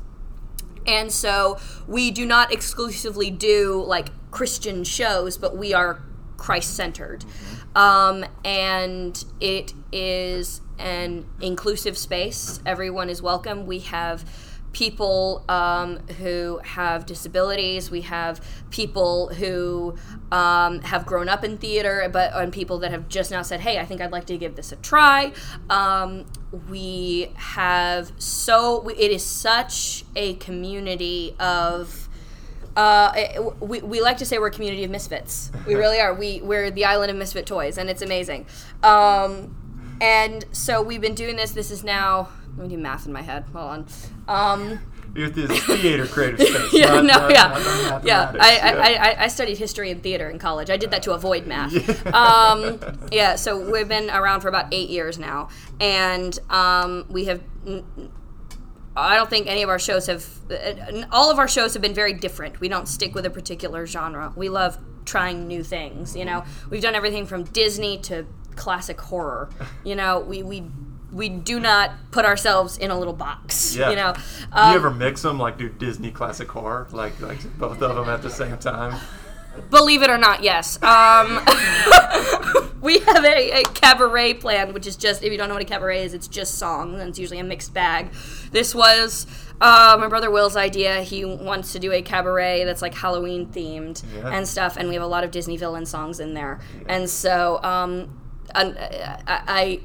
And 0.87 1.11
so 1.13 1.59
we 1.87 2.11
do 2.11 2.27
not 2.27 2.53
exclusively 2.53 3.31
do 3.31 3.83
like 3.87 4.09
Christian 4.31 4.85
shows, 4.85 5.37
but 5.39 5.57
we 5.57 5.73
are 5.73 6.03
Christ 6.41 6.75
centered. 6.75 7.25
Um, 7.77 8.25
and 8.45 9.25
it 9.41 9.75
is 9.93 10.61
an 10.79 11.27
inclusive 11.41 11.97
space. 11.97 12.61
Everyone 12.67 13.09
is 13.09 13.23
welcome. 13.23 13.67
We 13.67 13.81
have 13.81 14.25
people 14.73 15.45
um, 15.49 15.99
who 16.19 16.61
have 16.65 17.07
disabilities. 17.07 17.91
We 17.91 18.03
have 18.03 18.41
people 18.71 19.29
who 19.29 19.97
um, 20.33 20.81
have 20.81 21.07
grown 21.07 21.29
up 21.29 21.45
in 21.45 21.59
theater, 21.59 22.09
but 22.13 22.33
and 22.35 22.53
people 22.53 22.79
that 22.79 22.91
have 22.91 23.09
just 23.09 23.31
now 23.31 23.43
said, 23.43 23.61
"Hey, 23.61 23.79
I 23.79 23.85
think 23.85 24.01
I'd 24.01 24.13
like 24.13 24.27
to 24.27 24.39
give 24.39 24.57
this 24.57 24.73
a 24.73 24.77
try." 24.77 25.33
Um, 25.69 26.27
we 26.69 27.33
have 27.35 28.13
so 28.19 28.89
it 28.89 29.11
is 29.11 29.25
such 29.25 30.05
a 30.17 30.35
community 30.35 31.37
of. 31.39 32.09
Uh, 32.77 33.13
it- 33.17 33.61
we, 33.63 33.81
we 33.81 34.01
like 34.01 34.19
to 34.19 34.27
say 34.27 34.39
we're 34.39 34.49
a 34.49 34.51
community 34.51 34.85
of 34.85 34.91
misfits. 34.91 35.51
We 35.67 35.75
really 35.75 36.01
are. 36.01 36.15
We 36.15 36.41
we're 36.43 36.71
the 36.71 36.85
island 36.85 37.11
of 37.11 37.17
misfit 37.17 37.47
toys, 37.47 37.79
and 37.79 37.91
it's 37.91 38.03
amazing. 38.03 38.47
Um, 38.83 39.57
and 40.01 40.45
so 40.53 40.81
we've 40.83 41.01
been 41.01 41.15
doing 41.15 41.37
this. 41.37 41.53
This 41.53 41.71
is 41.71 41.85
now. 41.85 42.29
Let 42.57 42.69
me 42.69 42.77
do 42.77 42.81
math 42.83 43.07
in 43.07 43.13
my 43.13 43.23
head. 43.23 43.45
Hold 43.53 43.71
on. 43.71 43.87
Um, 44.29 44.81
Youth 45.15 45.37
is 45.39 45.51
theater 45.65 46.07
creative 46.07 46.41
space. 46.47 46.73
yeah, 46.73 47.01
not- 47.01 47.05
no, 47.05 47.29
not- 47.29 47.31
yeah, 47.31 47.49
not 47.91 48.05
yeah. 48.05 48.33
I, 48.41 48.53
Yeah. 48.55 48.81
I, 48.81 48.95
I, 49.11 49.25
I 49.25 49.29
studied 49.29 49.59
history 49.59 49.91
and 49.91 50.01
theater 50.03 50.29
in 50.31 50.39
college. 50.39 50.71
I 50.71 50.77
did 50.77 50.93
that 50.93 51.03
to 51.05 51.13
avoid 51.13 51.47
math. 51.47 51.73
Um, 52.15 52.79
yeah, 53.11 53.35
so 53.37 53.59
we've 53.71 53.89
been 53.89 54.09
around 54.11 54.41
for 54.41 54.49
about 54.49 54.67
eight 54.73 54.89
years 54.91 55.19
now, 55.19 55.49
and 55.81 56.39
um, 56.51 57.07
we 57.09 57.25
have. 57.27 57.41
I 59.01 59.17
don't 59.17 59.29
think 59.31 59.47
any 59.47 59.63
of 59.63 59.69
our 59.69 59.79
shows 59.79 60.07
have. 60.07 60.25
uh, 60.51 61.05
All 61.11 61.31
of 61.31 61.39
our 61.39 61.49
shows 61.49 61.73
have 61.75 61.83
been 61.83 61.95
very 61.95 62.13
different. 62.13 62.61
We 62.61 62.69
don't 62.69 62.87
stick 62.87 63.15
with 63.15 63.27
a 63.27 63.31
particular 63.31 63.87
genre. 63.87 64.33
We 64.37 64.49
love 64.49 64.79
trying 65.05 65.49
new 65.49 65.63
things. 65.65 66.15
You 66.17 66.25
know, 66.25 66.45
we've 66.71 66.83
done 66.83 66.95
everything 66.95 67.27
from 67.27 67.45
Disney 67.45 67.99
to 68.03 68.27
classic 68.57 69.01
horror. 69.01 69.49
You 69.85 69.97
know, 69.97 70.21
we 70.21 70.43
we. 70.43 70.65
We 71.13 71.29
do 71.29 71.59
not 71.59 71.91
put 72.13 72.25
ourselves 72.25 72.79
in 72.79 72.93
a 72.93 72.97
little 72.97 73.13
box. 73.13 73.75
Yeah. 73.75 73.91
You 73.91 73.97
know, 73.97 74.13
Do 74.13 74.21
Um, 74.53 74.71
you 74.71 74.77
ever 74.77 74.91
mix 74.93 75.23
them 75.23 75.41
like 75.41 75.59
do 75.59 75.69
Disney 75.69 76.13
classic 76.13 76.49
horror, 76.49 76.87
like 76.93 77.21
like 77.21 77.41
both 77.59 77.83
of 77.83 77.97
them 77.97 78.09
at 78.09 78.23
the 78.23 78.31
same 78.31 78.57
time? 78.59 78.95
Believe 79.71 80.03
it 80.03 80.11
or 80.11 80.19
not, 80.19 80.43
yes. 80.43 80.83
Um, 80.83 81.41
we 82.81 82.99
have 83.01 83.25
a, 83.25 83.61
a 83.61 83.63
cabaret 83.75 84.35
plan, 84.35 84.73
which 84.73 84.87
is 84.87 84.97
just, 84.97 85.23
if 85.23 85.31
you 85.31 85.39
don't 85.39 85.49
know 85.49 85.55
what 85.55 85.63
a 85.63 85.67
cabaret 85.67 86.05
is, 86.05 86.15
it's 86.15 86.29
just 86.29 86.55
songs, 86.57 87.01
and 87.01 87.09
it's 87.11 87.19
usually 87.19 87.39
a 87.39 87.45
mixed 87.45 87.73
bag. 87.75 88.11
This 88.53 88.75
was 88.75 89.27
uh, 89.61 89.97
my 90.01 90.09
brother 90.09 90.31
Will's 90.31 90.57
idea. 90.57 91.03
He 91.03 91.25
wants 91.25 91.73
to 91.73 91.79
do 91.79 91.93
a 91.93 92.03
cabaret 92.03 92.65
that's 92.65 92.83
like 92.83 92.95
Halloween 92.95 93.47
themed 93.47 94.03
Yeah. 94.15 94.31
and 94.31 94.47
stuff, 94.49 94.77
and 94.77 94.89
we 94.89 94.95
have 94.95 95.03
a 95.05 95.07
lot 95.09 95.25
of 95.25 95.31
Disney 95.31 95.57
villain 95.57 95.87
songs 95.87 96.21
in 96.21 96.35
there. 96.35 96.61
And 96.87 97.09
so, 97.09 97.61
um, 97.63 98.19
uh, 98.55 98.73
I, 98.77 99.21
I, 99.27 99.81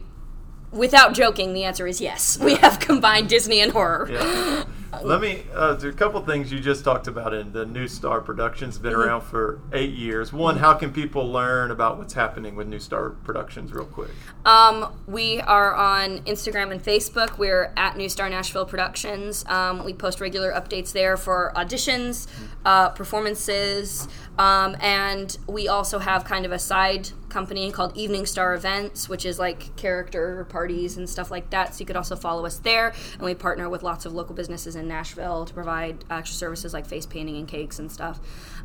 without 0.72 1.13
joking, 1.13 1.53
the 1.53 1.63
answer 1.63 1.86
is 1.88 2.01
yes. 2.01 2.39
We 2.39 2.55
have 2.55 2.79
combined 2.79 3.29
Disney 3.29 3.60
and 3.60 3.72
horror. 3.72 4.07
Yeah. 4.12 4.63
Let 5.04 5.22
me. 5.22 5.44
Uh, 5.54 5.77
a 5.82 5.92
couple 5.92 6.22
things 6.25 6.51
you 6.51 6.60
just 6.60 6.84
talked 6.84 7.08
about 7.08 7.34
in 7.34 7.51
the 7.51 7.65
New 7.65 7.88
Star 7.88 8.22
Productions. 8.22 8.77
Been 8.80 8.94
Mm-hmm. 8.94 9.01
around 9.01 9.22
for 9.22 9.60
eight 9.74 9.94
years. 9.94 10.32
One, 10.32 10.58
how 10.58 10.74
can 10.74 10.94
people 10.94 11.30
learn 11.30 11.70
about 11.72 11.98
what's 11.98 12.13
happening 12.13 12.56
with 12.56 12.68
New 12.68 12.80
Star 12.80 13.10
Productions, 13.10 13.74
real 13.74 13.86
quick? 13.86 14.10
Um, 14.46 14.94
we 15.06 15.42
are 15.42 15.74
on 15.75 16.20
Instagram 16.22 16.72
and 16.72 16.82
Facebook. 16.82 17.38
We're 17.38 17.74
at 17.75 17.98
New 17.98 18.08
Star 18.10 18.30
Nashville 18.30 18.65
Productions. 18.65 19.44
Um, 19.48 19.84
we 19.84 19.94
post 19.94 20.22
regular 20.22 20.51
updates 20.54 20.94
there 20.94 21.18
for 21.18 21.51
auditions, 21.56 22.27
uh, 22.63 22.89
performances, 22.89 24.08
um, 24.38 24.77
and 24.80 25.38
we 25.48 25.68
also 25.68 26.00
have 26.00 26.24
kind 26.24 26.46
of 26.46 26.51
a 26.51 26.60
side 26.60 27.10
company 27.36 27.70
called 27.70 27.98
Evening 27.98 28.25
Star 28.25 28.54
Events, 28.54 29.10
which 29.10 29.25
is 29.25 29.38
like 29.38 29.75
character 29.75 30.46
parties 30.46 30.96
and 30.96 31.10
stuff 31.10 31.30
like 31.30 31.50
that. 31.50 31.75
So 31.75 31.82
you 31.82 31.86
could 31.86 31.98
also 31.98 32.15
follow 32.15 32.46
us 32.46 32.60
there. 32.60 32.94
And 33.15 33.24
we 33.24 33.36
partner 33.36 33.68
with 33.68 33.84
lots 33.84 34.06
of 34.06 34.13
local 34.13 34.34
businesses 34.34 34.77
in 34.77 34.88
Nashville 34.88 35.44
to 35.44 35.54
provide 35.54 36.06
extra 36.10 36.34
services 36.34 36.74
like 36.74 36.86
face 36.86 37.06
painting 37.06 37.36
and 37.36 37.46
cakes 37.46 37.77
and 37.77 37.92
stuff. 37.92 38.22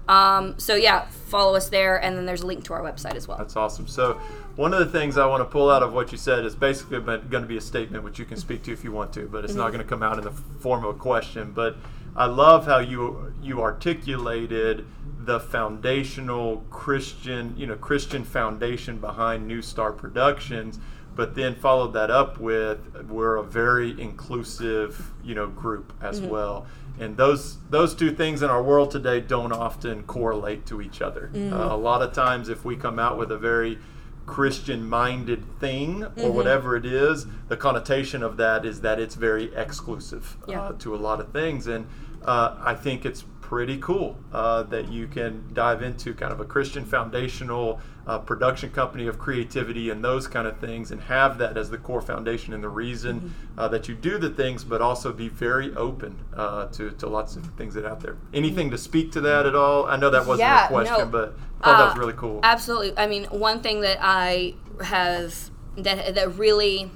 Um, 0.08 0.56
so 0.56 0.76
yeah, 0.76 1.06
follow 1.26 1.56
us 1.56 1.68
there, 1.68 2.02
and 2.02 2.16
then 2.16 2.26
there's 2.26 2.42
a 2.42 2.46
link 2.46 2.62
to 2.64 2.72
our 2.72 2.80
website 2.80 3.16
as 3.16 3.26
well. 3.26 3.38
That's 3.38 3.56
awesome. 3.56 3.88
So, 3.88 4.14
one 4.56 4.72
of 4.72 4.80
the 4.80 4.98
things 4.98 5.18
I 5.18 5.26
want 5.26 5.40
to 5.40 5.44
pull 5.44 5.70
out 5.70 5.82
of 5.82 5.92
what 5.92 6.10
you 6.10 6.18
said 6.18 6.44
is 6.44 6.54
basically 6.54 7.00
going 7.00 7.28
to 7.30 7.46
be 7.46 7.56
a 7.56 7.60
statement 7.60 8.02
which 8.02 8.18
you 8.18 8.24
can 8.24 8.36
speak 8.36 8.62
to 8.64 8.72
if 8.72 8.82
you 8.82 8.92
want 8.92 9.12
to, 9.14 9.26
but 9.26 9.44
it's 9.44 9.54
not 9.54 9.68
going 9.68 9.82
to 9.82 9.88
come 9.88 10.02
out 10.02 10.18
in 10.18 10.24
the 10.24 10.32
form 10.32 10.84
of 10.84 10.96
a 10.96 10.98
question. 10.98 11.52
But 11.52 11.76
I 12.16 12.26
love 12.26 12.66
how 12.66 12.78
you 12.78 13.32
you 13.42 13.60
articulated 13.62 14.86
the 15.18 15.38
foundational 15.40 16.64
Christian, 16.70 17.54
you 17.56 17.66
know, 17.66 17.76
Christian 17.76 18.24
foundation 18.24 18.98
behind 18.98 19.46
New 19.46 19.62
Star 19.62 19.92
Productions, 19.92 20.78
but 21.14 21.34
then 21.34 21.54
followed 21.54 21.92
that 21.92 22.10
up 22.10 22.38
with 22.40 22.78
we're 23.08 23.36
a 23.36 23.42
very 23.42 24.00
inclusive, 24.00 25.12
you 25.22 25.34
know, 25.34 25.46
group 25.46 25.92
as 26.00 26.20
well. 26.20 26.66
And 26.98 27.16
those 27.16 27.58
those 27.70 27.94
two 27.94 28.12
things 28.12 28.42
in 28.42 28.50
our 28.50 28.62
world 28.62 28.90
today 28.90 29.20
don't 29.20 29.52
often 29.52 30.02
correlate 30.04 30.66
to 30.66 30.82
each 30.82 31.00
other. 31.00 31.30
Uh, 31.34 31.74
a 31.74 31.76
lot 31.76 32.02
of 32.02 32.12
times, 32.12 32.48
if 32.48 32.64
we 32.64 32.76
come 32.76 32.98
out 32.98 33.16
with 33.16 33.30
a 33.30 33.38
very 33.38 33.78
Christian 34.26 34.88
minded 34.88 35.44
thing 35.58 36.04
or 36.16 36.30
whatever 36.30 36.76
it 36.76 36.84
is, 36.86 37.26
the 37.48 37.56
connotation 37.56 38.22
of 38.22 38.36
that 38.36 38.64
is 38.64 38.80
that 38.82 39.00
it's 39.00 39.14
very 39.16 39.52
exclusive 39.54 40.36
Yeah. 40.46 40.62
uh, 40.62 40.72
to 40.78 40.94
a 40.94 40.98
lot 40.98 41.20
of 41.20 41.32
things. 41.32 41.66
And 41.66 41.86
uh, 42.24 42.56
I 42.60 42.74
think 42.74 43.04
it's 43.04 43.24
pretty 43.40 43.78
cool 43.78 44.16
uh, 44.32 44.62
that 44.64 44.88
you 44.92 45.08
can 45.08 45.44
dive 45.52 45.82
into 45.82 46.14
kind 46.14 46.32
of 46.32 46.38
a 46.40 46.44
Christian 46.44 46.84
foundational 46.84 47.80
uh, 48.06 48.18
production 48.18 48.70
company 48.70 49.08
of 49.08 49.18
creativity 49.18 49.90
and 49.90 50.04
those 50.04 50.28
kind 50.28 50.46
of 50.46 50.58
things 50.58 50.92
and 50.92 51.00
have 51.02 51.36
that 51.38 51.56
as 51.56 51.68
the 51.68 51.78
core 51.78 52.00
foundation 52.00 52.54
and 52.54 52.62
the 52.62 52.68
reason 52.68 53.34
uh, 53.58 53.66
that 53.66 53.88
you 53.88 53.94
do 53.96 54.18
the 54.18 54.30
things, 54.30 54.62
but 54.62 54.80
also 54.80 55.12
be 55.12 55.28
very 55.28 55.74
open 55.74 56.16
uh, 56.36 56.66
to, 56.66 56.90
to 56.92 57.08
lots 57.08 57.34
of 57.34 57.44
things 57.56 57.74
that 57.74 57.84
are 57.84 57.88
out 57.90 58.00
there. 58.00 58.16
Anything 58.32 58.70
to 58.70 58.78
speak 58.78 59.10
to 59.12 59.20
that 59.22 59.46
at 59.46 59.56
all? 59.56 59.86
I 59.86 59.96
know 59.96 60.10
that 60.10 60.26
wasn't 60.26 60.40
Yeah, 60.48 60.66
a 60.66 60.68
question, 60.68 60.98
no. 60.98 61.06
but 61.06 61.36
I 61.60 61.64
thought 61.64 61.78
that 61.78 61.84
was 61.86 61.96
Uh, 61.96 62.00
really 62.00 62.14
cool. 62.16 62.40
Absolutely. 62.44 62.96
I 62.96 63.08
mean, 63.08 63.24
one 63.24 63.60
thing 63.62 63.80
that 63.80 63.98
I 64.00 64.54
have 64.80 65.50
that 65.76 66.14
that 66.14 66.36
really 66.36 66.90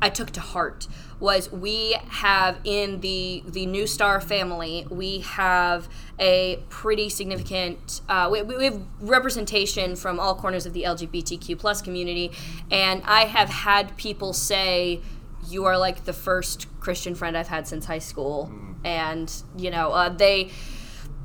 I 0.00 0.10
took 0.10 0.30
to 0.32 0.40
heart 0.40 0.86
was 1.18 1.50
we 1.50 1.96
have 2.08 2.58
in 2.64 3.00
the 3.00 3.42
the 3.46 3.64
New 3.64 3.86
Star 3.86 4.20
family 4.20 4.86
we 4.90 5.20
have 5.20 5.88
a 6.18 6.62
pretty 6.68 7.08
significant 7.08 8.02
uh, 8.08 8.28
we, 8.30 8.42
we 8.42 8.64
have 8.64 8.80
representation 9.00 9.96
from 9.96 10.20
all 10.20 10.34
corners 10.34 10.66
of 10.66 10.72
the 10.74 10.82
LGBTQ 10.82 11.58
plus 11.58 11.80
community, 11.80 12.32
and 12.70 13.02
I 13.04 13.24
have 13.24 13.48
had 13.48 13.96
people 13.96 14.32
say 14.32 15.00
you 15.48 15.64
are 15.64 15.78
like 15.78 16.04
the 16.04 16.12
first 16.12 16.66
Christian 16.80 17.14
friend 17.14 17.36
I've 17.36 17.48
had 17.48 17.66
since 17.66 17.86
high 17.86 17.98
school, 17.98 18.52
and 18.84 19.32
you 19.56 19.70
know 19.70 19.92
uh, 19.92 20.08
they. 20.10 20.50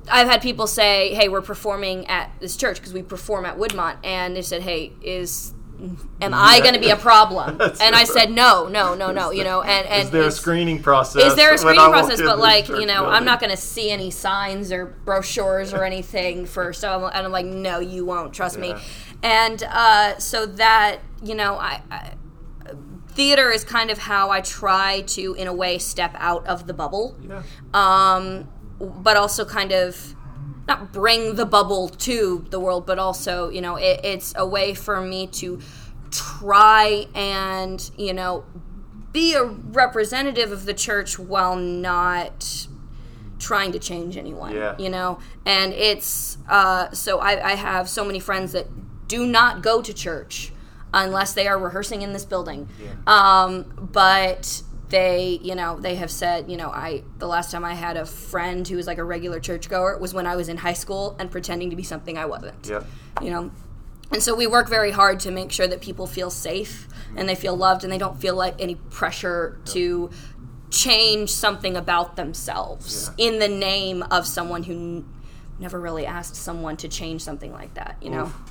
I've 0.10 0.28
had 0.28 0.42
people 0.42 0.66
say, 0.66 1.14
"Hey, 1.14 1.30
we're 1.30 1.42
performing 1.42 2.08
at 2.08 2.32
this 2.40 2.56
church 2.56 2.78
because 2.78 2.94
we 2.94 3.04
perform 3.04 3.46
at 3.46 3.58
Woodmont," 3.58 3.98
and 4.04 4.36
they 4.36 4.42
said, 4.42 4.62
"Hey, 4.62 4.94
is 5.02 5.54
am 6.22 6.34
I 6.34 6.60
going 6.62 6.74
to 6.74 6.80
be 6.80 6.90
a 6.90 6.96
problem?" 6.96 7.60
And 7.82 7.96
I 7.96 8.04
said, 8.04 8.32
"No, 8.32 8.68
no, 8.68 8.94
no, 8.94 9.12
no." 9.12 9.32
You 9.32 9.44
know, 9.44 9.62
and 9.62 9.88
and 9.88 10.04
is 10.04 10.12
there 10.12 10.24
a 10.24 10.32
screening 10.32 10.82
process? 10.82 11.24
is 11.24 11.36
there 11.36 11.54
a 11.54 11.58
screening 11.58 11.90
process? 11.90 12.22
But 12.22 12.40
like, 12.40 12.68
you 12.68 12.86
know, 12.86 13.06
I'm 13.06 13.26
not 13.26 13.40
going 13.40 13.50
to 13.52 13.58
see 13.58 13.92
any 13.92 14.12
signs 14.12 14.72
or 14.72 14.86
brochures 15.06 15.74
or 15.74 15.84
anything 15.84 16.46
first. 16.46 16.82
So 16.82 16.92
I'm, 16.92 17.04
and 17.04 17.26
I'm 17.26 17.32
like, 17.32 17.46
no, 17.46 17.80
you 17.80 18.06
won't. 18.06 18.34
Trust 18.34 18.58
me. 18.58 18.74
And 19.24 19.64
uh, 19.64 20.18
so 20.18 20.46
that 20.46 21.00
you 21.24 21.36
know, 21.36 21.56
I, 21.56 21.82
I 21.92 22.14
theater 23.12 23.52
is 23.52 23.64
kind 23.64 23.92
of 23.92 23.98
how 23.98 24.30
I 24.30 24.42
try 24.42 25.02
to, 25.02 25.34
in 25.34 25.48
a 25.48 25.54
way, 25.54 25.78
step 25.78 26.16
out 26.18 26.46
of 26.48 26.68
the 26.68 26.74
bubble. 26.74 27.18
Yeah. 27.22 27.44
Um, 27.74 28.50
but 28.80 29.18
also 29.18 29.46
kind 29.46 29.72
of 29.72 30.16
not 30.72 30.92
bring 30.92 31.36
the 31.36 31.46
bubble 31.46 31.90
to 31.90 32.46
the 32.50 32.60
world, 32.60 32.86
but 32.86 32.98
also, 32.98 33.50
you 33.50 33.62
know, 33.62 33.76
it, 33.76 34.00
it's 34.04 34.34
a 34.36 34.46
way 34.46 34.74
for 34.74 35.02
me 35.02 35.28
to 35.28 35.60
try 36.12 37.08
and, 37.14 37.92
you 37.98 38.14
know, 38.14 38.44
be 39.12 39.34
a 39.34 39.44
representative 39.44 40.52
of 40.52 40.66
the 40.66 40.74
church 40.74 41.20
while 41.20 41.56
not 41.56 42.68
trying 43.40 43.72
to 43.72 43.80
change 43.80 44.16
anyone. 44.18 44.56
Yeah. 44.56 44.76
You 44.78 44.90
know? 44.90 45.20
And 45.46 45.74
it's 45.74 46.38
uh, 46.48 46.92
so 46.92 47.20
I, 47.20 47.52
I 47.52 47.56
have 47.56 47.90
so 47.90 48.06
many 48.06 48.20
friends 48.20 48.52
that 48.54 48.68
do 49.08 49.26
not 49.26 49.62
go 49.62 49.82
to 49.82 49.94
church 49.94 50.54
unless 50.94 51.34
they 51.34 51.48
are 51.48 51.58
rehearsing 51.58 52.02
in 52.02 52.14
this 52.14 52.26
building. 52.26 52.68
Um, 53.08 53.90
but 53.92 54.62
they, 54.92 55.40
you 55.42 55.56
know, 55.56 55.80
they 55.80 55.96
have 55.96 56.12
said, 56.12 56.50
you 56.52 56.58
know, 56.58 56.70
I 56.70 57.04
the 57.18 57.28
last 57.28 57.50
time 57.52 57.66
I 57.66 57.74
had 57.74 57.98
a 57.98 58.06
friend 58.06 58.68
who 58.68 58.76
was 58.76 58.86
like 58.88 58.98
a 59.00 59.04
regular 59.04 59.40
churchgoer 59.40 59.98
was 59.98 60.14
when 60.14 60.28
I 60.28 60.36
was 60.36 60.50
in 60.50 60.58
high 60.58 60.74
school 60.74 61.16
and 61.20 61.32
pretending 61.32 61.70
to 61.72 61.76
be 61.76 61.84
something 61.84 62.18
I 62.18 62.26
wasn't 62.26 62.68
Yep. 62.68 62.86
you 63.22 63.30
know 63.32 63.52
and 64.12 64.22
so 64.22 64.36
we 64.36 64.46
work 64.46 64.68
very 64.70 64.92
hard 64.92 65.22
to 65.22 65.32
make 65.32 65.52
sure 65.54 65.68
that 65.68 65.80
people 65.82 66.06
feel 66.06 66.30
safe 66.30 66.88
and 67.16 67.28
they 67.30 67.36
feel 67.36 67.56
loved 67.56 67.84
and 67.86 67.92
they 67.92 67.98
don't 67.98 68.20
feel 68.20 68.36
like 68.36 68.56
any 68.60 68.76
pressure 68.76 69.58
to 69.66 70.10
change 70.70 71.30
something 71.32 71.76
about 71.78 72.16
themselves 72.18 73.10
Yeah. 73.18 73.28
in 73.30 73.40
the 73.40 73.48
name 73.48 74.04
of 74.12 74.28
someone 74.28 74.64
who 74.64 74.74
n- 74.74 75.06
never 75.60 75.80
really 75.80 76.06
asked 76.06 76.36
someone 76.36 76.76
to 76.78 76.88
change 76.90 77.22
something 77.22 77.52
like 77.54 77.74
that 77.76 77.96
you 78.02 78.10
know 78.10 78.24
Oof. 78.26 78.42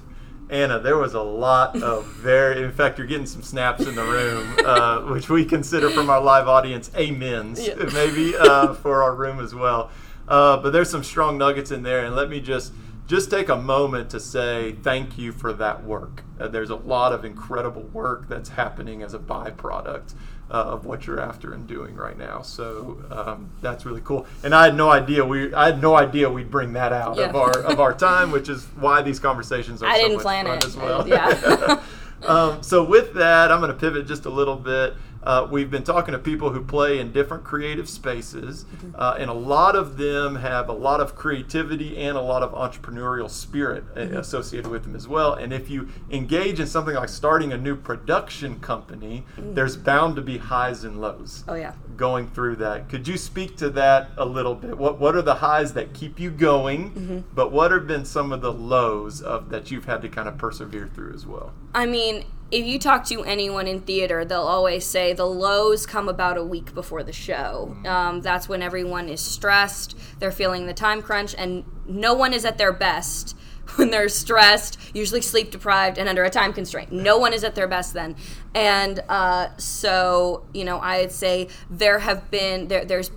Anna, 0.50 0.78
there 0.80 0.96
was 0.98 1.14
a 1.14 1.22
lot 1.22 1.80
of 1.82 2.06
very. 2.06 2.62
In 2.62 2.72
fact, 2.72 2.98
you're 2.98 3.06
getting 3.06 3.26
some 3.26 3.42
snaps 3.42 3.86
in 3.86 3.94
the 3.94 4.02
room, 4.04 4.56
uh, 4.64 5.00
which 5.12 5.28
we 5.30 5.44
consider 5.44 5.90
from 5.90 6.10
our 6.10 6.20
live 6.20 6.48
audience 6.48 6.90
amens, 6.94 7.66
Yeah. 7.66 7.74
maybe 7.94 8.34
uh, 8.36 8.74
for 8.74 9.02
our 9.02 9.14
room 9.14 9.40
as 9.40 9.54
well. 9.54 9.90
Uh, 10.28 10.56
but 10.58 10.70
there's 10.72 10.90
some 10.90 11.04
strong 11.04 11.38
nuggets 11.38 11.70
in 11.70 11.82
there, 11.82 12.04
and 12.04 12.14
let 12.16 12.28
me 12.28 12.40
just 12.40 12.72
just 13.06 13.28
take 13.30 13.48
a 13.48 13.56
moment 13.56 14.08
to 14.10 14.20
say 14.20 14.76
thank 14.82 15.18
you 15.18 15.32
for 15.32 15.52
that 15.52 15.82
work. 15.84 16.22
Uh, 16.38 16.46
there's 16.46 16.70
a 16.70 16.76
lot 16.76 17.12
of 17.12 17.24
incredible 17.24 17.82
work 17.82 18.28
that's 18.28 18.50
happening 18.50 19.02
as 19.02 19.14
a 19.14 19.18
byproduct 19.18 20.14
uh, 20.50 20.54
of 20.54 20.84
what 20.84 21.06
you're 21.06 21.20
after 21.20 21.52
and 21.52 21.66
doing 21.66 21.94
right 21.94 22.18
now. 22.18 22.42
So 22.42 22.98
um, 23.10 23.50
that's 23.60 23.86
really 23.86 24.00
cool. 24.02 24.26
And 24.42 24.54
I 24.54 24.64
had 24.64 24.76
no 24.76 24.90
idea 24.90 25.24
we 25.24 25.54
I 25.54 25.66
had 25.66 25.80
no 25.80 25.96
idea 25.96 26.30
we'd 26.30 26.50
bring 26.50 26.72
that 26.72 26.92
out 26.92 27.18
of 27.18 27.36
our 27.36 27.58
of 27.60 27.80
our 27.80 27.94
time, 27.94 28.30
which 28.30 28.48
is 28.48 28.64
why 28.76 29.02
these 29.02 29.20
conversations 29.20 29.82
are 29.82 29.86
I 29.86 29.96
so 29.96 30.02
didn't 30.02 30.16
much 30.16 30.22
plan 30.22 30.46
fun 30.46 30.58
it. 30.58 30.64
as 30.64 30.76
well. 30.76 31.08
Yeah. 31.08 31.82
um, 32.26 32.62
so 32.62 32.84
with 32.84 33.14
that, 33.14 33.52
I'm 33.52 33.60
going 33.60 33.72
to 33.72 33.78
pivot 33.78 34.06
just 34.06 34.26
a 34.26 34.30
little 34.30 34.56
bit. 34.56 34.94
Uh, 35.22 35.46
we've 35.50 35.70
been 35.70 35.83
talking 35.83 36.12
to 36.12 36.18
people 36.18 36.50
who 36.50 36.62
play 36.62 36.98
in 36.98 37.12
different 37.12 37.44
creative 37.44 37.88
spaces, 37.88 38.64
uh, 38.94 39.16
and 39.18 39.28
a 39.28 39.35
lot 39.35 39.76
of 39.76 39.96
them 39.98 40.37
have 40.37 40.68
a 40.68 40.72
lot 40.72 41.00
of 41.00 41.14
creativity 41.14 41.96
and 41.98 42.16
a 42.16 42.20
lot 42.20 42.42
of 42.42 42.52
entrepreneurial 42.52 43.28
spirit 43.28 43.85
Mm-hmm. 43.94 44.16
associated 44.16 44.70
with 44.70 44.85
them 44.85 44.94
as 44.96 45.06
well. 45.09 45.35
And 45.35 45.52
if 45.52 45.68
you 45.68 45.88
engage 46.11 46.59
in 46.61 46.66
something 46.66 46.94
like 46.94 47.09
starting 47.09 47.52
a 47.52 47.59
new 47.59 47.76
production 47.76 48.61
company, 48.61 49.24
there's 49.37 49.76
bound 49.76 50.16
to 50.16 50.22
be 50.22 50.38
highs 50.38 50.85
and 50.85 51.00
lows 51.00 51.44
oh 51.48 51.54
yeah. 51.54 51.72
going 51.96 52.28
through 52.28 52.56
that. 52.56 52.88
Could 52.88 53.06
you 53.09 53.16
speak 53.18 53.56
to 53.59 53.68
that 53.70 54.11
a 54.16 54.24
little 54.24 54.54
bit? 54.54 54.76
What 54.78 54.98
what 54.98 55.14
are 55.16 55.22
the 55.22 55.37
highs 55.37 55.72
that 55.74 55.92
keep 55.92 56.18
you 56.18 56.30
going, 56.30 56.90
Mm-hmm. 56.92 57.18
but 57.35 57.52
what 57.52 57.70
have 57.72 57.87
been 57.87 58.04
some 58.04 58.33
of 58.33 58.40
the 58.40 58.52
lows 58.52 59.20
of 59.20 59.50
that 59.50 59.70
you've 59.70 59.85
had 59.87 60.02
to 60.02 60.09
kind 60.09 60.28
of 60.28 60.38
persevere 60.38 60.88
through 60.94 61.12
as 61.14 61.26
well? 61.26 61.52
I 61.74 61.87
mean, 61.87 62.24
if 62.50 62.66
you 62.66 62.78
talk 62.78 63.04
to 63.06 63.22
anyone 63.22 63.66
in 63.68 63.80
theater, 63.80 64.24
they'll 64.24 64.40
always 64.40 64.85
say 64.85 65.12
the 65.12 65.26
lows 65.26 65.87
come 65.87 66.09
about 66.09 66.37
a 66.37 66.44
week 66.44 66.74
before 66.74 67.02
the 67.02 67.12
show. 67.12 67.76
Um, 67.87 68.22
that's 68.22 68.48
when 68.48 68.61
everyone 68.61 69.09
is 69.09 69.20
stressed, 69.20 69.96
they're 70.18 70.33
feeling 70.33 70.66
the 70.66 70.74
time 70.74 71.00
crunch, 71.00 71.35
and 71.38 71.64
no 71.87 72.14
one 72.14 72.33
is 72.33 72.44
at 72.44 72.59
their 72.59 72.72
best 72.72 73.37
when 73.76 73.90
they're 73.90 74.09
stressed, 74.09 74.78
usually 74.94 75.20
sleep 75.20 75.52
deprived, 75.52 75.96
and 75.96 76.09
under 76.09 76.24
a 76.24 76.30
time 76.30 76.52
constraint. 76.52 76.90
No 76.90 77.18
one 77.18 77.33
is 77.33 77.44
at 77.44 77.54
their 77.54 77.68
best 77.68 77.94
then. 77.94 78.16
And 78.52 79.00
uh, 79.09 79.56
so, 79.59 80.44
you 80.52 80.64
know, 80.64 80.80
I'd 80.80 81.12
say 81.12 81.48
there 81.70 82.00
have 82.00 82.30
been, 82.33 82.66
there, 82.66 82.85
there's 82.85 83.12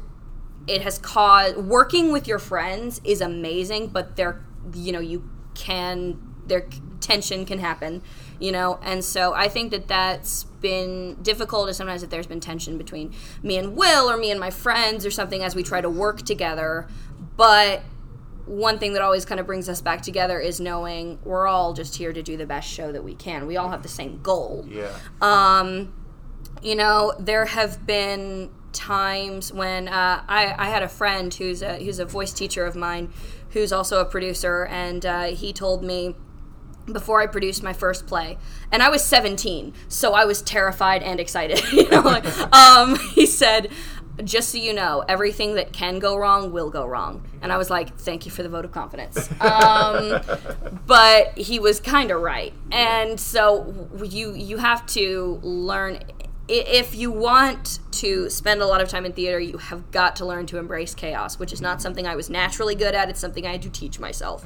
it 0.68 0.82
has 0.82 0.98
caused 0.98 1.58
working 1.58 2.12
with 2.12 2.26
your 2.26 2.40
friends 2.40 3.02
is 3.04 3.20
amazing 3.20 3.88
but 3.88 4.16
there 4.16 4.46
you 4.74 4.94
know 4.94 5.02
you 5.02 5.30
can 5.56 6.18
there 6.48 6.68
tension 7.00 7.46
can 7.46 7.60
happen 7.60 8.02
you 8.40 8.52
know? 8.52 8.80
And 8.84 9.04
so 9.04 9.34
i 9.34 9.48
think 9.48 9.72
that 9.72 9.88
that's 9.88 10.46
been 10.64 11.16
difficult 11.22 11.70
is 11.70 11.78
sometimes 11.78 12.02
that 12.02 12.10
there's 12.10 12.26
been 12.26 12.40
tension 12.40 12.78
between 12.78 13.14
me 13.44 13.58
and 13.58 13.76
will 13.76 14.10
or 14.10 14.18
me 14.18 14.32
and 14.32 14.40
my 14.40 14.50
friends 14.50 15.06
or 15.06 15.12
something 15.12 15.44
as 15.44 15.56
we 15.56 15.62
try 15.62 15.82
to 15.82 15.90
work 15.90 16.24
together. 16.24 16.88
But 17.38 17.84
one 18.46 18.80
thing 18.80 18.94
that 18.94 19.02
always 19.02 19.26
kind 19.26 19.40
of 19.40 19.46
brings 19.46 19.70
us 19.70 19.82
back 19.82 20.02
together 20.02 20.40
is 20.40 20.60
knowing 20.60 21.20
we're 21.24 21.48
all 21.48 21.74
just 21.74 21.96
here 21.96 22.12
to 22.12 22.24
do 22.24 22.36
the 22.38 22.46
best 22.46 22.68
show 22.68 22.92
that 22.92 23.04
we 23.04 23.14
can. 23.14 23.46
We 23.46 23.58
all 23.58 23.70
have 23.70 23.84
the 23.84 23.90
same 23.90 24.22
goal. 24.22 24.66
Yeah. 24.68 24.92
um, 25.22 25.94
you 26.62 26.76
know, 26.76 27.14
there 27.20 27.46
have 27.46 27.86
been 27.86 28.50
times 28.72 29.52
when 29.52 29.88
uh, 29.88 30.24
I, 30.28 30.56
I 30.58 30.70
had 30.70 30.82
a 30.82 30.88
friend 30.88 31.34
who's 31.34 31.62
a 31.62 31.78
who's 31.78 32.00
a 32.00 32.06
voice 32.06 32.34
teacher 32.34 32.66
of 32.66 32.76
mine, 32.76 33.12
who's 33.50 33.72
also 33.74 34.00
a 34.00 34.06
producer, 34.06 34.66
and 34.66 35.06
uh, 35.06 35.24
he 35.26 35.52
told 35.52 35.84
me 35.84 36.16
before 36.86 37.22
I 37.22 37.28
produced 37.28 37.64
my 37.64 37.74
first 37.74 38.08
play, 38.08 38.38
and 38.72 38.84
I 38.84 38.90
was 38.90 39.04
17, 39.04 39.74
so 39.88 40.14
I 40.14 40.26
was 40.26 40.42
terrified 40.42 41.04
and 41.04 41.20
excited. 41.20 41.64
you 41.72 41.90
know, 41.90 42.02
like, 42.02 42.26
um, 42.54 42.98
he 43.14 43.26
said. 43.26 43.70
Just 44.24 44.50
so 44.50 44.60
you 44.60 44.74
know, 44.74 45.04
everything 45.10 45.56
that 45.56 45.74
can 45.74 45.98
go 45.98 46.16
wrong 46.16 46.52
will 46.52 46.70
go 46.70 46.86
wrong. 46.86 47.28
And 47.42 47.52
I 47.52 47.58
was 47.58 47.72
like, 47.72 47.98
thank 47.98 48.28
you 48.28 48.32
for 48.32 48.44
the 48.44 48.48
vote 48.48 48.64
of 48.64 48.72
confidence. 48.72 49.28
Um, 49.42 50.22
but 50.86 51.36
he 51.36 51.58
was 51.58 51.80
kind 51.80 52.12
of 52.12 52.22
right. 52.22 52.54
And 52.72 53.20
so 53.20 53.90
you 54.04 54.36
you 54.36 54.58
have 54.58 54.86
to 54.88 55.40
learn 55.42 55.98
if 56.48 56.94
you 56.94 57.10
want 57.12 57.80
to 57.92 58.30
spend 58.30 58.62
a 58.62 58.66
lot 58.66 58.82
of 58.82 58.90
time 58.90 59.06
in 59.06 59.14
theater, 59.14 59.40
you 59.40 59.58
have 59.58 59.92
got 59.92 60.16
to 60.18 60.26
learn 60.26 60.46
to 60.48 60.58
embrace 60.58 60.94
chaos, 60.94 61.40
which 61.40 61.54
is 61.54 61.62
not 61.62 61.82
something 61.82 62.06
I 62.06 62.16
was 62.16 62.30
naturally 62.30 62.76
good 62.76 62.94
at. 62.96 63.10
It's 63.10 63.20
something 63.20 63.46
I 63.46 63.54
had 63.54 63.62
to 63.62 63.70
teach 63.70 64.00
myself. 64.00 64.46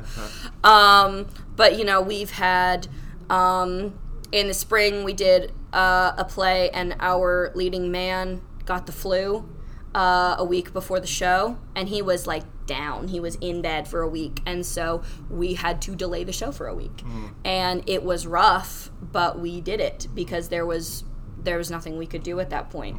Um, 0.64 1.28
but 1.56 1.78
you 1.78 1.84
know, 1.86 2.02
we've 2.02 2.32
had 2.32 2.88
um, 3.30 3.98
in 4.32 4.48
the 4.48 4.54
spring 4.54 5.04
we 5.04 5.14
did 5.14 5.52
uh, 5.74 6.14
a 6.18 6.26
play, 6.26 6.70
and 6.70 6.96
our 7.00 7.52
leading 7.56 7.92
man 7.92 8.42
got 8.66 8.86
the 8.86 8.92
flu 8.92 9.50
uh, 9.96 10.36
a 10.38 10.44
week 10.46 10.74
before 10.74 11.00
the 11.00 11.08
show, 11.08 11.58
and 11.76 11.90
he 11.90 12.02
was 12.04 12.28
like 12.28 12.44
down. 12.68 13.08
He 13.08 13.20
was 13.20 13.36
in 13.42 13.62
bed 13.62 13.88
for 13.88 14.02
a 14.02 14.08
week, 14.08 14.42
and 14.46 14.64
so 14.66 15.02
we 15.30 15.56
had 15.56 15.82
to 15.84 15.96
delay 15.96 16.24
the 16.24 16.34
show 16.34 16.52
for 16.52 16.68
a 16.68 16.76
week, 16.76 17.02
and 17.44 17.82
it 17.90 18.04
was 18.04 18.28
rough, 18.28 18.92
but 19.02 19.40
we 19.40 19.62
did 19.62 19.80
it 19.80 20.08
because 20.14 20.50
there 20.50 20.66
was 20.66 21.04
there 21.44 21.58
was 21.58 21.70
nothing 21.72 21.98
we 21.98 22.06
could 22.06 22.24
do 22.24 22.40
at 22.40 22.50
that 22.50 22.70
point. 22.70 22.98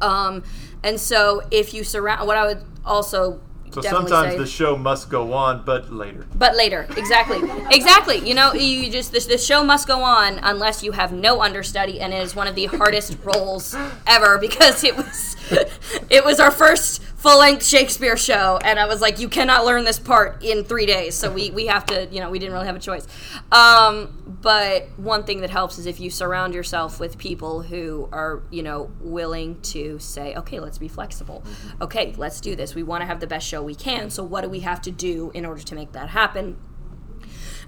Um, 0.00 0.42
and 0.82 1.00
so 1.00 1.42
if 1.50 1.72
you 1.72 1.84
surround, 1.84 2.26
what 2.26 2.36
I 2.36 2.46
would 2.46 2.62
also 2.84 3.40
So 3.70 3.80
definitely 3.80 4.08
sometimes 4.10 4.32
say, 4.34 4.38
the 4.38 4.46
show 4.46 4.76
must 4.76 5.08
go 5.08 5.32
on, 5.32 5.64
but 5.64 5.92
later. 5.92 6.26
but 6.34 6.54
later, 6.56 6.86
exactly, 6.96 7.38
exactly. 7.70 8.18
You 8.28 8.34
know, 8.34 8.52
you 8.52 8.90
just 8.90 9.12
this 9.12 9.26
the 9.26 9.38
show 9.38 9.64
must 9.64 9.86
go 9.88 10.02
on 10.02 10.38
unless 10.42 10.82
you 10.82 10.92
have 10.92 11.12
no 11.12 11.40
understudy, 11.40 12.00
and 12.00 12.12
it 12.12 12.22
is 12.22 12.34
one 12.36 12.46
of 12.46 12.54
the 12.54 12.66
hardest 12.66 13.16
roles 13.24 13.74
ever 14.06 14.38
because 14.38 14.84
it 14.84 14.96
was 14.96 15.36
it 16.10 16.24
was 16.24 16.40
our 16.40 16.50
first 16.50 17.02
full 17.26 17.38
length 17.40 17.66
Shakespeare 17.66 18.16
show, 18.16 18.58
and 18.62 18.78
I 18.78 18.86
was 18.86 19.00
like, 19.00 19.18
you 19.18 19.28
cannot 19.28 19.64
learn 19.64 19.84
this 19.84 19.98
part 19.98 20.44
in 20.44 20.62
three 20.62 20.86
days, 20.86 21.16
so 21.16 21.30
we 21.30 21.50
we 21.50 21.66
have 21.66 21.84
to, 21.86 22.06
you 22.06 22.20
know, 22.20 22.30
we 22.30 22.38
didn't 22.38 22.52
really 22.52 22.66
have 22.66 22.76
a 22.76 22.80
choice. 22.80 23.06
Um, 23.50 24.36
but 24.42 24.88
one 24.96 25.24
thing 25.24 25.40
that 25.40 25.50
helps 25.50 25.78
is 25.78 25.86
if 25.86 25.98
you 25.98 26.08
surround 26.08 26.54
yourself 26.54 27.00
with 27.00 27.18
people 27.18 27.62
who 27.62 28.08
are, 28.12 28.42
you 28.50 28.62
know, 28.62 28.92
willing 29.00 29.60
to 29.62 29.98
say, 29.98 30.36
okay, 30.36 30.60
let's 30.60 30.78
be 30.78 30.88
flexible. 30.88 31.42
Okay, 31.80 32.14
let's 32.16 32.40
do 32.40 32.54
this. 32.54 32.74
We 32.74 32.84
want 32.84 33.02
to 33.02 33.06
have 33.06 33.18
the 33.18 33.26
best 33.26 33.46
show 33.46 33.60
we 33.60 33.74
can. 33.74 34.10
So 34.10 34.22
what 34.22 34.42
do 34.42 34.48
we 34.48 34.60
have 34.60 34.80
to 34.82 34.92
do 34.92 35.32
in 35.34 35.44
order 35.44 35.62
to 35.62 35.74
make 35.74 35.92
that 35.92 36.10
happen? 36.10 36.56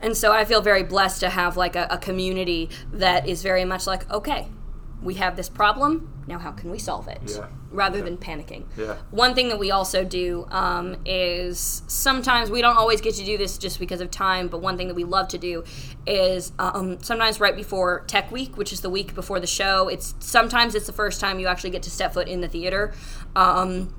And 0.00 0.16
so 0.16 0.32
I 0.32 0.44
feel 0.44 0.60
very 0.60 0.84
blessed 0.84 1.18
to 1.20 1.30
have 1.30 1.56
like 1.56 1.74
a, 1.74 1.88
a 1.90 1.98
community 1.98 2.70
that 2.92 3.26
is 3.26 3.42
very 3.42 3.64
much 3.64 3.88
like, 3.88 4.08
okay, 4.08 4.48
we 5.02 5.14
have 5.14 5.34
this 5.34 5.48
problem. 5.48 6.22
Now, 6.28 6.38
how 6.38 6.52
can 6.52 6.70
we 6.70 6.78
solve 6.78 7.08
it? 7.08 7.20
Yeah. 7.26 7.48
Rather 7.70 8.00
than 8.00 8.16
panicking. 8.16 8.64
Yeah. 8.78 8.96
One 9.10 9.34
thing 9.34 9.48
that 9.50 9.58
we 9.58 9.70
also 9.70 10.02
do 10.02 10.46
um, 10.50 10.96
is 11.04 11.82
sometimes 11.86 12.50
we 12.50 12.62
don't 12.62 12.78
always 12.78 13.02
get 13.02 13.14
to 13.16 13.24
do 13.24 13.36
this 13.36 13.58
just 13.58 13.78
because 13.78 14.00
of 14.00 14.10
time, 14.10 14.48
but 14.48 14.62
one 14.62 14.78
thing 14.78 14.88
that 14.88 14.94
we 14.94 15.04
love 15.04 15.28
to 15.28 15.38
do 15.38 15.64
is 16.06 16.52
um, 16.58 16.98
sometimes 17.02 17.40
right 17.40 17.54
before 17.54 18.04
Tech 18.06 18.32
Week, 18.32 18.56
which 18.56 18.72
is 18.72 18.80
the 18.80 18.88
week 18.88 19.14
before 19.14 19.38
the 19.38 19.46
show. 19.46 19.88
It's 19.88 20.14
sometimes 20.18 20.74
it's 20.74 20.86
the 20.86 20.94
first 20.94 21.20
time 21.20 21.38
you 21.38 21.46
actually 21.46 21.70
get 21.70 21.82
to 21.82 21.90
step 21.90 22.14
foot 22.14 22.26
in 22.26 22.40
the 22.40 22.48
theater. 22.48 22.94
Um, 23.36 23.94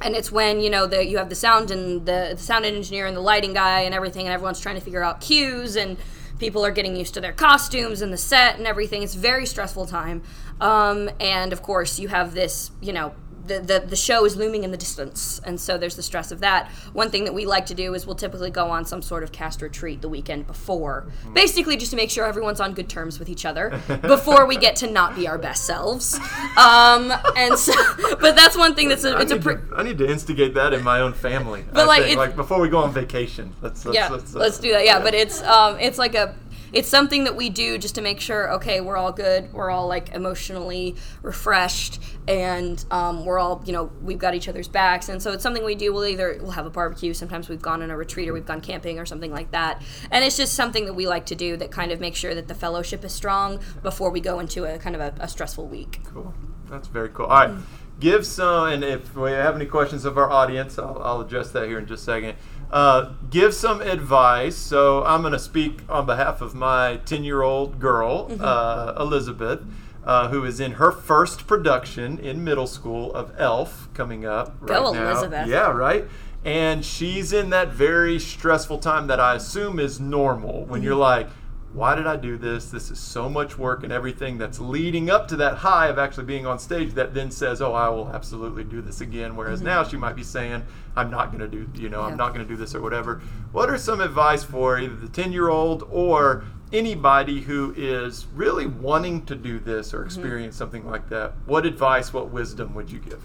and 0.00 0.16
it's 0.16 0.32
when 0.32 0.60
you 0.60 0.70
know 0.70 0.86
that 0.86 1.08
you 1.08 1.18
have 1.18 1.28
the 1.28 1.34
sound 1.34 1.70
and 1.70 2.06
the, 2.06 2.32
the 2.34 2.42
sound 2.42 2.64
engineer 2.64 3.06
and 3.06 3.16
the 3.16 3.20
lighting 3.20 3.52
guy 3.52 3.82
and 3.82 3.94
everything 3.94 4.26
and 4.26 4.32
everyone's 4.32 4.60
trying 4.60 4.74
to 4.74 4.80
figure 4.80 5.02
out 5.02 5.20
cues 5.20 5.76
and 5.76 5.96
people 6.42 6.66
are 6.66 6.72
getting 6.72 6.96
used 6.96 7.14
to 7.14 7.20
their 7.20 7.32
costumes 7.32 8.02
and 8.02 8.12
the 8.12 8.16
set 8.16 8.58
and 8.58 8.66
everything. 8.66 9.00
It's 9.04 9.14
very 9.14 9.46
stressful 9.46 9.86
time. 9.86 10.24
Um, 10.60 11.08
and 11.20 11.52
of 11.52 11.62
course 11.62 12.00
you 12.00 12.08
have 12.08 12.34
this 12.34 12.72
you 12.80 12.92
know 12.92 13.14
the, 13.46 13.60
the, 13.60 13.84
the 13.86 13.96
show 13.96 14.24
is 14.24 14.36
looming 14.36 14.64
in 14.64 14.70
the 14.70 14.76
distance 14.76 15.40
and 15.44 15.60
so 15.60 15.78
there's 15.78 15.96
the 15.96 16.02
stress 16.02 16.30
of 16.30 16.40
that 16.40 16.70
one 16.92 17.10
thing 17.10 17.24
that 17.24 17.34
we 17.34 17.46
like 17.46 17.66
to 17.66 17.74
do 17.74 17.94
is 17.94 18.06
we'll 18.06 18.16
typically 18.16 18.50
go 18.50 18.70
on 18.70 18.84
some 18.84 19.02
sort 19.02 19.22
of 19.22 19.32
cast 19.32 19.62
retreat 19.62 20.00
the 20.02 20.08
weekend 20.08 20.46
before 20.46 21.06
basically 21.34 21.76
just 21.76 21.90
to 21.90 21.96
make 21.96 22.10
sure 22.10 22.26
everyone's 22.26 22.60
on 22.60 22.74
good 22.74 22.88
terms 22.88 23.18
with 23.18 23.28
each 23.28 23.44
other 23.44 23.80
before 24.02 24.46
we 24.46 24.56
get 24.56 24.76
to 24.76 24.90
not 24.90 25.14
be 25.14 25.26
our 25.26 25.38
best 25.38 25.64
selves 25.64 26.18
um, 26.56 27.12
and 27.36 27.58
so 27.58 27.72
but 28.20 28.36
that's 28.36 28.56
one 28.56 28.74
thing 28.74 28.88
that's 28.88 29.04
a, 29.04 29.16
I 29.16 29.22
it's 29.22 29.32
a 29.32 29.38
pre- 29.38 29.56
to, 29.56 29.62
I 29.76 29.82
need 29.82 29.98
to 29.98 30.10
instigate 30.10 30.54
that 30.54 30.72
in 30.72 30.82
my 30.82 31.00
own 31.00 31.12
family. 31.12 31.64
But, 31.72 31.82
I 31.82 31.84
like, 31.86 32.16
like 32.16 32.36
before 32.36 32.60
we 32.60 32.68
go 32.68 32.78
on 32.78 32.92
vacation. 32.92 33.54
Let's, 33.60 33.84
let's, 33.84 33.96
yeah, 33.96 34.08
let's, 34.08 34.34
let's, 34.34 34.58
uh, 34.58 34.62
do 34.62 34.72
that. 34.72 34.84
Yeah, 34.84 35.00
but 35.00 35.14
it's 35.14 35.42
um, 35.42 35.78
it's 35.78 35.98
like 35.98 36.14
a, 36.14 36.34
it's 36.72 36.88
something 36.88 37.24
that 37.24 37.36
we 37.36 37.50
do 37.50 37.78
just 37.78 37.94
to 37.96 38.00
make 38.00 38.20
sure. 38.20 38.52
Okay, 38.54 38.80
we're 38.80 38.96
all 38.96 39.12
good. 39.12 39.52
We're 39.52 39.70
all 39.70 39.86
like 39.86 40.10
emotionally 40.10 40.96
refreshed, 41.22 42.00
and 42.26 42.84
um, 42.90 43.24
we're 43.24 43.38
all 43.38 43.62
you 43.66 43.72
know 43.72 43.90
we've 44.02 44.18
got 44.18 44.34
each 44.34 44.48
other's 44.48 44.68
backs, 44.68 45.08
and 45.08 45.22
so 45.22 45.32
it's 45.32 45.42
something 45.42 45.64
we 45.64 45.74
do. 45.74 45.92
We'll 45.92 46.06
either 46.06 46.38
we'll 46.40 46.52
have 46.52 46.66
a 46.66 46.70
barbecue. 46.70 47.14
Sometimes 47.14 47.48
we've 47.48 47.62
gone 47.62 47.82
on 47.82 47.90
a 47.90 47.96
retreat 47.96 48.28
or 48.28 48.32
we've 48.32 48.46
gone 48.46 48.60
camping 48.60 48.98
or 48.98 49.06
something 49.06 49.30
like 49.30 49.50
that, 49.50 49.82
and 50.10 50.24
it's 50.24 50.36
just 50.36 50.54
something 50.54 50.86
that 50.86 50.94
we 50.94 51.06
like 51.06 51.26
to 51.26 51.34
do 51.34 51.56
that 51.58 51.70
kind 51.70 51.92
of 51.92 52.00
makes 52.00 52.18
sure 52.18 52.34
that 52.34 52.48
the 52.48 52.54
fellowship 52.54 53.04
is 53.04 53.12
strong 53.12 53.60
before 53.82 54.10
we 54.10 54.20
go 54.20 54.38
into 54.40 54.64
a 54.64 54.78
kind 54.78 54.96
of 54.96 55.00
a, 55.00 55.14
a 55.20 55.28
stressful 55.28 55.66
week. 55.66 56.00
Cool. 56.04 56.34
That's 56.70 56.88
very 56.88 57.10
cool. 57.10 57.26
All 57.26 57.46
right. 57.48 57.58
give 58.00 58.26
some, 58.26 58.68
and 58.68 58.82
if 58.82 59.14
we 59.14 59.30
have 59.32 59.54
any 59.54 59.66
questions 59.66 60.06
of 60.06 60.16
our 60.16 60.30
audience, 60.30 60.78
I'll, 60.78 61.00
I'll 61.02 61.20
address 61.20 61.50
that 61.50 61.68
here 61.68 61.78
in 61.78 61.86
just 61.86 62.02
a 62.02 62.06
second. 62.06 62.34
Uh, 62.72 63.12
give 63.28 63.54
some 63.54 63.82
advice. 63.82 64.56
So 64.56 65.04
I'm 65.04 65.20
going 65.20 65.34
to 65.34 65.38
speak 65.38 65.80
on 65.88 66.06
behalf 66.06 66.40
of 66.40 66.54
my 66.54 67.00
10 67.04 67.22
year 67.22 67.42
old 67.42 67.78
girl, 67.78 68.30
uh, 68.40 68.94
Elizabeth, 68.98 69.60
uh, 70.04 70.28
who 70.28 70.44
is 70.44 70.58
in 70.58 70.72
her 70.72 70.90
first 70.90 71.46
production 71.46 72.18
in 72.18 72.42
middle 72.42 72.66
school 72.66 73.12
of 73.12 73.32
Elf 73.38 73.88
coming 73.92 74.24
up 74.24 74.56
right 74.60 74.80
Go, 74.80 74.92
now. 74.92 75.10
Elizabeth. 75.10 75.48
Yeah, 75.48 75.70
right. 75.70 76.06
And 76.44 76.84
she's 76.84 77.32
in 77.32 77.50
that 77.50 77.68
very 77.68 78.18
stressful 78.18 78.78
time 78.78 79.06
that 79.06 79.20
I 79.20 79.36
assume 79.36 79.78
is 79.78 80.00
normal 80.00 80.64
when 80.64 80.82
you're 80.82 80.96
like, 80.96 81.28
why 81.72 81.94
did 81.94 82.06
I 82.06 82.16
do 82.16 82.36
this? 82.36 82.66
This 82.70 82.90
is 82.90 82.98
so 82.98 83.30
much 83.30 83.56
work 83.56 83.82
and 83.82 83.92
everything 83.92 84.36
that's 84.36 84.60
leading 84.60 85.08
up 85.08 85.26
to 85.28 85.36
that 85.36 85.58
high 85.58 85.88
of 85.88 85.98
actually 85.98 86.24
being 86.24 86.46
on 86.46 86.58
stage 86.58 86.92
that 86.94 87.14
then 87.14 87.30
says, 87.30 87.62
oh, 87.62 87.72
I 87.72 87.88
will 87.88 88.08
absolutely 88.10 88.64
do 88.64 88.82
this 88.82 89.00
again. 89.00 89.36
Whereas 89.36 89.60
mm-hmm. 89.60 89.68
now 89.68 89.84
she 89.84 89.96
might 89.96 90.14
be 90.14 90.22
saying, 90.22 90.64
I'm 90.96 91.10
not 91.10 91.32
going 91.32 91.40
to 91.40 91.48
do, 91.48 91.68
you 91.80 91.88
know, 91.88 92.00
Yeah. 92.00 92.08
I'm 92.08 92.16
not 92.16 92.34
going 92.34 92.46
to 92.46 92.48
do 92.48 92.56
this 92.56 92.74
or 92.74 92.82
whatever. 92.82 93.22
What 93.52 93.70
are 93.70 93.78
some 93.78 94.00
advice 94.00 94.44
for 94.44 94.78
either 94.78 94.94
the 94.94 95.08
10 95.08 95.32
year 95.32 95.48
old 95.48 95.88
or 95.90 96.44
anybody 96.74 97.40
who 97.40 97.72
is 97.76 98.26
really 98.34 98.66
wanting 98.66 99.24
to 99.26 99.34
do 99.34 99.58
this 99.58 99.94
or 99.94 99.98
mm-hmm. 99.98 100.06
experience 100.06 100.56
something 100.56 100.86
like 100.86 101.08
that? 101.08 101.32
What 101.46 101.64
advice, 101.64 102.12
what 102.12 102.30
wisdom 102.30 102.74
would 102.74 102.90
you 102.90 102.98
give? 102.98 103.22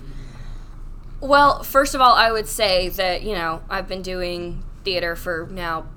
Well, 1.20 1.64
first 1.64 1.96
of 1.96 2.02
all, 2.02 2.14
I 2.14 2.32
would 2.32 2.48
say 2.48 2.88
that, 2.90 3.24
you 3.24 3.34
know, 3.34 3.62
I've 3.70 3.90
been 3.90 4.04
doing 4.04 4.64
theater 4.86 5.18
for 5.18 5.50
now 5.52 5.88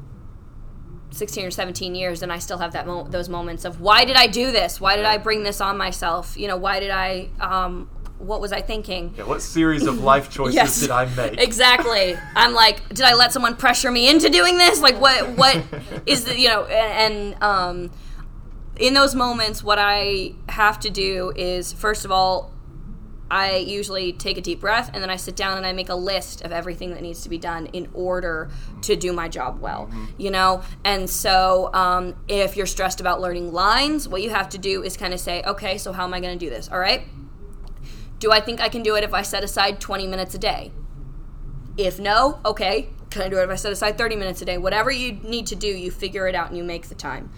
16 1.12 1.46
or 1.46 1.51
17 1.51 1.94
years 1.94 2.23
and 2.23 2.33
I 2.33 2.38
still 2.38 2.59
have 2.59 2.73
that 2.73 2.87
mo- 2.87 3.05
those 3.09 3.29
moments 3.29 3.64
of 3.64 3.81
why 3.81 4.05
did 4.05 4.16
I 4.16 4.27
do 4.27 4.53
this? 4.53 4.81
Why 4.81 4.96
did 4.96 5.05
I 5.05 5.18
bring 5.18 5.42
this 5.42 5.61
on 5.61 5.77
myself? 5.77 6.37
You 6.37 6.49
know, 6.49 6.57
why 6.57 6.81
did 6.81 6.90
I 6.90 7.29
um 7.40 7.88
what 8.18 8.40
was 8.42 8.53
I 8.53 8.61
thinking? 8.61 9.14
Yeah, 9.16 9.25
what 9.25 9.40
series 9.40 9.87
of 9.87 10.01
life 10.03 10.29
choices 10.37 10.55
Yes. 10.55 10.81
did 10.81 10.90
I 10.90 11.07
make? 11.14 11.40
Exactly. 11.40 12.16
I'm 12.37 12.53
like, 12.53 12.87
did 12.90 13.03
I 13.03 13.14
let 13.14 13.33
someone 13.33 13.57
pressure 13.57 13.90
me 13.90 14.11
into 14.11 14.29
doing 14.29 14.59
this? 14.59 14.83
Like, 14.83 15.01
what? 15.01 15.31
What 15.38 15.62
is 16.07 16.27
the, 16.27 16.38
you 16.38 16.49
know? 16.49 16.64
And, 16.66 17.14
and 17.35 17.42
um, 17.42 17.90
in 18.77 18.92
those 18.92 19.14
moments, 19.14 19.64
what 19.64 19.79
I 19.79 20.35
have 20.51 20.79
to 20.81 20.90
do 20.90 21.33
is, 21.35 21.73
first 21.73 22.05
of 22.05 22.12
all, 22.12 22.53
I 23.31 23.57
usually 23.57 24.12
take 24.12 24.38
a 24.38 24.40
deep 24.40 24.61
breath 24.61 24.90
and 24.93 25.03
then 25.03 25.11
I 25.11 25.16
sit 25.16 25.37
down 25.37 25.57
and 25.57 25.66
I 25.66 25.73
make 25.73 25.88
a 25.88 25.95
list 25.95 26.43
of 26.43 26.53
everything 26.53 26.90
that 26.95 27.03
needs 27.03 27.23
to 27.23 27.29
be 27.29 27.38
done 27.38 27.66
in 27.66 27.88
order 27.95 28.51
to 28.83 28.97
do 28.97 29.12
my 29.12 29.29
job 29.29 29.61
well, 29.61 29.88
you 30.19 30.31
know? 30.31 30.62
And 30.85 31.09
so 31.09 31.71
um, 31.73 32.16
if 32.29 32.57
you're 32.57 32.66
stressed 32.66 33.01
about 33.01 33.21
learning 33.21 33.53
lines, 33.53 34.09
what 34.09 34.23
you 34.23 34.31
have 34.31 34.49
to 34.51 34.59
do 34.59 34.83
is 34.83 34.97
kind 34.97 35.14
of 35.14 35.21
say, 35.21 35.43
okay, 35.45 35.79
so 35.79 35.93
how 35.93 36.05
am 36.05 36.12
I 36.12 36.21
going 36.21 36.37
to 36.38 36.45
do 36.45 36.51
this? 36.51 36.69
All 36.69 36.79
right. 36.79 37.03
Do 38.19 38.33
I 38.33 38.40
think 38.40 38.61
I 38.61 38.69
can 38.69 38.83
do 38.83 38.97
it 38.97 39.05
if 39.05 39.14
I 39.14 39.23
set 39.23 39.45
aside 39.45 39.81
20 39.81 40.07
minutes 40.07 40.35
a 40.35 40.38
day? 40.38 40.73
If 41.77 41.99
no, 41.99 42.40
okay, 42.45 42.90
can 43.11 43.23
I 43.23 43.29
do 43.29 43.38
it 43.38 43.45
if 43.45 43.51
I 43.51 43.55
set 43.55 43.73
aside 43.73 43.97
30 43.97 44.16
minutes 44.16 44.43
a 44.43 44.45
day? 44.45 44.59
Whatever 44.59 44.90
you 44.90 45.12
need 45.12 45.47
to 45.47 45.57
do, 45.57 45.69
you 45.69 45.90
figure 45.90 46.27
it 46.29 46.35
out 46.35 46.49
and 46.49 46.57
you 46.57 46.64
make 46.64 46.88
the 46.88 46.95
time. 46.95 47.31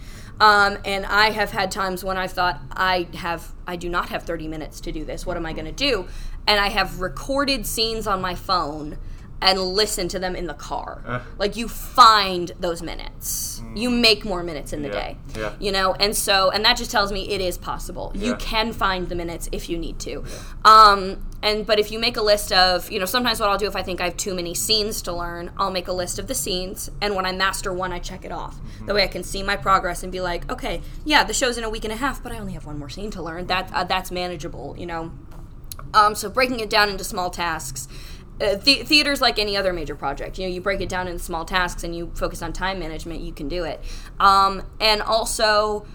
Um, 0.43 0.77
and 0.85 1.07
I 1.07 1.31
have 1.31 1.53
had 1.53 1.71
times 1.71 2.03
when 2.03 2.17
I 2.17 2.27
thought 2.27 2.61
I 2.73 3.07
have, 3.15 3.53
I 3.65 3.77
do 3.77 3.89
not 3.89 4.09
have 4.09 4.25
30 4.25 4.49
minutes 4.49 4.81
to 4.81 4.91
do 4.91 5.05
this. 5.05 5.25
What 5.25 5.37
am 5.37 5.47
I 5.47 5.53
going 5.53 5.67
to 5.67 5.71
do? 5.71 6.09
And 6.49 6.59
I 6.59 6.69
have 6.71 7.01
recorded 7.01 7.65
scenes 7.65 8.09
on 8.09 8.21
my 8.21 8.35
phone 8.35 8.99
and 9.43 9.61
listen 9.61 10.09
to 10.09 10.19
them 10.19 10.35
in 10.37 10.47
the 10.47 10.55
car. 10.55 11.03
Uh. 11.07 11.21
like 11.39 11.57
you 11.57 11.69
find 11.69 12.53
those 12.61 12.81
minutes, 12.83 13.63
you 13.75 13.91
make 13.91 14.25
more 14.25 14.43
minutes 14.43 14.73
in 14.73 14.83
the 14.83 14.89
Yeah, 14.89 14.95
day. 14.95 15.17
yeah. 15.37 15.53
You 15.59 15.73
know, 15.73 15.95
and 15.95 16.17
so, 16.17 16.51
and 16.51 16.65
that 16.65 16.77
just 16.77 16.91
tells 16.91 17.11
me 17.13 17.29
it 17.31 17.41
is 17.41 17.59
possible. 17.59 18.13
You 18.15 18.37
can 18.37 18.73
find 18.73 19.09
the 19.09 19.15
minutes 19.15 19.49
if 19.53 19.69
you 19.69 19.77
need 19.79 19.99
to. 20.01 20.25
Um, 20.65 21.27
and 21.43 21.67
but 21.67 21.79
if 21.81 21.91
you 21.91 21.99
make 21.99 22.17
a 22.17 22.23
list 22.23 22.53
of, 22.53 22.91
you 22.93 23.01
know, 23.01 23.05
sometimes 23.07 23.41
what 23.41 23.49
I'll 23.51 23.59
do 23.59 23.67
if 23.67 23.75
I 23.75 23.83
think 23.83 24.01
I 24.01 24.05
have 24.05 24.17
too 24.17 24.35
many 24.35 24.55
scenes 24.55 25.03
to 25.03 25.13
learn, 25.13 25.51
I'll 25.59 25.73
make 25.73 25.89
a 25.89 25.93
list 25.93 26.19
of 26.21 26.29
the 26.29 26.35
scenes, 26.35 26.91
and 27.01 27.17
when 27.17 27.27
I 27.27 27.33
master 27.33 27.73
one, 27.73 27.93
I 27.93 27.99
check 27.99 28.25
it 28.25 28.31
off. 28.33 28.57
That 28.87 28.95
way, 28.95 29.03
I 29.03 29.09
can 29.09 29.25
see 29.25 29.43
my 29.43 29.57
progress 29.57 30.03
and 30.05 30.13
be 30.13 30.21
like, 30.21 30.51
okay, 30.53 30.81
yeah, 31.05 31.25
the 31.25 31.35
show's 31.35 31.59
in 31.59 31.65
a 31.65 31.71
week 31.71 31.85
and 31.85 31.93
a 31.93 31.97
half, 31.97 32.23
but 32.23 32.31
I 32.33 32.39
only 32.39 32.53
have 32.53 32.65
one 32.67 32.79
more 32.79 32.89
scene 32.89 33.11
to 33.13 33.23
learn. 33.23 33.47
That 33.49 33.71
uh, 33.73 33.85
that's 33.85 34.11
manageable, 34.13 34.77
you 34.79 34.87
know. 34.87 35.11
Um, 35.95 36.15
so 36.15 36.31
breaking 36.31 36.61
it 36.61 36.71
down 36.71 36.89
into 36.89 37.05
small 37.05 37.29
tasks. 37.31 37.89
Uh, 38.43 38.57
the- 38.57 38.83
theater's 38.83 39.21
like 39.21 39.39
any 39.39 39.57
other 39.57 39.73
major 39.73 39.95
project. 39.95 40.39
You 40.39 40.49
know, 40.49 40.55
you 40.55 40.61
break 40.61 40.81
it 40.81 40.89
down 40.89 41.07
into 41.07 41.23
small 41.23 41.45
tasks 41.45 41.85
and 41.85 41.95
you 41.95 42.11
focus 42.15 42.43
on 42.43 42.53
time 42.53 42.79
management. 42.79 43.21
You 43.21 43.33
can 43.33 43.49
do 43.49 43.65
it, 43.65 43.81
um, 44.19 44.63
and 44.81 45.01
also 45.01 45.87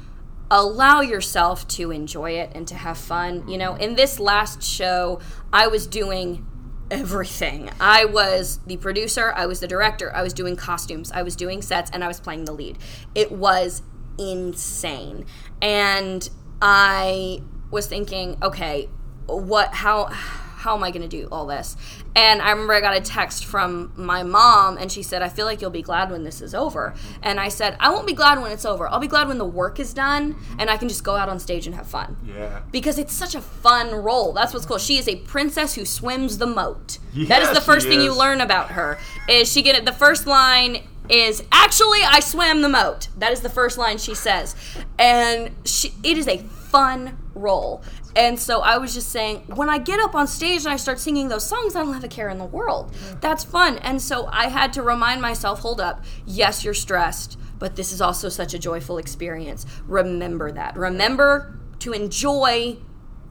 allow 0.49 1.01
yourself 1.01 1.67
to 1.67 1.91
enjoy 1.91 2.31
it 2.31 2.51
and 2.55 2.67
to 2.69 2.75
have 2.75 2.97
fun. 2.97 3.47
You 3.47 3.57
know, 3.57 3.75
in 3.75 3.95
this 3.95 4.19
last 4.19 4.63
show, 4.63 5.19
I 5.51 5.67
was 5.67 5.85
doing 5.85 6.45
everything. 6.89 7.69
I 7.81 8.05
was 8.05 8.59
the 8.65 8.77
producer, 8.77 9.33
I 9.35 9.45
was 9.45 9.59
the 9.59 9.67
director, 9.67 10.15
I 10.15 10.21
was 10.23 10.33
doing 10.33 10.55
costumes, 10.55 11.11
I 11.11 11.21
was 11.21 11.35
doing 11.35 11.61
sets, 11.61 11.91
and 11.91 12.01
I 12.03 12.07
was 12.07 12.21
playing 12.21 12.45
the 12.45 12.53
lead. 12.53 12.77
It 13.13 13.31
was 13.31 13.81
insane. 14.17 15.25
And 15.61 16.29
I 16.61 17.41
was 17.71 17.87
thinking, 17.87 18.37
okay, 18.41 18.89
what 19.25 19.73
how 19.73 20.05
how 20.05 20.75
am 20.75 20.83
I 20.83 20.91
going 20.91 21.07
to 21.07 21.07
do 21.07 21.27
all 21.31 21.45
this? 21.45 21.75
And 22.17 22.41
I 22.41 22.49
remember 22.49 22.73
I 22.73 22.81
got 22.81 22.97
a 22.97 23.01
text 23.01 23.45
from 23.45 23.91
my 23.95 24.23
mom 24.23 24.75
and 24.77 24.91
she 24.91 25.03
said, 25.03 25.21
I 25.21 25.29
feel 25.29 25.45
like 25.45 25.61
you'll 25.61 25.69
be 25.69 25.83
glad 25.83 26.09
when 26.09 26.23
this 26.23 26.41
is 26.41 26.55
over. 26.55 26.95
And 27.21 27.39
I 27.39 27.49
said, 27.49 27.77
I 27.79 27.91
won't 27.91 28.07
be 28.07 28.13
glad 28.13 28.41
when 28.41 28.51
it's 28.51 28.65
over. 28.65 28.87
I'll 28.87 28.99
be 28.99 29.07
glad 29.07 29.27
when 29.27 29.37
the 29.37 29.45
work 29.45 29.79
is 29.79 29.93
done 29.93 30.35
and 30.57 30.67
I 30.67 30.77
can 30.77 30.89
just 30.89 31.03
go 31.03 31.15
out 31.15 31.29
on 31.29 31.39
stage 31.39 31.67
and 31.67 31.75
have 31.75 31.85
fun 31.85 32.17
Yeah. 32.25 32.61
because 32.71 32.97
it's 32.97 33.13
such 33.13 33.35
a 33.35 33.41
fun 33.41 33.93
role. 33.93 34.33
That's 34.33 34.51
what's 34.51 34.65
cool. 34.65 34.79
She 34.79 34.97
is 34.97 35.07
a 35.07 35.17
princess 35.17 35.75
who 35.75 35.85
swims 35.85 36.39
the 36.39 36.47
moat. 36.47 36.97
that 37.27 37.43
is 37.43 37.51
the 37.51 37.61
first 37.61 37.87
thing 37.87 38.01
you 38.01 38.13
learn 38.17 38.41
about 38.41 38.71
her. 38.71 38.97
Is 39.29 39.51
she 39.51 39.61
get 39.61 39.75
it? 39.75 39.85
The 39.85 39.93
first 39.93 40.25
line 40.25 40.83
is 41.09 41.43
actually 41.51 41.99
I 42.03 42.19
swam 42.19 42.61
the 42.63 42.69
moat. 42.69 43.09
That 43.17 43.31
is 43.31 43.41
the 43.41 43.49
first 43.49 43.77
line 43.77 43.97
she 43.99 44.13
says, 44.15 44.55
and 44.99 45.51
she, 45.65 45.93
it 46.03 46.17
is 46.17 46.27
a 46.27 46.39
fun 46.39 47.17
role. 47.33 47.81
And 48.15 48.39
so 48.39 48.61
I 48.61 48.77
was 48.77 48.93
just 48.93 49.09
saying, 49.09 49.43
when 49.55 49.69
I 49.69 49.77
get 49.77 49.99
up 49.99 50.15
on 50.15 50.27
stage 50.27 50.65
and 50.65 50.73
I 50.73 50.77
start 50.77 50.99
singing 50.99 51.27
those 51.27 51.45
songs, 51.45 51.75
I 51.75 51.83
don't 51.83 51.93
have 51.93 52.03
a 52.03 52.07
care 52.07 52.29
in 52.29 52.39
the 52.39 52.45
world. 52.45 52.93
That's 53.21 53.43
fun. 53.43 53.77
And 53.79 54.01
so 54.01 54.27
I 54.31 54.47
had 54.47 54.73
to 54.73 54.81
remind 54.81 55.21
myself, 55.21 55.59
hold 55.59 55.79
up, 55.79 56.03
yes, 56.25 56.63
you're 56.63 56.73
stressed, 56.73 57.37
but 57.59 57.75
this 57.75 57.91
is 57.91 58.01
also 58.01 58.29
such 58.29 58.53
a 58.53 58.59
joyful 58.59 58.97
experience. 58.97 59.65
Remember 59.85 60.51
that. 60.51 60.75
Remember 60.75 61.59
to 61.79 61.91
enjoy 61.91 62.77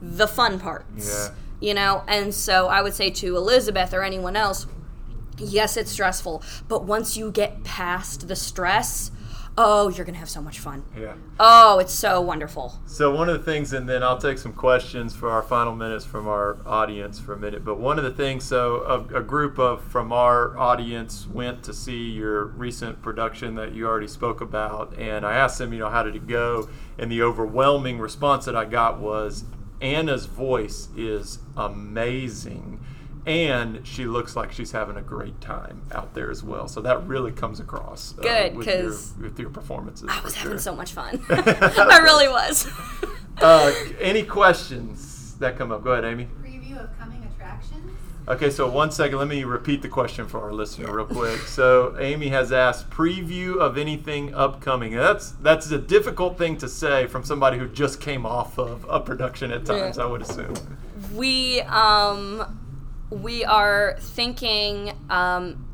the 0.01 0.27
fun 0.27 0.59
parts. 0.59 1.29
Yeah. 1.29 1.35
You 1.59 1.73
know, 1.73 2.03
and 2.07 2.33
so 2.33 2.67
I 2.67 2.81
would 2.81 2.93
say 2.93 3.09
to 3.09 3.35
Elizabeth 3.35 3.93
or 3.93 4.03
anyone 4.03 4.35
else, 4.35 4.67
yes, 5.39 5.75
it's 5.75 5.91
stressful, 5.91 6.43
but 6.67 6.85
once 6.85 7.17
you 7.17 7.31
get 7.31 7.63
past 7.63 8.27
the 8.27 8.35
stress, 8.35 9.11
oh, 9.57 9.89
you're 9.89 10.05
going 10.05 10.13
to 10.13 10.19
have 10.19 10.29
so 10.29 10.41
much 10.41 10.59
fun. 10.59 10.83
Yeah. 10.97 11.15
Oh, 11.39 11.79
it's 11.79 11.93
so 11.93 12.21
wonderful. 12.21 12.79
So 12.85 13.13
one 13.13 13.27
of 13.27 13.37
the 13.37 13.43
things, 13.43 13.73
and 13.73 13.89
then 13.89 14.03
I'll 14.03 14.19
take 14.19 14.37
some 14.37 14.53
questions 14.53 15.15
for 15.15 15.31
our 15.31 15.41
final 15.41 15.75
minutes 15.75 16.05
from 16.05 16.27
our 16.27 16.57
audience 16.65 17.19
for 17.19 17.33
a 17.33 17.37
minute. 17.37 17.65
But 17.65 17.79
one 17.79 17.97
of 17.97 18.03
the 18.03 18.11
things, 18.11 18.43
so 18.43 18.83
a, 18.83 19.17
a 19.17 19.23
group 19.23 19.57
of 19.57 19.83
from 19.83 20.13
our 20.13 20.57
audience 20.57 21.27
went 21.27 21.63
to 21.63 21.73
see 21.73 22.11
your 22.11 22.45
recent 22.45 23.01
production 23.01 23.55
that 23.55 23.73
you 23.73 23.87
already 23.87 24.07
spoke 24.07 24.41
about, 24.41 24.97
and 24.97 25.25
I 25.25 25.33
asked 25.35 25.57
them, 25.57 25.73
you 25.73 25.79
know, 25.79 25.89
how 25.89 26.03
did 26.03 26.15
it 26.15 26.27
go? 26.27 26.69
And 26.99 27.11
the 27.11 27.23
overwhelming 27.23 27.99
response 27.99 28.45
that 28.45 28.55
I 28.55 28.65
got 28.65 28.99
was, 28.99 29.43
Anna's 29.81 30.25
voice 30.25 30.89
is 30.95 31.39
amazing. 31.55 32.79
And 33.27 33.85
she 33.85 34.05
looks 34.05 34.35
like 34.37 34.51
she's 34.53 34.71
having 34.71 34.95
a 34.97 35.01
great 35.01 35.39
time 35.41 35.81
out 35.91 36.13
there 36.13 36.31
as 36.31 36.43
well. 36.43 36.67
So 36.67 36.79
that 36.81 37.05
really 37.05 37.31
comes 37.31 37.59
across. 37.59 38.17
uh, 38.17 38.21
Good, 38.21 38.55
with 38.55 39.17
with 39.19 39.37
your 39.39 39.49
performances. 39.49 40.07
I 40.09 40.21
was 40.21 40.33
for 40.33 40.39
having 40.39 40.53
sure. 40.53 40.59
so 40.59 40.75
much 40.75 40.93
fun. 40.93 41.21
I 41.29 41.99
really 42.03 42.27
was. 42.29 42.67
Uh, 43.39 43.71
any 44.01 44.23
questions 44.23 45.35
that 45.35 45.59
come 45.59 45.71
up? 45.71 45.83
Go 45.83 45.91
ahead, 45.91 46.05
Amy. 46.05 46.27
Preview 46.41 46.83
of 46.83 46.97
coming 46.97 47.23
attractions. 47.35 47.91
Okay, 48.27 48.49
so 48.49 48.67
one 48.67 48.89
second. 48.89 49.19
Let 49.19 49.27
me 49.27 49.43
repeat 49.43 49.83
the 49.83 49.89
question 49.89 50.25
for 50.27 50.41
our 50.41 50.51
listener 50.51 50.91
real 50.91 51.05
quick. 51.05 51.39
So 51.41 51.95
Amy 51.99 52.29
has 52.29 52.51
asked 52.51 52.89
preview 52.89 53.57
of 53.57 53.77
anything 53.77 54.33
upcoming. 54.33 54.95
That's 54.95 55.33
that's 55.33 55.69
a 55.69 55.77
difficult 55.77 56.39
thing 56.39 56.57
to 56.57 56.67
say 56.67 57.05
from 57.05 57.23
somebody 57.23 57.59
who 57.59 57.67
just 57.67 58.01
came 58.01 58.25
off 58.25 58.57
of 58.57 58.87
a 58.89 58.99
production 58.99 59.51
at 59.51 59.65
times. 59.65 59.97
Yeah. 59.97 60.03
I 60.05 60.07
would 60.07 60.23
assume. 60.23 60.55
we 61.13 61.61
um 61.61 62.59
we 63.09 63.43
are 63.45 63.95
thinking 63.99 64.91
um 65.09 65.65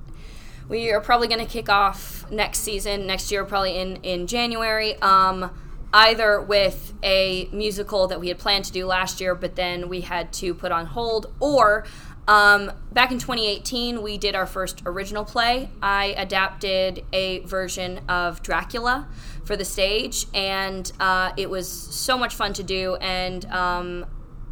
we 0.69 0.91
are 0.91 1.01
probably 1.01 1.27
going 1.27 1.45
to 1.45 1.51
kick 1.51 1.69
off 1.69 2.29
next 2.31 2.59
season 2.59 3.07
next 3.07 3.31
year 3.31 3.43
probably 3.43 3.77
in 3.77 3.97
in 3.97 4.27
january 4.27 4.95
um 5.01 5.51
either 5.93 6.41
with 6.41 6.93
a 7.03 7.47
musical 7.51 8.07
that 8.07 8.19
we 8.19 8.27
had 8.27 8.39
planned 8.39 8.65
to 8.65 8.71
do 8.71 8.85
last 8.85 9.21
year 9.21 9.35
but 9.35 9.55
then 9.55 9.89
we 9.89 10.01
had 10.01 10.31
to 10.33 10.53
put 10.53 10.71
on 10.71 10.85
hold 10.87 11.31
or 11.39 11.85
um, 12.27 12.71
back 12.93 13.11
in 13.11 13.19
2018 13.19 14.01
we 14.01 14.17
did 14.17 14.35
our 14.35 14.45
first 14.45 14.81
original 14.85 15.25
play. 15.25 15.69
I 15.81 16.15
adapted 16.17 17.03
a 17.11 17.39
version 17.39 17.99
of 18.07 18.41
dracula 18.41 19.07
for 19.43 19.57
the 19.57 19.65
stage 19.65 20.27
and 20.33 20.89
uh, 20.99 21.33
it 21.35 21.49
was 21.49 21.69
so 21.69 22.17
much 22.17 22.33
fun 22.33 22.53
to 22.53 22.63
do 22.63 22.95
and 22.95 23.43
um, 23.45 24.05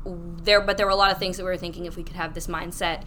there, 0.06 0.62
but 0.62 0.78
there 0.78 0.86
were 0.86 0.92
a 0.92 0.96
lot 0.96 1.12
of 1.12 1.18
things 1.18 1.38
that 1.38 1.44
we 1.44 1.50
were 1.50 1.58
thinking 1.58 1.86
if 1.86 1.96
we 1.96 2.04
could 2.04 2.16
have 2.16 2.34
this 2.34 2.48
mindset. 2.48 3.04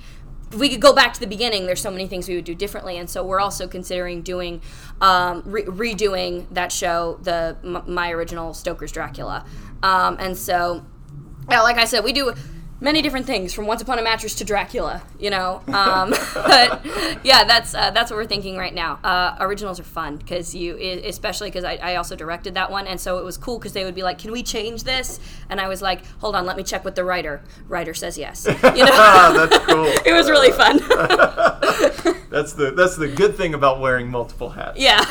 If 0.53 0.59
we 0.61 0.69
could 0.69 0.81
go 0.81 0.93
back 0.93 1.13
to 1.15 1.21
the 1.21 1.27
beginning, 1.27 1.67
there's 1.67 1.81
so 1.81 1.91
many 1.91 2.07
things 2.07 2.29
we 2.29 2.37
would 2.37 2.45
do 2.45 2.55
differently, 2.55 2.97
and 2.97 3.09
so 3.11 3.25
we're 3.25 3.41
also 3.41 3.67
considering 3.67 4.23
doing 4.23 4.61
um, 5.01 5.43
re- 5.45 5.65
redoing 5.65 6.47
that 6.53 6.71
show, 6.71 7.19
the 7.23 7.57
my 7.87 8.11
original 8.11 8.55
Stoker's 8.55 8.93
Dracula, 8.93 9.45
um, 9.83 10.17
and 10.21 10.37
so 10.37 10.85
yeah, 11.51 11.61
like 11.63 11.77
I 11.77 11.85
said, 11.85 12.05
we 12.05 12.13
do 12.13 12.35
many 12.85 13.01
different 13.01 13.25
things 13.27 13.55
from 13.55 13.67
Once 13.67 13.81
Upon 13.81 13.99
a 13.99 14.03
Mattress 14.03 14.35
to 14.37 14.45
Dracula, 14.45 15.03
you 15.19 15.31
know. 15.31 15.63
Um, 15.69 16.11
but 16.35 16.85
yeah, 17.25 17.43
that's 17.45 17.75
uh, 17.75 17.91
that's 17.91 18.11
what 18.11 18.19
we're 18.19 18.27
thinking 18.27 18.57
right 18.57 18.75
now. 18.75 19.01
Uh, 19.03 19.37
originals 19.41 19.81
are 19.81 19.85
fun 19.85 20.19
because 20.19 20.55
you, 20.55 20.77
especially 21.05 21.49
because 21.49 21.65
I, 21.65 21.77
I 21.77 21.97
also 21.97 22.15
directed 22.15 22.55
that 22.55 22.71
one, 22.71 22.87
and 22.87 23.01
so 23.01 23.19
it 23.19 23.25
was 23.25 23.37
cool 23.39 23.59
because 23.59 23.73
they 23.73 23.85
would 23.85 23.95
be 23.95 24.03
like, 24.03 24.19
"Can 24.19 24.31
we 24.31 24.43
change 24.43 24.85
this?" 24.85 25.19
And 25.49 25.61
I 25.61 25.67
was 25.67 25.83
like, 25.83 26.07
"Hold 26.19 26.37
on, 26.37 26.47
let 26.47 26.57
me 26.57 26.63
check 26.63 26.85
with 26.85 26.95
the 26.95 27.05
writer." 27.05 27.43
Writer 27.67 27.95
says 27.95 28.17
yes. 28.19 28.47
You 28.75 28.85
know, 28.85 29.47
that's 29.47 29.59
cool. 29.67 29.87
it 29.87 30.13
was 30.13 30.29
really 30.29 30.51
fun. 30.51 30.79
That's 32.31 32.53
the 32.53 32.73
that's 32.77 32.97
the 32.97 33.09
good 33.09 33.37
thing 33.37 33.55
about 33.55 33.81
wearing 33.81 34.11
multiple 34.11 34.51
hats. 34.51 34.79
yeah. 34.79 35.05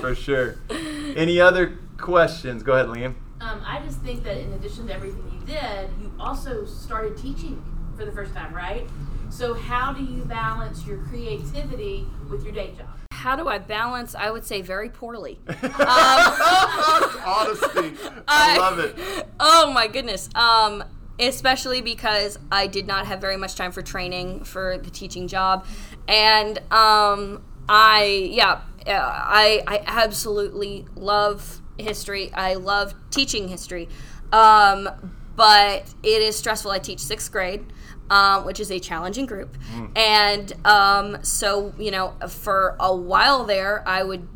for 0.00 0.14
sure. 0.14 0.56
Any 0.70 1.40
other 1.40 1.78
questions? 1.98 2.62
Go 2.62 2.72
ahead, 2.72 2.86
Liam. 2.86 3.14
Um, 3.40 3.62
I 3.64 3.80
just 3.80 4.00
think 4.00 4.22
that 4.24 4.36
in 4.36 4.52
addition 4.52 4.86
to 4.88 4.94
everything 4.94 5.22
you 5.32 5.39
did, 5.46 5.90
you 6.00 6.12
also 6.18 6.64
started 6.64 7.16
teaching 7.16 7.62
for 7.96 8.04
the 8.04 8.12
first 8.12 8.34
time, 8.34 8.54
right? 8.54 8.86
So 9.30 9.54
how 9.54 9.92
do 9.92 10.02
you 10.02 10.24
balance 10.24 10.86
your 10.86 10.98
creativity 10.98 12.06
with 12.28 12.44
your 12.44 12.52
day 12.52 12.72
job? 12.76 12.88
How 13.12 13.36
do 13.36 13.48
I 13.48 13.58
balance? 13.58 14.14
I 14.14 14.30
would 14.30 14.44
say 14.44 14.62
very 14.62 14.88
poorly. 14.88 15.38
Honesty. 15.46 15.78
I 18.28 18.56
love 18.58 18.78
it. 18.78 19.26
Oh 19.38 19.70
my 19.72 19.86
goodness. 19.86 20.28
Um, 20.34 20.82
especially 21.20 21.82
because 21.82 22.38
I 22.50 22.66
did 22.66 22.86
not 22.86 23.06
have 23.06 23.20
very 23.20 23.36
much 23.36 23.54
time 23.54 23.72
for 23.72 23.82
training 23.82 24.44
for 24.44 24.78
the 24.78 24.90
teaching 24.90 25.28
job, 25.28 25.66
and 26.08 26.58
um, 26.72 27.42
I 27.68 28.30
yeah, 28.32 28.62
uh, 28.86 28.92
I 28.92 29.62
I 29.66 29.82
absolutely 29.86 30.86
love 30.96 31.60
history. 31.78 32.32
I 32.32 32.54
love 32.54 32.94
teaching 33.10 33.48
history, 33.48 33.88
um, 34.32 34.88
but 35.40 35.94
it 36.02 36.22
is 36.22 36.36
stressful. 36.36 36.70
I 36.70 36.78
teach 36.78 37.00
sixth 37.00 37.32
grade. 37.32 37.64
Um, 38.10 38.44
which 38.44 38.58
is 38.58 38.72
a 38.72 38.80
challenging 38.80 39.24
group, 39.24 39.56
and 39.94 40.52
um, 40.66 41.22
so 41.22 41.72
you 41.78 41.92
know, 41.92 42.14
for 42.28 42.76
a 42.80 42.92
while 42.92 43.44
there, 43.44 43.86
I 43.86 44.02
would, 44.02 44.26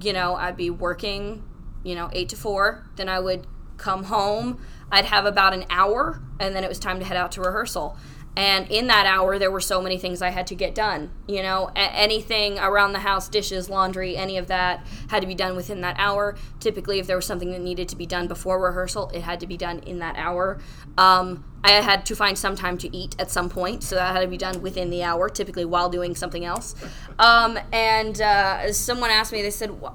you 0.00 0.12
know, 0.12 0.36
I'd 0.36 0.56
be 0.56 0.70
working 0.70 1.42
you 1.86 1.94
know, 1.94 2.10
eight 2.12 2.28
to 2.30 2.36
four. 2.36 2.84
Then 2.96 3.08
I 3.08 3.20
would 3.20 3.46
come 3.76 4.04
home. 4.04 4.60
I'd 4.90 5.04
have 5.04 5.24
about 5.24 5.54
an 5.54 5.64
hour, 5.70 6.20
and 6.40 6.54
then 6.54 6.64
it 6.64 6.68
was 6.68 6.78
time 6.78 6.98
to 6.98 7.04
head 7.04 7.16
out 7.16 7.32
to 7.32 7.40
rehearsal. 7.40 7.96
And 8.36 8.70
in 8.70 8.86
that 8.88 9.06
hour, 9.06 9.38
there 9.38 9.50
were 9.50 9.60
so 9.62 9.80
many 9.80 9.96
things 9.98 10.20
I 10.20 10.28
had 10.28 10.46
to 10.48 10.54
get 10.54 10.74
done. 10.74 11.10
You 11.26 11.42
know, 11.42 11.70
a- 11.74 11.78
anything 11.78 12.58
around 12.58 12.92
the 12.92 12.98
house, 12.98 13.28
dishes, 13.28 13.70
laundry, 13.70 14.14
any 14.16 14.36
of 14.36 14.46
that 14.48 14.86
had 15.08 15.20
to 15.22 15.26
be 15.26 15.34
done 15.34 15.56
within 15.56 15.80
that 15.80 15.96
hour. 15.98 16.36
Typically, 16.60 16.98
if 16.98 17.06
there 17.06 17.16
was 17.16 17.24
something 17.24 17.50
that 17.52 17.62
needed 17.62 17.88
to 17.88 17.96
be 17.96 18.04
done 18.04 18.26
before 18.28 18.60
rehearsal, 18.60 19.10
it 19.14 19.22
had 19.22 19.40
to 19.40 19.46
be 19.46 19.56
done 19.56 19.78
in 19.80 20.00
that 20.00 20.16
hour. 20.16 20.58
Um, 20.98 21.44
I 21.64 21.70
had 21.70 22.04
to 22.06 22.14
find 22.14 22.36
some 22.38 22.54
time 22.54 22.78
to 22.78 22.94
eat 22.96 23.16
at 23.18 23.30
some 23.30 23.48
point, 23.48 23.82
so 23.82 23.96
that 23.96 24.12
had 24.14 24.20
to 24.20 24.28
be 24.28 24.36
done 24.36 24.60
within 24.62 24.90
the 24.90 25.02
hour, 25.02 25.28
typically 25.28 25.64
while 25.64 25.88
doing 25.88 26.14
something 26.14 26.44
else. 26.44 26.74
Um, 27.18 27.58
and 27.72 28.20
uh, 28.20 28.72
someone 28.72 29.10
asked 29.10 29.32
me, 29.32 29.42
they 29.42 29.50
said, 29.50 29.80
"Wha- 29.80 29.94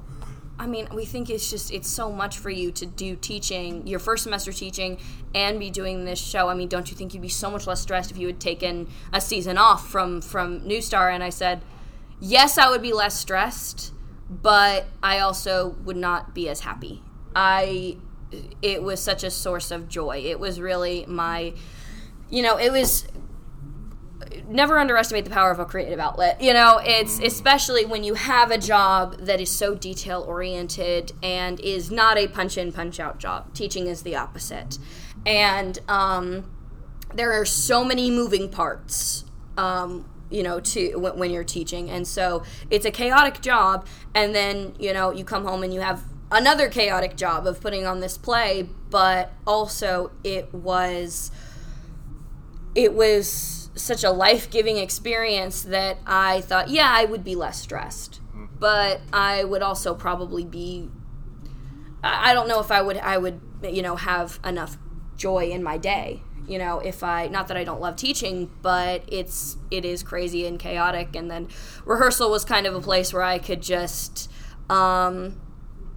I 0.62 0.68
mean, 0.68 0.88
we 0.94 1.06
think 1.06 1.32
it's 1.32 1.50
just 1.50 1.72
it's 1.74 1.90
so 1.90 2.12
much 2.12 2.38
for 2.38 2.52
you 2.52 2.72
to 2.74 2.86
do 2.86 3.16
teaching, 3.16 3.88
your 3.88 3.98
first 3.98 4.26
semester 4.26 4.52
teaching, 4.52 5.00
and 5.34 5.58
be 5.58 5.72
doing 5.72 6.06
this 6.06 6.20
show. 6.20 6.50
I 6.50 6.54
mean, 6.54 6.68
don't 6.68 6.92
you 6.92 6.96
think 6.96 7.16
you'd 7.16 7.24
be 7.24 7.30
so 7.30 7.50
much 7.50 7.66
less 7.66 7.82
stressed 7.82 8.12
if 8.12 8.18
you 8.20 8.28
had 8.28 8.40
taken 8.40 8.88
a 9.12 9.20
season 9.20 9.58
off 9.58 9.90
from 9.90 10.22
from 10.22 10.64
New 10.68 10.80
Star? 10.80 11.10
And 11.10 11.24
I 11.24 11.32
said, 11.32 11.64
yes, 12.20 12.60
I 12.60 12.70
would 12.70 12.84
be 12.84 12.94
less 12.94 13.18
stressed, 13.18 13.92
but 14.30 14.86
I 15.02 15.18
also 15.18 15.70
would 15.84 15.98
not 15.98 16.36
be 16.36 16.48
as 16.48 16.60
happy. 16.60 17.02
I 17.36 17.98
it 18.62 18.84
was 18.84 19.02
such 19.02 19.24
a 19.24 19.32
source 19.32 19.72
of 19.72 19.90
joy. 19.90 20.22
It 20.24 20.40
was 20.40 20.62
really 20.62 21.08
my 21.08 21.54
you 22.30 22.44
know, 22.44 22.58
it 22.58 22.72
was 22.72 23.08
never 24.48 24.78
underestimate 24.78 25.26
the 25.26 25.32
power 25.32 25.52
of 25.52 25.60
a 25.60 25.66
creative 25.66 26.00
outlet. 26.00 26.42
You 26.42 26.54
know, 26.54 26.80
it's 26.84 27.20
especially 27.20 27.86
when 27.86 28.04
you 28.04 28.16
have 28.16 28.52
a 28.52 28.58
job 28.58 29.18
that 29.20 29.40
is 29.42 29.50
so 29.50 29.76
detail 29.76 30.24
oriented 30.28 31.12
and 31.22 31.60
is 31.60 31.92
not 31.92 32.18
a 32.18 32.28
punch 32.28 32.58
in, 32.58 32.72
punch 32.72 33.00
out 33.00 33.20
job. 33.20 33.54
Teaching 33.54 33.88
is 33.88 34.04
the 34.04 34.16
opposite. 34.16 34.78
And 35.26 35.80
um, 35.88 36.52
there 37.14 37.32
are 37.32 37.46
so 37.46 37.84
many 37.84 38.10
moving 38.12 38.50
parts. 38.50 39.26
Um, 39.58 40.08
you 40.30 40.44
know, 40.44 40.62
to 40.62 40.96
when, 40.96 41.18
when 41.20 41.32
you're 41.32 41.44
teaching, 41.44 41.90
and 41.90 42.08
so 42.08 42.44
it's 42.70 42.86
a 42.86 42.92
chaotic 42.92 43.42
job. 43.42 43.86
And 44.16 44.34
then 44.34 44.74
you 44.80 44.94
know, 44.94 45.12
you 45.12 45.26
come 45.26 45.46
home 45.46 45.62
and 45.62 45.74
you 45.74 45.82
have 45.82 46.04
another 46.32 46.70
chaotic 46.70 47.18
job 47.18 47.46
of 47.46 47.60
putting 47.60 47.86
on 47.86 48.00
this 48.00 48.18
play, 48.18 48.70
but 48.90 49.34
also 49.46 50.12
it 50.24 50.54
was 50.54 51.32
it 52.76 52.94
was 52.94 53.70
such 53.76 54.04
a 54.04 54.12
life-giving 54.12 54.78
experience 54.78 55.64
that 55.64 55.98
I 56.06 56.42
thought, 56.42 56.70
yeah, 56.70 56.92
I 56.94 57.06
would 57.06 57.24
be 57.24 57.36
less 57.36 57.60
stressed, 57.62 58.22
but 58.60 59.02
I 59.14 59.44
would 59.44 59.62
also 59.62 59.94
probably 59.94 60.46
be. 60.46 60.90
I 62.04 62.32
I 62.32 62.34
don't 62.34 62.48
know 62.48 62.60
if 62.60 62.72
I 62.72 62.82
would. 62.82 62.98
I 62.98 63.18
would, 63.18 63.42
you 63.64 63.82
know, 63.82 63.96
have 63.96 64.40
enough 64.46 64.78
joy 65.16 65.50
in 65.50 65.64
my 65.64 65.78
day. 65.78 66.22
You 66.48 66.58
know, 66.58 66.80
if 66.80 67.04
I 67.04 67.28
not 67.28 67.48
that 67.48 67.58
I 67.58 67.64
don't 67.64 67.80
love 67.80 67.96
teaching, 67.96 68.50
but 68.62 69.04
it's 69.08 69.58
it 69.70 69.86
is 69.86 70.04
crazy 70.04 70.46
and 70.46 70.60
chaotic. 70.60 71.16
And 71.16 71.30
then 71.30 71.48
rehearsal 71.86 72.30
was 72.30 72.44
kind 72.44 72.66
of 72.66 72.76
a 72.76 72.82
place 72.82 73.14
where 73.14 73.24
I 73.24 73.40
could 73.40 73.62
just, 73.62 74.30
um, 74.70 75.40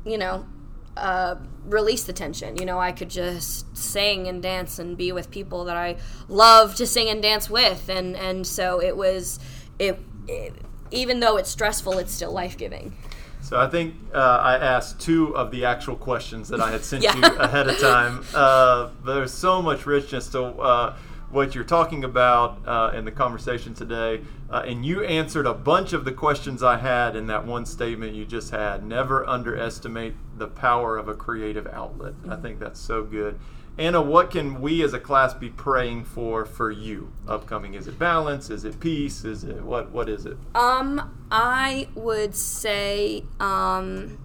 you 0.05 0.19
know, 0.19 0.47
uh, 0.97 1.37
release 1.65 2.05
the 2.05 2.13
tension. 2.13 2.57
You 2.57 2.67
know, 2.67 2.79
I 2.79 2.93
could 2.93 3.11
just 3.11 3.77
sing 3.77 4.29
and 4.29 4.43
dance 4.43 4.79
and 4.79 4.97
be 4.97 5.13
with 5.13 5.31
people 5.31 5.65
that 5.65 5.77
I 5.77 5.97
love 6.29 6.75
to 6.77 6.87
sing 6.87 7.09
and 7.09 7.21
dance 7.23 7.49
with, 7.51 7.89
and 7.89 8.17
and 8.17 8.47
so 8.47 8.81
it 8.81 8.97
was 8.97 9.39
it. 9.79 9.99
it 10.29 10.53
even 10.91 11.19
though 11.19 11.37
it's 11.37 11.51
stressful, 11.51 11.99
it's 11.99 12.13
still 12.13 12.31
life 12.31 12.57
giving. 12.57 12.95
So 13.41 13.59
I 13.59 13.69
think 13.69 13.95
uh, 14.15 14.19
I 14.19 14.57
asked 14.57 15.01
two 15.01 15.35
of 15.37 15.51
the 15.51 15.65
actual 15.65 15.97
questions 15.97 16.49
that 16.51 16.61
I 16.61 16.71
had 16.71 16.85
sent 16.85 17.03
Yeah. 17.05 17.17
you 17.17 17.23
ahead 17.37 17.69
of 17.69 17.79
time. 17.81 18.25
Uh, 18.33 18.91
there's 19.05 19.33
so 19.33 19.61
much 19.61 19.87
richness 19.87 20.29
to 20.29 20.45
uh, 20.45 20.97
what 21.35 21.55
you're 21.55 21.65
talking 21.65 22.05
about 22.05 22.61
uh, 22.65 22.93
in 22.95 23.05
the 23.05 23.11
conversation 23.11 23.75
today, 23.75 24.21
uh, 24.49 24.63
and 24.65 24.87
you 24.87 25.03
answered 25.03 25.47
a 25.47 25.53
bunch 25.53 25.93
of 25.93 26.05
the 26.05 26.13
questions 26.13 26.63
I 26.63 26.79
had 26.79 27.17
in 27.17 27.27
that 27.27 27.45
one 27.45 27.67
statement 27.67 28.15
you 28.15 28.25
just 28.25 28.53
had. 28.53 28.87
Never 28.87 29.29
underestimate 29.29 30.15
the 30.39 30.47
power 30.47 30.97
of 30.97 31.09
a 31.09 31.15
creative 31.15 31.67
outlet. 31.67 32.15
I 32.29 32.37
think 32.37 32.61
that's 32.61 32.81
so 32.81 33.03
good. 33.03 33.39
Anna, 33.77 34.01
what 34.01 34.31
can 34.31 34.61
we 34.61 34.85
as 34.85 34.93
a 34.93 35.01
class 35.01 35.35
be 35.35 35.51
praying 35.51 36.05
for 36.05 36.45
for 36.45 36.71
you 36.71 37.13
upcoming? 37.27 37.75
Is 37.75 37.89
it 37.89 37.99
balance? 37.99 38.49
Is 38.49 38.65
it 38.65 38.79
peace? 38.79 39.25
Is 39.25 39.43
it 39.43 39.63
what? 39.63 39.91
What 39.91 40.09
is 40.09 40.27
it? 40.27 40.37
Um, 40.55 41.27
I 41.33 41.89
would 41.97 42.37
say 42.37 43.25
um, 43.41 44.17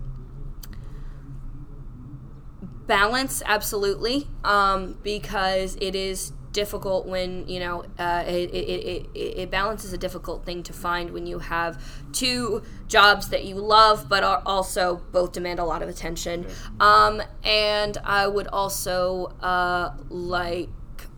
balance, 2.86 3.42
absolutely, 3.44 4.28
um, 4.44 5.00
because 5.02 5.76
it 5.82 5.96
is 5.96 6.34
difficult 6.52 7.06
when 7.06 7.48
you 7.48 7.60
know 7.60 7.84
uh, 7.98 8.24
it, 8.28 8.50
it, 8.52 9.08
it, 9.14 9.20
it 9.42 9.52
balance 9.52 9.84
is 9.84 9.94
a 9.94 9.98
difficult 9.98 10.46
thing 10.46 10.64
to 10.64 10.74
find 10.74 11.12
when 11.12 11.26
you 11.26 11.40
have 11.40 11.82
two 12.12 12.64
jobs 12.88 13.30
that 13.30 13.46
you 13.46 13.56
love 13.56 14.10
but 14.10 14.24
are 14.24 14.42
also 14.46 14.98
both 15.12 15.32
demand 15.32 15.60
a 15.60 15.66
lot 15.66 15.82
of 15.82 15.90
attention. 15.90 16.46
Um, 16.80 17.22
and 17.44 17.98
i 18.04 18.28
would 18.28 18.48
also 18.48 19.26
uh, 19.42 19.94
like 20.10 20.70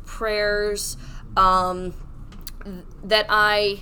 prayers 0.06 0.98
um, 1.38 1.94
that 3.04 3.26
i 3.30 3.80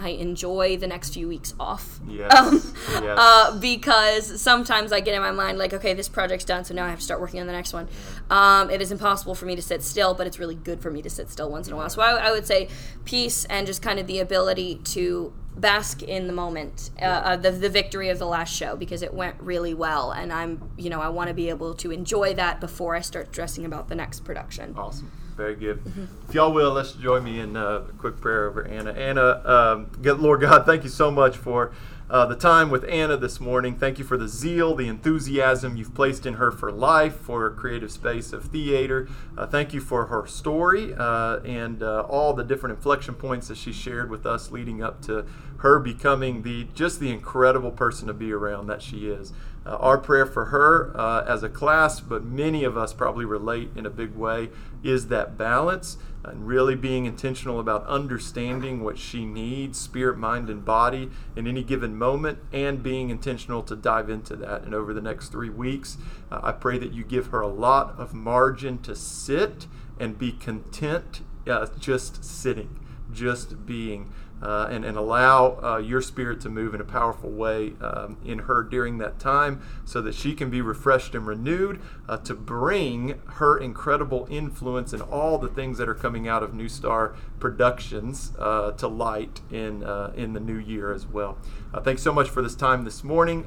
I 0.00 0.10
enjoy 0.10 0.76
the 0.78 0.86
next 0.86 1.14
few 1.14 1.28
weeks 1.28 1.54
off. 1.60 2.00
Yes. 2.08 2.34
Um, 2.36 2.74
yes. 3.04 3.18
uh, 3.18 3.58
because 3.60 4.40
sometimes 4.40 4.92
I 4.92 5.00
get 5.00 5.14
in 5.14 5.20
my 5.20 5.30
mind 5.30 5.58
like, 5.58 5.74
okay, 5.74 5.94
this 5.94 6.08
project's 6.08 6.44
done, 6.44 6.64
so 6.64 6.74
now 6.74 6.86
I 6.86 6.88
have 6.88 6.98
to 6.98 7.04
start 7.04 7.20
working 7.20 7.40
on 7.40 7.46
the 7.46 7.52
next 7.52 7.72
one. 7.72 7.88
Um, 8.30 8.70
it 8.70 8.80
is 8.80 8.90
impossible 8.90 9.34
for 9.34 9.46
me 9.46 9.54
to 9.56 9.62
sit 9.62 9.82
still, 9.82 10.14
but 10.14 10.26
it's 10.26 10.38
really 10.38 10.54
good 10.54 10.80
for 10.80 10.90
me 10.90 11.02
to 11.02 11.10
sit 11.10 11.30
still 11.30 11.50
once 11.50 11.68
in 11.68 11.74
a 11.74 11.76
while. 11.76 11.90
So 11.90 12.00
I, 12.00 12.28
I 12.28 12.30
would 12.32 12.46
say 12.46 12.68
peace 13.04 13.44
and 13.44 13.66
just 13.66 13.82
kind 13.82 13.98
of 13.98 14.06
the 14.06 14.20
ability 14.20 14.76
to 14.84 15.32
bask 15.56 16.02
in 16.02 16.26
the 16.26 16.32
moment, 16.32 16.90
uh, 17.00 17.04
uh, 17.04 17.36
the, 17.36 17.50
the 17.50 17.68
victory 17.68 18.08
of 18.08 18.18
the 18.18 18.26
last 18.26 18.54
show 18.54 18.76
because 18.76 19.02
it 19.02 19.12
went 19.12 19.36
really 19.40 19.74
well, 19.74 20.12
and 20.12 20.32
I'm, 20.32 20.70
you 20.76 20.88
know, 20.88 21.00
I 21.00 21.08
want 21.08 21.28
to 21.28 21.34
be 21.34 21.50
able 21.50 21.74
to 21.74 21.90
enjoy 21.90 22.34
that 22.34 22.60
before 22.60 22.94
I 22.94 23.00
start 23.00 23.28
stressing 23.28 23.64
about 23.64 23.88
the 23.88 23.94
next 23.94 24.24
production. 24.24 24.74
Awesome. 24.76 25.10
Very 25.40 25.56
good. 25.56 25.80
If 26.28 26.34
y'all 26.34 26.52
will, 26.52 26.70
let's 26.70 26.92
join 26.92 27.24
me 27.24 27.40
in 27.40 27.56
uh, 27.56 27.76
a 27.88 27.92
quick 27.96 28.20
prayer 28.20 28.46
over 28.46 28.62
Anna. 28.62 28.92
Anna, 28.92 29.40
um, 29.46 29.90
Lord 30.02 30.42
God, 30.42 30.66
thank 30.66 30.84
you 30.84 30.90
so 30.90 31.10
much 31.10 31.34
for 31.34 31.72
uh, 32.10 32.26
the 32.26 32.36
time 32.36 32.68
with 32.68 32.84
Anna 32.86 33.16
this 33.16 33.40
morning. 33.40 33.74
Thank 33.74 33.98
you 33.98 34.04
for 34.04 34.18
the 34.18 34.28
zeal, 34.28 34.74
the 34.74 34.86
enthusiasm 34.86 35.78
you've 35.78 35.94
placed 35.94 36.26
in 36.26 36.34
her 36.34 36.52
for 36.52 36.70
life, 36.70 37.16
for 37.16 37.48
creative 37.52 37.90
space 37.90 38.34
of 38.34 38.44
theater. 38.44 39.08
Uh, 39.38 39.46
thank 39.46 39.72
you 39.72 39.80
for 39.80 40.06
her 40.06 40.26
story 40.26 40.92
uh, 40.92 41.38
and 41.38 41.82
uh, 41.82 42.02
all 42.02 42.34
the 42.34 42.44
different 42.44 42.76
inflection 42.76 43.14
points 43.14 43.48
that 43.48 43.56
she 43.56 43.72
shared 43.72 44.10
with 44.10 44.26
us 44.26 44.50
leading 44.50 44.82
up 44.82 45.00
to 45.04 45.24
her 45.60 45.78
becoming 45.78 46.42
the 46.42 46.66
just 46.74 47.00
the 47.00 47.10
incredible 47.10 47.70
person 47.70 48.08
to 48.08 48.12
be 48.12 48.30
around 48.30 48.66
that 48.66 48.82
she 48.82 49.08
is. 49.08 49.32
Uh, 49.66 49.76
our 49.76 49.98
prayer 49.98 50.24
for 50.24 50.46
her 50.46 50.90
uh, 50.98 51.22
as 51.26 51.42
a 51.42 51.48
class, 51.48 52.00
but 52.00 52.24
many 52.24 52.64
of 52.64 52.76
us 52.78 52.94
probably 52.94 53.24
relate 53.24 53.70
in 53.76 53.84
a 53.84 53.90
big 53.90 54.14
way, 54.14 54.48
is 54.82 55.08
that 55.08 55.36
balance 55.36 55.98
and 56.24 56.46
really 56.46 56.74
being 56.74 57.06
intentional 57.06 57.60
about 57.60 57.86
understanding 57.86 58.82
what 58.82 58.98
she 58.98 59.24
needs, 59.24 59.78
spirit, 59.78 60.18
mind, 60.18 60.50
and 60.50 60.64
body 60.64 61.10
in 61.36 61.46
any 61.46 61.62
given 61.62 61.96
moment, 61.96 62.38
and 62.52 62.82
being 62.82 63.10
intentional 63.10 63.62
to 63.62 63.76
dive 63.76 64.10
into 64.10 64.36
that. 64.36 64.62
And 64.62 64.74
over 64.74 64.92
the 64.92 65.00
next 65.00 65.28
three 65.28 65.50
weeks, 65.50 65.96
uh, 66.30 66.40
I 66.42 66.52
pray 66.52 66.78
that 66.78 66.92
you 66.92 67.04
give 67.04 67.28
her 67.28 67.40
a 67.40 67.48
lot 67.48 67.98
of 67.98 68.12
margin 68.12 68.78
to 68.82 68.94
sit 68.94 69.66
and 69.98 70.18
be 70.18 70.32
content 70.32 71.22
uh, 71.46 71.66
just 71.78 72.24
sitting, 72.24 72.80
just 73.12 73.66
being 73.66 74.10
uh, 74.42 74.68
and, 74.70 74.84
and 74.84 74.96
allow 74.96 75.58
uh, 75.62 75.78
your 75.78 76.00
spirit 76.00 76.40
to 76.40 76.48
move 76.48 76.74
in 76.74 76.80
a 76.80 76.84
powerful 76.84 77.30
way 77.30 77.74
um, 77.80 78.16
in 78.24 78.40
her 78.40 78.62
during 78.62 78.98
that 78.98 79.18
time 79.18 79.60
so 79.84 80.00
that 80.00 80.14
she 80.14 80.34
can 80.34 80.50
be 80.50 80.60
refreshed 80.60 81.14
and 81.14 81.26
renewed 81.26 81.80
uh, 82.08 82.16
to 82.16 82.34
bring 82.34 83.20
her 83.26 83.58
incredible 83.58 84.26
influence 84.30 84.92
and 84.92 85.02
all 85.02 85.38
the 85.38 85.48
things 85.48 85.78
that 85.78 85.88
are 85.88 85.94
coming 85.94 86.26
out 86.26 86.42
of 86.42 86.54
New 86.54 86.68
Star 86.68 87.14
Productions 87.38 88.32
uh, 88.38 88.72
to 88.72 88.88
light 88.88 89.40
in, 89.50 89.84
uh, 89.84 90.12
in 90.16 90.32
the 90.32 90.40
new 90.40 90.58
year 90.58 90.92
as 90.92 91.06
well. 91.06 91.38
Uh, 91.72 91.80
thanks 91.80 92.02
so 92.02 92.12
much 92.12 92.28
for 92.28 92.42
this 92.42 92.54
time 92.54 92.84
this 92.84 93.04
morning. 93.04 93.44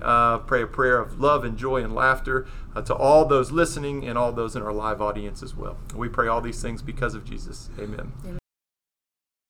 pray 0.48 0.62
a 0.62 0.68
prayer 0.68 1.00
of 1.00 1.20
love 1.20 1.44
and 1.44 1.58
joy 1.58 1.84
and 1.84 1.94
laughter 1.94 2.48
to 2.86 2.94
all 2.94 3.26
those 3.26 3.52
listening 3.52 4.08
and 4.08 4.18
all 4.18 4.32
those 4.32 4.56
in 4.56 4.62
our 4.62 4.74
live 4.74 5.02
audience 5.02 5.44
as 5.44 5.56
well. 5.56 5.78
We 5.96 6.10
pray 6.10 6.28
all 6.28 6.42
these 6.42 6.62
things 6.62 6.82
because 6.82 7.14
of 7.14 7.26
Jesus. 7.26 7.70
Amen. 7.80 8.12
Amen. 8.24 8.40